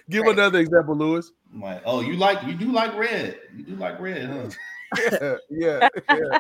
[0.08, 0.32] Give right.
[0.32, 1.32] another example, Lewis.
[1.52, 3.38] I'm like, oh, you like you do like red.
[3.54, 5.36] You do like red, huh?
[5.50, 6.38] yeah, yeah.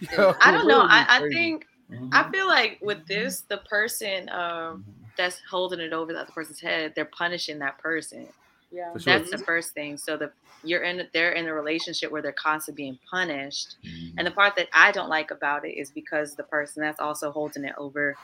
[0.00, 0.34] yeah.
[0.40, 0.80] I don't know.
[0.80, 2.08] I, I think Mm-hmm.
[2.12, 4.84] I feel like with this, the person um,
[5.16, 8.26] that's holding it over the other person's head, they're punishing that person.
[8.72, 9.18] Yeah, sure.
[9.18, 9.96] that's the first thing.
[9.96, 10.32] So the
[10.64, 14.18] you're in they're in a relationship where they're constantly being punished, mm-hmm.
[14.18, 17.30] and the part that I don't like about it is because the person that's also
[17.30, 18.16] holding it over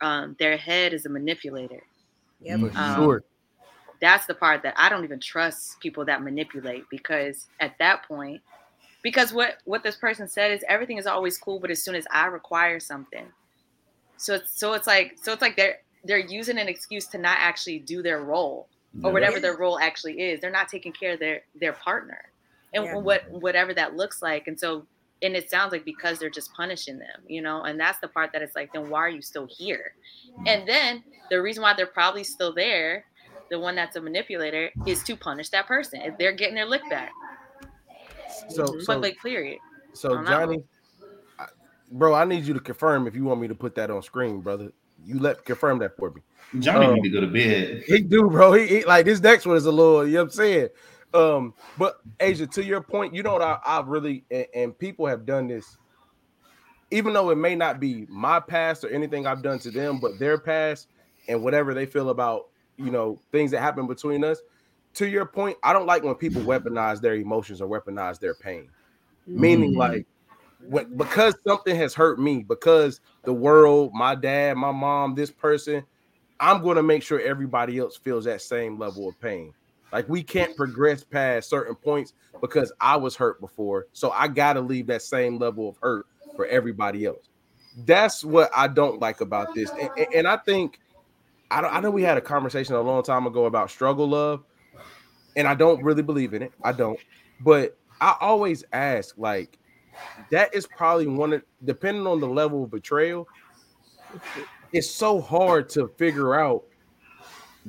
[0.00, 1.82] um, their head is a manipulator.
[2.40, 2.76] Yeah, mm-hmm.
[2.76, 3.22] um, sure.
[4.00, 8.42] That's the part that I don't even trust people that manipulate because at that point
[9.02, 12.06] because what what this person said is everything is always cool but as soon as
[12.10, 13.26] i require something
[14.16, 17.36] so it's so it's like so it's like they're they're using an excuse to not
[17.40, 18.68] actually do their role
[19.04, 20.40] or whatever their role actually is.
[20.40, 22.20] They're not taking care of their their partner
[22.72, 22.96] and Yeah.
[22.96, 24.46] what whatever that looks like.
[24.46, 24.86] And so,
[25.22, 27.62] and it sounds like because they're just punishing them, you know.
[27.62, 29.94] And that's the part that it's like, then why are you still here?
[30.40, 30.48] Mm.
[30.48, 33.04] And then the reason why they're probably still there,
[33.50, 36.00] the one that's a manipulator, is to punish that person.
[36.02, 37.12] If they're getting their lick back,
[38.48, 39.58] So, so, blank, period.
[39.92, 40.30] so I don't know.
[40.30, 40.58] Johnny,
[41.38, 41.46] I-
[41.90, 44.40] bro, I need you to confirm if you want me to put that on screen,
[44.40, 44.72] brother.
[45.04, 46.22] You let confirm that for me.
[46.60, 46.94] Johnny Oh.
[46.94, 47.82] need to go to bed.
[47.86, 48.52] He do, bro.
[48.52, 50.68] He, he- like this next one is a little, you know what I'm saying?
[51.14, 55.06] Um, but Asia, to your point, you know what I, I really and, and people
[55.06, 55.76] have done this,
[56.90, 60.18] even though it may not be my past or anything I've done to them, but
[60.18, 60.88] their past
[61.28, 64.40] and whatever they feel about you know things that happen between us.
[64.94, 68.70] To your point, I don't like when people weaponize their emotions or weaponize their pain.
[69.26, 69.78] Meaning, Mhm.
[69.78, 70.06] like
[70.60, 75.84] when because something has hurt me, because the world, my dad, my mom, this person,
[76.40, 79.52] I'm going to make sure everybody else feels that same level of pain.
[79.92, 83.86] Like we can't progress past certain points because I was hurt before.
[83.92, 87.28] So I got to leave that same level of hurt for everybody else.
[87.84, 89.70] That's what I don't like about this.
[89.70, 90.80] And- and I think
[91.50, 94.44] I I know we had a conversation a long time ago about struggle love
[95.36, 96.52] and I don't really believe in it.
[96.64, 96.98] I don't.
[97.40, 99.58] But I always ask like
[100.30, 103.26] that is probably one of depending on the level of betrayal
[104.72, 106.64] it's so hard to figure out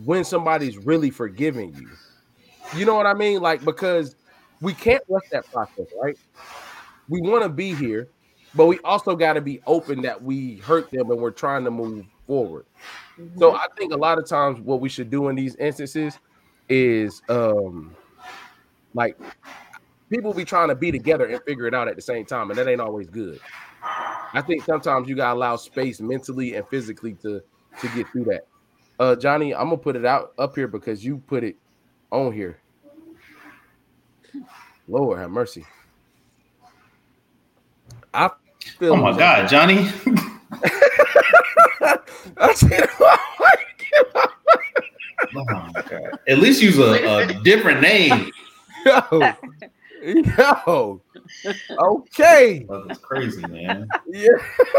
[0.06, 1.90] when somebody's really forgiving you.
[2.78, 3.42] You know what I mean?
[3.42, 4.16] Like because
[4.62, 6.18] we can't rush that process, right?
[7.10, 8.10] We want to be here,
[8.54, 11.72] but we also got to be open that we hurt them and we're trying to
[11.72, 12.66] move forward.
[13.38, 16.20] So I think a lot of times what we should do in these instances
[16.70, 17.96] is um
[18.94, 19.18] like
[20.12, 22.60] people be trying to be together and figure it out at the same time, and
[22.60, 23.40] that ain't always good.
[24.34, 27.42] I think sometimes you gotta allow space mentally and physically to
[27.80, 28.48] to get through that.
[29.00, 31.58] Uh Johnny, I'm gonna put it out up here because you put it
[32.12, 32.60] on here.
[34.88, 35.66] Lord have mercy.
[38.14, 38.32] I
[38.80, 39.90] feel Oh my God, Johnny!
[42.38, 42.90] I said,
[45.36, 46.12] Oh my God.
[46.28, 48.32] At least use a, a different name.
[48.86, 49.34] yo,
[50.02, 51.02] yo,
[51.78, 53.88] okay, That's crazy, man.
[54.08, 54.30] yeah,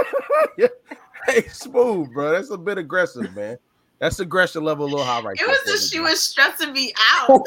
[0.59, 0.69] yeah.
[1.27, 2.33] Hey, smooth, bro.
[2.33, 3.59] That's a bit aggressive, man.
[4.01, 6.93] That's aggression level a little high right It there was just she was stressing me
[7.15, 7.45] out.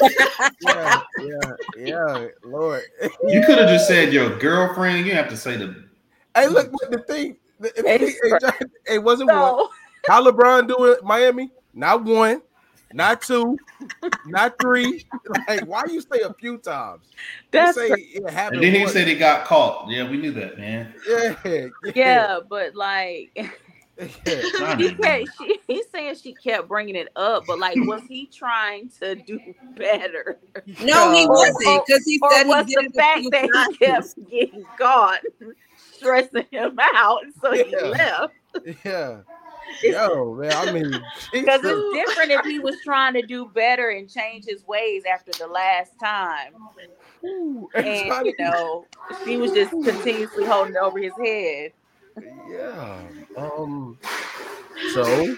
[0.60, 2.82] yeah, yeah, yeah, Lord.
[3.26, 5.06] You could have just said your girlfriend.
[5.06, 5.84] You have to say the.
[6.34, 8.52] Hey, look, but the thing, the, the Hey, thing hey, John,
[8.86, 9.68] it wasn't one.
[10.08, 11.50] How LeBron do it, Miami?
[11.74, 12.42] Not one,
[12.92, 13.58] not two,
[14.26, 15.04] not three.
[15.46, 17.04] Like, why you say a few times?
[17.14, 17.18] You
[17.52, 18.10] that's say crazy.
[18.16, 18.56] it happened.
[18.56, 18.92] And then he once.
[18.92, 19.88] said he got caught.
[19.88, 20.92] Yeah, we knew that, man.
[21.08, 23.30] yeah, yeah, yeah, but like
[24.26, 24.76] yeah.
[24.76, 28.90] He kept, she, he's saying she kept bringing it up, but like, was he trying
[29.00, 29.38] to do
[29.76, 30.38] better,
[30.80, 33.76] No, he wasn't because he or said was he the it fact few that he
[33.76, 35.20] kept getting caught,
[36.02, 38.34] stressing him out, so he left?
[38.84, 39.18] yeah.
[39.82, 40.90] Yo, man, I mean,
[41.32, 45.32] Because it's different if he was trying to do better and change his ways after
[45.38, 46.52] the last time,
[47.24, 48.86] Ooh, and you know,
[49.24, 51.72] she was just continuously holding over his head.
[52.48, 53.00] Yeah.
[53.36, 53.98] Um.
[54.92, 55.36] So.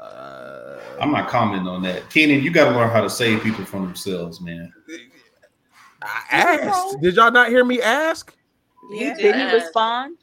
[0.00, 2.08] Uh, I'm not commenting on that.
[2.10, 4.72] Keenan, you got to learn how to save people from themselves, man.
[6.06, 7.00] I asked.
[7.00, 8.34] Did y'all not hear me ask?
[8.92, 9.14] He, Yeah.
[9.14, 10.16] did he respond?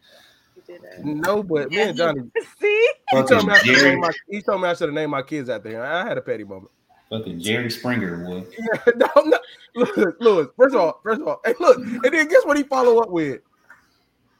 [1.04, 2.22] No, but me and Johnny.
[2.60, 4.12] See, He told me I should Jerry, my.
[4.30, 5.82] He told me I should have named my kids after him.
[5.82, 6.72] I had a petty moment.
[7.10, 8.46] fucking Jerry Springer, boy.
[8.96, 9.40] no, no.
[9.76, 10.48] Look, Lewis.
[10.58, 13.10] First of all, first of all, hey, look, and then guess what he follow up
[13.10, 13.42] with?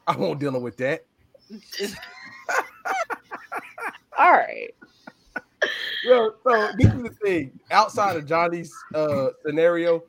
[0.06, 1.04] I won't deal with that.
[4.18, 4.70] all right.
[6.04, 7.58] Yo, so this is the thing.
[7.70, 10.02] Outside of Johnny's uh scenario,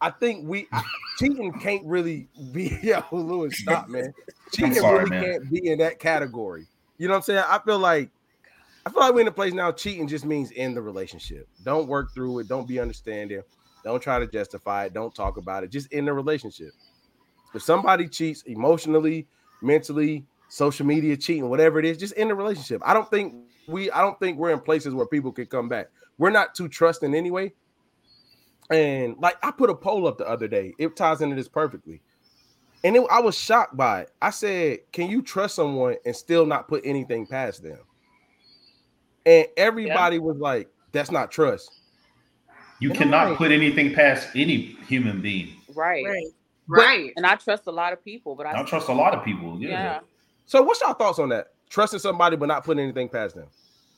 [0.00, 0.82] I think we I,
[1.18, 2.78] cheating can't really be.
[2.82, 4.12] Yo, Lewis, stop, man.
[4.52, 5.24] Cheating sorry, really man.
[5.24, 6.66] can't be in that category.
[6.98, 7.44] You know what I'm saying?
[7.46, 8.10] I feel like
[8.86, 9.70] I feel like we're in a place now.
[9.72, 11.48] Cheating just means end the relationship.
[11.64, 12.48] Don't work through it.
[12.48, 13.42] Don't be understanding.
[13.84, 14.94] Don't try to justify it.
[14.94, 15.70] Don't talk about it.
[15.70, 16.72] Just end the relationship.
[17.54, 19.26] If somebody cheats emotionally,
[19.62, 22.80] mentally, social media cheating, whatever it is, just end the relationship.
[22.84, 23.34] I don't think
[23.68, 25.90] we I don't think we're in places where people can come back.
[26.18, 27.52] We're not too trusting anyway.
[28.70, 32.00] And like I put a poll up the other day, it ties into this perfectly.
[32.84, 34.10] And it, I was shocked by it.
[34.22, 37.78] I said, Can you trust someone and still not put anything past them?
[39.26, 41.70] And everybody was like, That's not trust.
[42.78, 42.98] You Right.
[42.98, 44.56] cannot put anything past any
[44.86, 45.54] human being.
[45.74, 46.04] Right.
[46.06, 46.26] Right.
[46.66, 47.12] Right.
[47.16, 49.58] And I trust a lot of people, but I I trust a lot of people.
[49.60, 49.68] Yeah.
[49.68, 50.00] yeah.
[50.46, 51.48] So, what's your thoughts on that?
[51.70, 53.46] trusting somebody but not putting anything past them.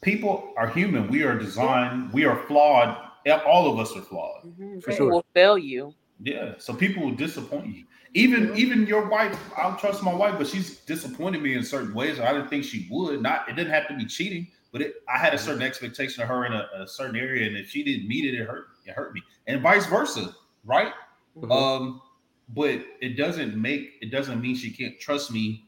[0.03, 1.09] People are human.
[1.09, 2.13] We are designed.
[2.13, 2.97] We are flawed.
[3.27, 4.45] All of us are flawed.
[4.45, 4.81] Mm-hmm.
[4.81, 5.11] For sure.
[5.11, 5.95] will fail you.
[6.23, 6.55] Yeah.
[6.59, 7.85] So people will disappoint you.
[8.15, 8.59] Even mm-hmm.
[8.59, 12.21] even your wife, I will trust my wife, but she's disappointed me in certain ways.
[12.21, 13.23] I didn't think she would.
[13.23, 16.29] Not it didn't have to be cheating, but it, I had a certain expectation of
[16.29, 18.67] her in a, a, certain area, and if she didn't meet it, it hurt.
[18.85, 20.35] It hurt me, and vice versa,
[20.65, 20.93] right?
[21.39, 21.51] Mm-hmm.
[21.51, 22.03] Um,
[22.51, 25.65] but it doesn't make it doesn't mean she can't trust me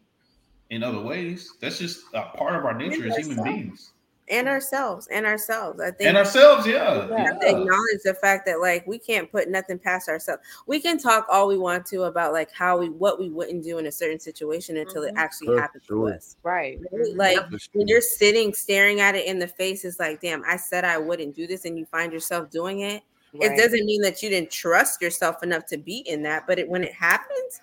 [0.70, 1.54] in other ways.
[1.60, 3.92] That's just a part of our nature as human beings.
[4.28, 5.80] And ourselves, and ourselves.
[5.82, 7.06] I think and ourselves, yeah.
[7.10, 7.36] yeah.
[7.42, 10.42] acknowledge the fact that like we can't put nothing past ourselves.
[10.66, 13.76] We can talk all we want to about like how we what we wouldn't do
[13.76, 15.14] in a certain situation until mm-hmm.
[15.14, 16.08] it actually sure, happens sure.
[16.08, 16.36] to us.
[16.42, 16.78] Right.
[17.14, 17.36] Like
[17.74, 20.96] when you're sitting staring at it in the face, it's like, damn, I said I
[20.96, 23.02] wouldn't do this, and you find yourself doing it
[23.34, 23.50] Right.
[23.50, 26.68] It doesn't mean that you didn't trust yourself enough to be in that, but it,
[26.68, 27.60] when it happens,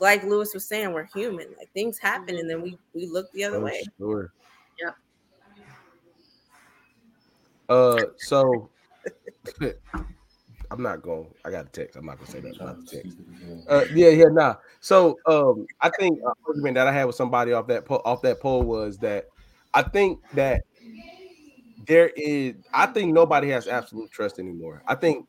[0.00, 1.46] like Lewis was saying, we're human.
[1.56, 3.84] Like things happen, and then we we look the other oh, way.
[3.98, 4.32] Sure.
[4.80, 4.90] Yeah.
[7.68, 8.70] Uh, so
[10.70, 11.28] I'm not going.
[11.44, 11.96] I got a text.
[11.96, 12.60] I'm not gonna say that.
[12.60, 13.18] Not the text.
[13.68, 14.56] Uh, yeah, yeah, nah.
[14.80, 18.40] So um, I think argument that I had with somebody off that po- off that
[18.40, 19.28] poll was that
[19.74, 20.62] I think that
[21.86, 24.82] there is I think nobody has absolute trust anymore.
[24.86, 25.26] I think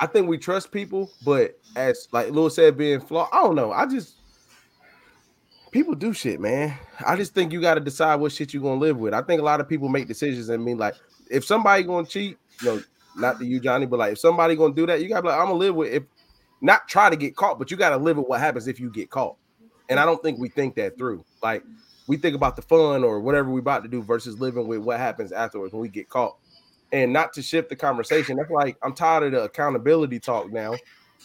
[0.00, 3.70] I think we trust people, but as like Lewis said, being flawed, I don't know.
[3.72, 4.19] I just
[5.70, 6.76] people do shit, man.
[7.06, 9.14] I just think you got to decide what shit you're gonna live with.
[9.14, 10.94] I think a lot of people make decisions and mean like
[11.30, 12.82] if somebody gonna cheat, you know,
[13.16, 15.38] not to you, Johnny, but like if somebody gonna do that, you gotta be like,
[15.38, 16.02] I'm gonna live with if
[16.60, 19.10] not try to get caught, but you gotta live with what happens if you get
[19.10, 19.36] caught.
[19.88, 21.24] And I don't think we think that through.
[21.42, 21.64] Like
[22.06, 24.98] we think about the fun or whatever we're about to do versus living with what
[24.98, 26.36] happens afterwards when we get caught.
[26.92, 28.36] And not to shift the conversation.
[28.36, 30.74] That's like I'm tired of the accountability talk now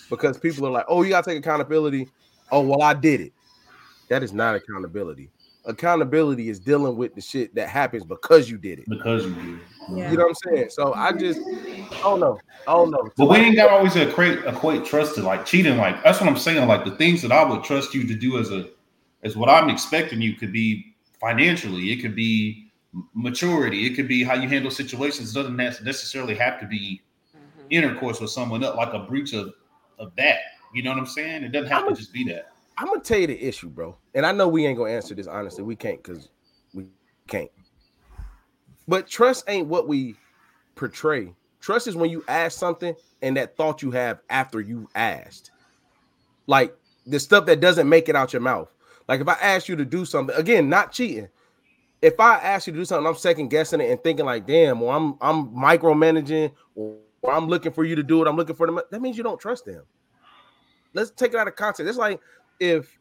[0.10, 2.08] because people are like, oh, you gotta take accountability.
[2.52, 3.34] Oh, well, I did it.
[4.10, 5.30] That is not accountability.
[5.66, 8.90] Accountability is dealing with the shit that happens because you did it.
[8.90, 9.60] Because you did.
[9.90, 10.12] Yeah.
[10.12, 10.70] You know what I'm saying?
[10.70, 12.40] So I just I don't know.
[12.68, 13.10] I don't know.
[13.18, 15.78] But we ain't got always equate equate trust to like cheating.
[15.78, 16.68] Like that's what I'm saying.
[16.68, 18.70] Like the things that I would trust you to do as a
[19.24, 22.72] is what I'm expecting you could be financially, it could be
[23.14, 25.32] maturity, it could be how you handle situations.
[25.32, 27.02] It doesn't necessarily have to be
[27.36, 27.68] mm-hmm.
[27.72, 29.54] intercourse with someone else, like a breach of
[29.98, 30.40] of that.
[30.74, 31.44] You know what I'm saying?
[31.44, 32.52] It doesn't have I'm to a, just be that.
[32.78, 33.96] I'm gonna tell you the issue, bro.
[34.14, 35.64] And I know we ain't gonna answer this honestly.
[35.64, 36.30] We can't because
[36.74, 36.86] we
[37.28, 37.52] can't.
[38.88, 40.16] But trust ain't what we
[40.76, 41.34] portray.
[41.62, 45.52] Trust is when you ask something and that thought you have after you asked.
[46.48, 46.76] Like
[47.08, 48.72] the stuff that doesn't make it out your mouth.
[49.08, 51.30] Like if I ask you to do something, again, not cheating.
[52.02, 54.82] If I ask you to do something, I'm second guessing it and thinking like, damn,
[54.82, 58.28] or I'm I'm micromanaging, or, or I'm looking for you to do it.
[58.28, 58.80] I'm looking for them.
[58.92, 59.84] That means you don't trust them.
[60.94, 61.90] Let's take it out of context.
[61.90, 62.20] It's like
[62.60, 62.98] if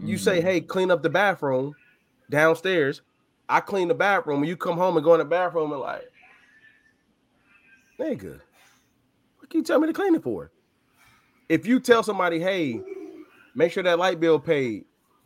[0.00, 0.42] you say, mm.
[0.42, 1.74] hey, clean up the bathroom
[2.30, 3.02] downstairs.
[3.48, 4.40] I clean the bathroom.
[4.40, 6.10] When you come home and go in the bathroom and like,
[7.98, 8.40] nigga,
[9.38, 10.50] what can you tell me to clean it for?
[11.48, 12.80] If you tell somebody, hey,
[13.54, 14.84] make sure that light bill paid,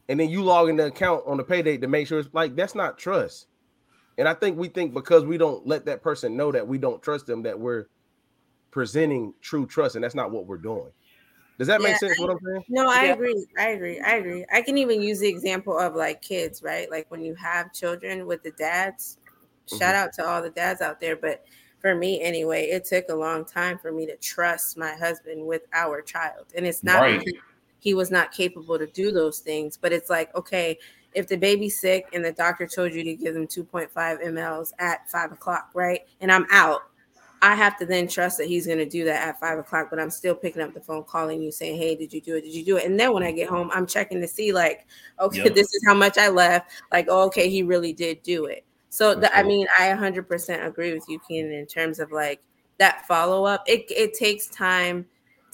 [0.08, 2.28] and then you log in the account on the pay date to make sure it's
[2.32, 3.46] like that's not trust.
[4.16, 7.02] And I think we think because we don't let that person know that we don't
[7.02, 7.86] trust them that we're
[8.70, 10.90] presenting true trust, and that's not what we're doing.
[11.58, 12.18] Does that yeah, make sense?
[12.18, 12.64] I, what I'm saying?
[12.68, 13.12] No, I yeah.
[13.12, 13.46] agree.
[13.58, 14.00] I agree.
[14.00, 14.44] I agree.
[14.52, 16.90] I can even use the example of like kids, right?
[16.90, 19.18] Like when you have children with the dads.
[19.66, 19.78] Mm-hmm.
[19.78, 21.44] Shout out to all the dads out there, but
[21.78, 25.62] for me anyway, it took a long time for me to trust my husband with
[25.72, 27.18] our child, and it's not right.
[27.20, 27.40] because
[27.78, 29.76] he was not capable to do those things.
[29.76, 30.78] But it's like, okay,
[31.12, 35.08] if the baby's sick and the doctor told you to give them 2.5 mLs at
[35.10, 36.00] five o'clock, right?
[36.20, 36.82] And I'm out,
[37.44, 40.00] I have to then trust that he's going to do that at five o'clock, but
[40.00, 42.40] I'm still picking up the phone, calling you, saying, Hey, did you do it?
[42.40, 42.86] Did you do it?
[42.86, 44.86] And then when I get home, I'm checking to see, like,
[45.20, 45.54] okay, yep.
[45.54, 46.70] this is how much I left.
[46.90, 48.64] Like, oh, okay, he really did do it.
[48.88, 52.40] So, the, I mean, I 100% agree with you, Keenan, in terms of like
[52.78, 53.62] that follow up.
[53.66, 55.04] It, it takes time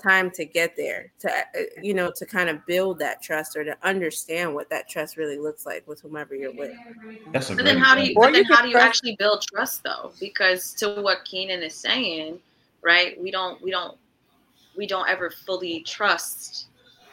[0.00, 1.42] time to get there to uh,
[1.82, 5.38] you know to kind of build that trust or to understand what that trust really
[5.38, 6.72] looks like with whomever you're with.
[7.32, 9.82] That's a but then how do you but then how do you actually build trust
[9.84, 10.12] though?
[10.20, 12.38] Because to what keenan is saying
[12.82, 13.98] right we don't we don't
[14.76, 16.66] we don't ever fully trust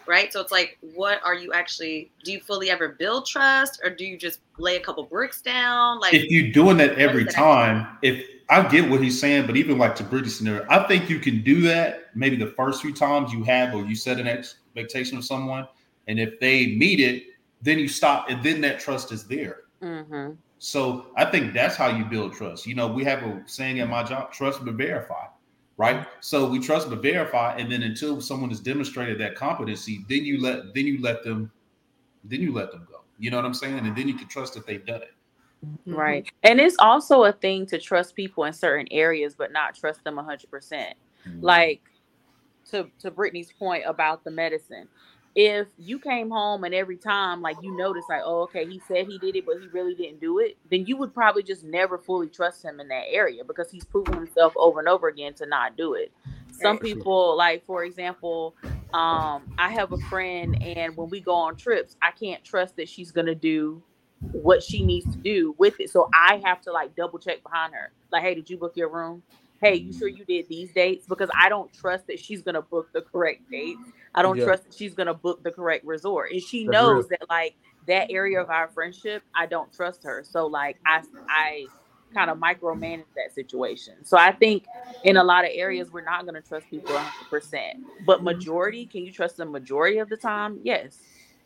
[0.07, 0.31] right?
[0.31, 4.05] So it's like what are you actually do you fully ever build trust or do
[4.05, 5.99] you just lay a couple bricks down?
[5.99, 9.77] Like if you're doing that every time if I get what he's saying, but even
[9.77, 13.33] like to Bridget's scenario, I think you can do that maybe the first few times
[13.33, 15.67] you have or you set an expectation of someone,
[16.07, 17.23] and if they meet it,
[17.61, 19.63] then you stop, and then that trust is there.
[19.81, 20.33] Mm-hmm.
[20.59, 22.65] So I think that's how you build trust.
[22.65, 25.25] You know, we have a saying at my job: trust but verify.
[25.75, 26.07] Right.
[26.21, 30.41] So we trust but verify, and then until someone has demonstrated that competency, then you
[30.41, 31.51] let then you let them
[32.23, 33.01] then you let them go.
[33.19, 33.77] You know what I'm saying?
[33.77, 35.13] And then you can trust that they've done it.
[35.65, 35.93] Mm-hmm.
[35.93, 36.31] Right.
[36.43, 40.15] And it's also a thing to trust people in certain areas, but not trust them
[40.15, 40.49] 100%.
[40.49, 40.95] percent
[41.27, 41.41] mm-hmm.
[41.41, 41.81] Like
[42.71, 44.87] to, to Brittany's point about the medicine.
[45.35, 49.05] If you came home and every time, like you notice, like, oh, okay, he said
[49.05, 51.99] he did it, but he really didn't do it, then you would probably just never
[51.99, 55.45] fully trust him in that area because he's proven himself over and over again to
[55.45, 56.11] not do it.
[56.51, 58.55] Some people, like for example,
[58.95, 62.89] um, I have a friend, and when we go on trips, I can't trust that
[62.89, 63.83] she's gonna do
[64.19, 65.89] what she needs to do with it.
[65.89, 67.91] So I have to like double check behind her.
[68.11, 69.23] Like, hey, did you book your room?
[69.61, 71.07] Hey, you sure you did these dates?
[71.07, 73.81] Because I don't trust that she's gonna book the correct dates.
[74.13, 74.45] I don't yeah.
[74.45, 76.31] trust that she's gonna book the correct resort.
[76.31, 77.17] And she That's knows real.
[77.19, 77.55] that like
[77.87, 80.23] that area of our friendship, I don't trust her.
[80.23, 81.67] So like I I
[82.13, 83.95] kind of micromanage that situation.
[84.03, 84.65] So I think
[85.03, 87.73] in a lot of areas we're not going to trust people 100%.
[88.05, 88.25] But mm-hmm.
[88.25, 90.59] majority, can you trust the majority of the time?
[90.63, 90.99] Yes.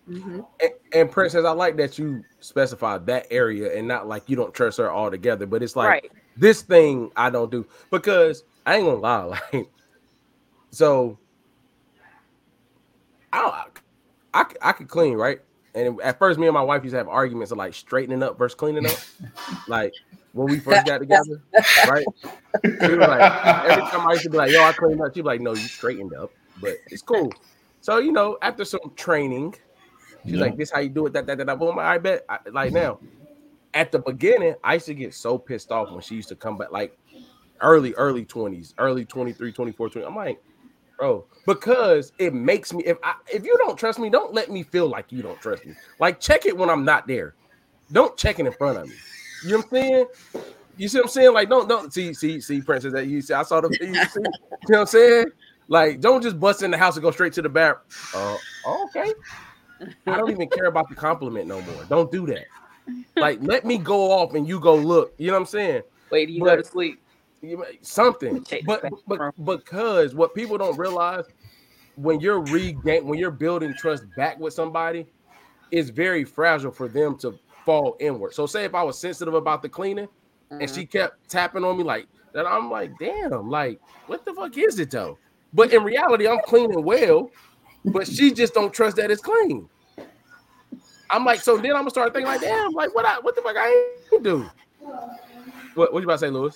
[0.09, 0.39] Mm-hmm.
[0.59, 4.53] And, and, Princess, I like that you specified that area and not like you don't
[4.53, 6.11] trust her altogether, but it's like right.
[6.35, 9.69] this thing I don't do because I ain't gonna lie, like
[10.71, 11.17] so
[13.31, 13.65] I
[14.33, 15.39] I, I could clean right,
[15.75, 18.37] and at first me and my wife used to have arguments of like straightening up
[18.37, 18.97] versus cleaning up,
[19.67, 19.93] like
[20.33, 21.41] when we first got together,
[21.87, 22.05] right?
[22.63, 25.21] She was like every time I used to be like, "Yo, I cleaned up," she'd
[25.21, 27.31] be like, "No, you straightened up," but it's cool.
[27.81, 29.55] So you know, after some training
[30.23, 30.41] She's yeah.
[30.41, 31.59] like, "This how you do it." That that that.
[31.59, 31.79] Boom.
[31.79, 32.25] I bet.
[32.29, 32.99] I, like now,
[33.73, 36.57] at the beginning, I used to get so pissed off when she used to come
[36.57, 36.97] back, like
[37.61, 40.05] early, early twenties, early 23, 24, 20.
[40.07, 40.41] I'm like,
[40.99, 42.83] bro, because it makes me.
[42.85, 45.65] If I if you don't trust me, don't let me feel like you don't trust
[45.65, 45.73] me.
[45.99, 47.35] Like check it when I'm not there.
[47.91, 48.95] Don't check it in front of me.
[49.43, 50.05] You know what I'm saying?
[50.77, 51.33] You see what I'm saying?
[51.33, 53.33] Like, don't don't see see see Princess that you see.
[53.33, 54.29] I saw the you, see, you know
[54.69, 55.25] what I'm saying?
[55.67, 57.83] Like, don't just bust in the house and go straight to the bathroom.
[58.15, 58.37] Uh,
[58.67, 59.13] okay.
[60.07, 61.83] I don't even care about the compliment no more.
[61.89, 62.45] Don't do that.
[63.15, 65.13] Like, let me go off and you go look.
[65.17, 65.83] You know what I'm saying?
[66.09, 66.99] Wait, do you but, go to sleep?
[67.81, 71.25] Something, but but because what people don't realize
[71.95, 75.07] when you're regain when you're building trust back with somebody,
[75.71, 78.33] it's very fragile for them to fall inward.
[78.33, 80.61] So, say if I was sensitive about the cleaning, mm-hmm.
[80.61, 84.57] and she kept tapping on me like that, I'm like, damn, like what the fuck
[84.57, 85.17] is it though?
[85.53, 87.29] But in reality, I'm cleaning well
[87.85, 89.67] but she just don't trust that it's clean.
[91.09, 93.41] I'm like, so then I'm gonna start thinking like, damn, like what I what the
[93.41, 93.91] fuck I
[94.21, 94.49] do?
[95.75, 96.55] What what you about to say, Lewis?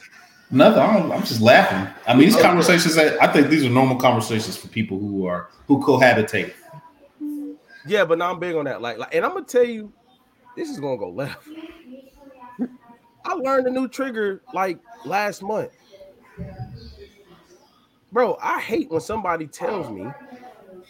[0.51, 0.81] Nothing.
[0.81, 1.93] I'm, I'm just laughing.
[2.07, 2.95] I mean, these oh, conversations.
[2.95, 3.17] Yeah.
[3.19, 6.53] I think these are normal conversations for people who are who cohabitate.
[7.87, 8.81] Yeah, but now I'm big on that.
[8.81, 9.91] Like, like, and I'm gonna tell you,
[10.55, 11.47] this is gonna go left.
[13.25, 15.71] I learned a new trigger like last month,
[18.11, 18.37] bro.
[18.41, 20.07] I hate when somebody tells me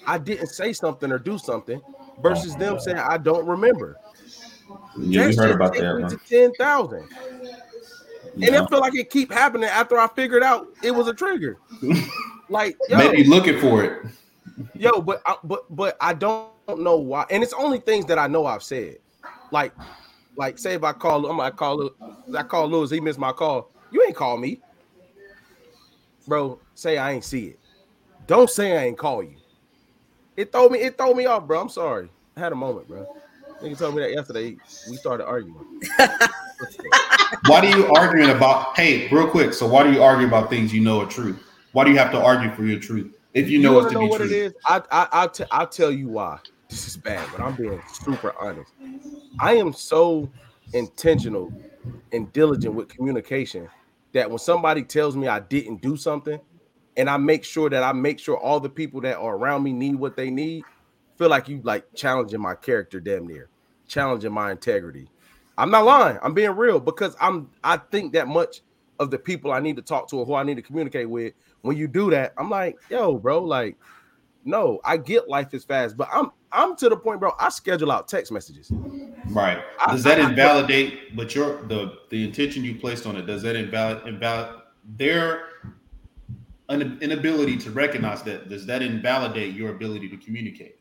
[0.08, 1.82] I didn't say something or do something
[2.22, 3.98] versus oh, them saying I don't remember.
[4.98, 6.10] Yeah, you heard about that.
[6.10, 7.08] To ten thousand,
[8.36, 8.48] yeah.
[8.48, 11.58] and it felt like it keep happening after I figured out it was a trigger.
[12.50, 14.06] like yo, maybe looking for it.
[14.74, 18.28] Yo, but I, but but I don't know why, and it's only things that I
[18.28, 18.98] know I've said.
[19.52, 19.74] Like
[20.38, 21.90] like say if I call, I'm gonna call.
[22.36, 22.90] I call Lewis.
[22.90, 23.72] He missed my call.
[23.92, 24.62] You ain't call me,
[26.28, 26.60] bro.
[26.74, 27.60] Say I ain't see it.
[28.28, 29.36] Don't say I ain't call you.
[30.38, 30.80] It threw me.
[30.80, 31.62] It threw me off, bro.
[31.62, 32.10] I'm sorry.
[32.36, 33.08] I had a moment, bro.
[33.62, 34.58] Nigga told me that yesterday.
[34.90, 35.66] We started arguing.
[37.46, 38.78] why do you arguing about?
[38.78, 39.54] Hey, real quick.
[39.54, 41.38] So why do you argue about things you know are true?
[41.72, 43.94] Why do you have to argue for your truth if you know you it's to
[43.94, 44.28] know be what true?
[44.28, 44.54] It is?
[44.66, 46.40] I, I, I'll, t- I'll tell you why.
[46.70, 48.72] This is bad, but I'm being super honest.
[49.40, 50.30] I am so
[50.74, 51.52] intentional
[52.12, 53.70] and diligent with communication
[54.14, 56.40] that when somebody tells me I didn't do something,
[56.98, 59.74] and I make sure that I make sure all the people that are around me
[59.74, 60.64] need what they need,
[61.18, 63.50] feel like you like challenging my character damn near,
[63.88, 65.10] challenging my integrity.
[65.58, 66.18] I'm not lying.
[66.22, 68.62] I'm being real because I'm I think that much
[69.00, 71.34] of the people I need to talk to or who I need to communicate with.
[71.62, 73.78] When you do that, I'm like, yo, bro, like,
[74.44, 77.34] no, I get life is fast, but I'm I'm to the point, bro.
[77.40, 78.72] I schedule out text messages.
[79.30, 79.62] Right.
[79.90, 80.94] Does that I, invalidate?
[80.94, 84.62] I, but your the the intention you placed on it does that invalid invalid
[84.98, 85.48] their
[86.70, 90.80] an inability to recognize that does that invalidate your ability to communicate?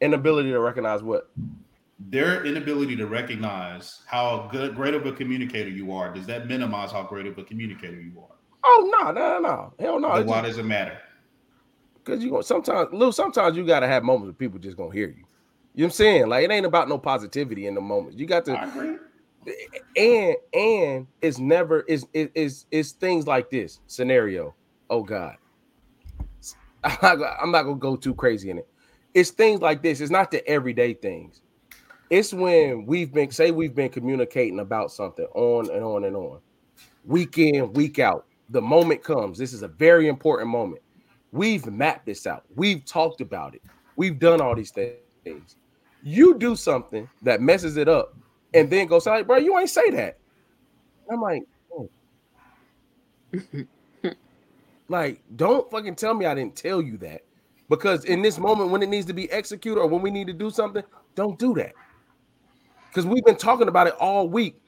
[0.00, 1.30] Inability to recognize what?
[1.98, 6.90] Their inability to recognize how good great of a communicator you are does that minimize
[6.90, 8.36] how great of a communicator you are?
[8.64, 10.22] Oh no no no hell no.
[10.22, 10.98] Why does it matter?
[11.94, 15.08] Because you go sometimes Lou, sometimes you gotta have moments where people just gonna hear
[15.08, 15.24] you.
[15.76, 16.28] You know what i'm saying?
[16.28, 18.18] Like it ain't about no positivity in the moment.
[18.18, 18.98] You got to
[19.96, 24.54] and and it's never is is is things like this scenario
[24.90, 25.36] oh God.
[26.84, 28.68] I'm not, gonna go too crazy in it.
[29.14, 30.00] It's things like this.
[30.00, 31.40] It's not the everyday things.
[32.10, 36.40] It's when we've been say we've been communicating about something on and on and on,
[37.04, 38.26] week in, week out.
[38.50, 39.38] The moment comes.
[39.38, 40.82] This is a very important moment.
[41.32, 42.44] We've mapped this out.
[42.54, 43.62] We've talked about it.
[43.96, 45.56] We've done all these things.
[46.02, 48.14] You do something that messes it up,
[48.52, 50.18] and then go say, "Bro, you ain't say that."
[51.10, 51.42] I'm like,
[51.72, 51.90] oh.
[54.88, 57.22] Like, don't fucking tell me I didn't tell you that.
[57.68, 60.32] Because in this moment, when it needs to be executed or when we need to
[60.32, 60.82] do something,
[61.14, 61.72] don't do that.
[62.88, 64.60] Because we've been talking about it all week.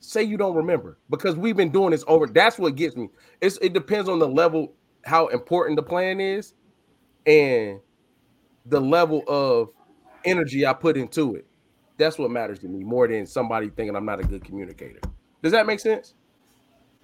[0.00, 2.26] Say you don't remember because we've been doing this over.
[2.26, 3.08] That's what gets me.
[3.40, 4.72] It's, it depends on the level,
[5.04, 6.54] how important the plan is,
[7.26, 7.78] and
[8.66, 9.70] the level of
[10.24, 11.46] energy I put into it.
[11.98, 15.00] That's what matters to me more than somebody thinking I'm not a good communicator.
[15.42, 16.14] Does that make sense?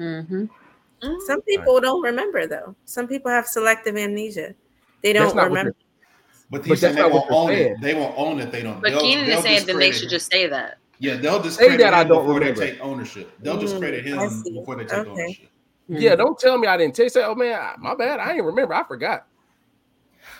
[0.00, 0.46] Mm-hmm.
[1.26, 2.74] Some people don't remember though.
[2.84, 4.54] Some people have selective amnesia.
[5.02, 5.74] They don't remember.
[6.50, 7.72] But these but they won't own saying.
[7.72, 7.80] it.
[7.80, 8.50] They won't own it.
[8.50, 8.80] They don't.
[8.80, 10.78] But Keenan is saying then they should just say that.
[10.98, 12.60] Yeah, they'll just say that I don't before remember.
[12.60, 13.30] they take ownership.
[13.40, 15.10] They'll just mm, credit him before they take okay.
[15.10, 15.48] ownership.
[15.88, 17.10] Yeah, don't tell me I didn't tell you.
[17.10, 18.18] Say, oh man, my bad.
[18.18, 18.74] I ain't remember.
[18.74, 19.26] I forgot.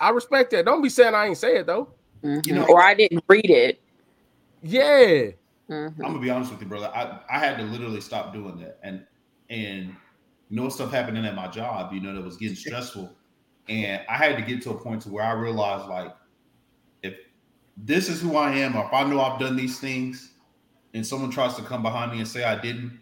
[0.01, 0.65] I respect that.
[0.65, 1.89] Don't be saying I ain't say it though.
[2.23, 2.49] Mm-hmm.
[2.49, 3.81] You know, or I didn't read it.
[4.63, 5.31] Yeah.
[5.71, 6.05] Mm-hmm.
[6.05, 6.91] I'm gonna be honest with you, brother.
[6.95, 9.05] I, I had to literally stop doing that, and
[9.51, 9.95] and
[10.51, 11.93] you know stuff happening at my job.
[11.93, 13.13] You know that was getting stressful,
[13.69, 16.15] and I had to get to a point to where I realized like
[17.03, 17.15] if
[17.77, 20.33] this is who I am, or if I know I've done these things,
[20.95, 22.99] and someone tries to come behind me and say I didn't,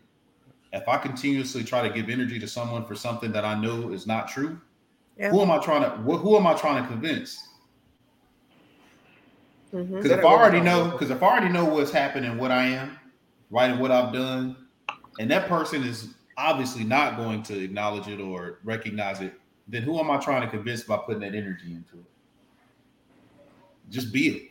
[0.73, 4.07] if I continuously try to give energy to someone for something that I know is
[4.07, 4.61] not true,
[5.17, 5.31] yeah.
[5.31, 7.43] who am I trying to who am I trying to convince?
[9.71, 10.07] Because mm-hmm.
[10.07, 12.99] if I already know, because if I already know what's happening, what I am,
[13.51, 14.57] right, and what I've done,
[15.19, 19.35] and that person is obviously not going to acknowledge it or recognize it,
[19.69, 22.05] then who am I trying to convince by putting that energy into it?
[23.91, 24.49] Just be it.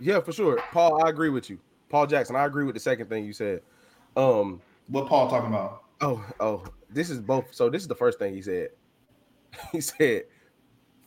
[0.00, 0.60] Yeah, for sure.
[0.72, 1.58] Paul, I agree with you.
[1.88, 3.62] Paul Jackson, I agree with the second thing you said.
[4.16, 5.84] Um what Paul talking about?
[6.00, 7.54] Oh, oh, this is both.
[7.54, 8.70] So this is the first thing he said.
[9.72, 10.24] he said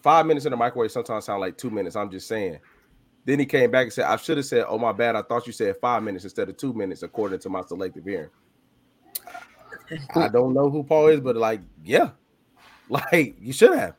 [0.01, 1.95] five minutes in the microwave sometimes sound like two minutes.
[1.95, 2.59] I'm just saying.
[3.25, 5.15] Then he came back and said, I should have said, Oh my bad.
[5.15, 8.29] I thought you said five minutes instead of two minutes, according to my selective hearing.
[10.15, 12.11] I don't know who Paul is, but like, yeah,
[12.89, 13.95] like you should have.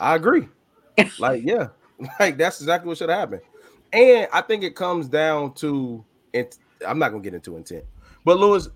[0.00, 0.48] I agree.
[1.18, 1.68] like, yeah,
[2.20, 3.42] like that's exactly what should have happened.
[3.92, 6.04] And I think it comes down to,
[6.34, 6.46] and
[6.86, 7.84] I'm not gonna get into intent,
[8.24, 8.68] but Lewis,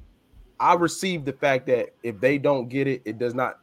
[0.58, 3.58] I received the fact that if they don't get it, it does not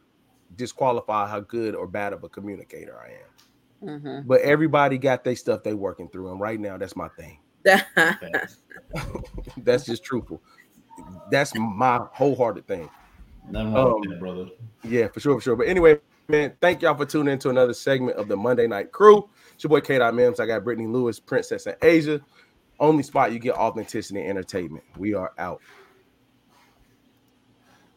[0.56, 3.30] disqualify how good or bad of a communicator I am.
[3.82, 4.28] Mm-hmm.
[4.28, 7.38] But everybody got their stuff they working through, and right now that's my thing.
[9.58, 10.42] that's just truthful.
[11.30, 12.88] That's my wholehearted thing.
[13.48, 14.46] Nothing wrong um, brother.
[14.84, 15.56] Yeah, for sure, for sure.
[15.56, 15.98] But anyway,
[16.28, 19.28] man, thank y'all for tuning into another segment of the Monday Night Crew.
[19.54, 19.98] It's your boy K.
[20.10, 20.40] Mims.
[20.40, 22.20] I got Brittany Lewis, Princess in Asia.
[22.78, 24.84] Only spot you get authenticity and entertainment.
[24.96, 25.60] We are out.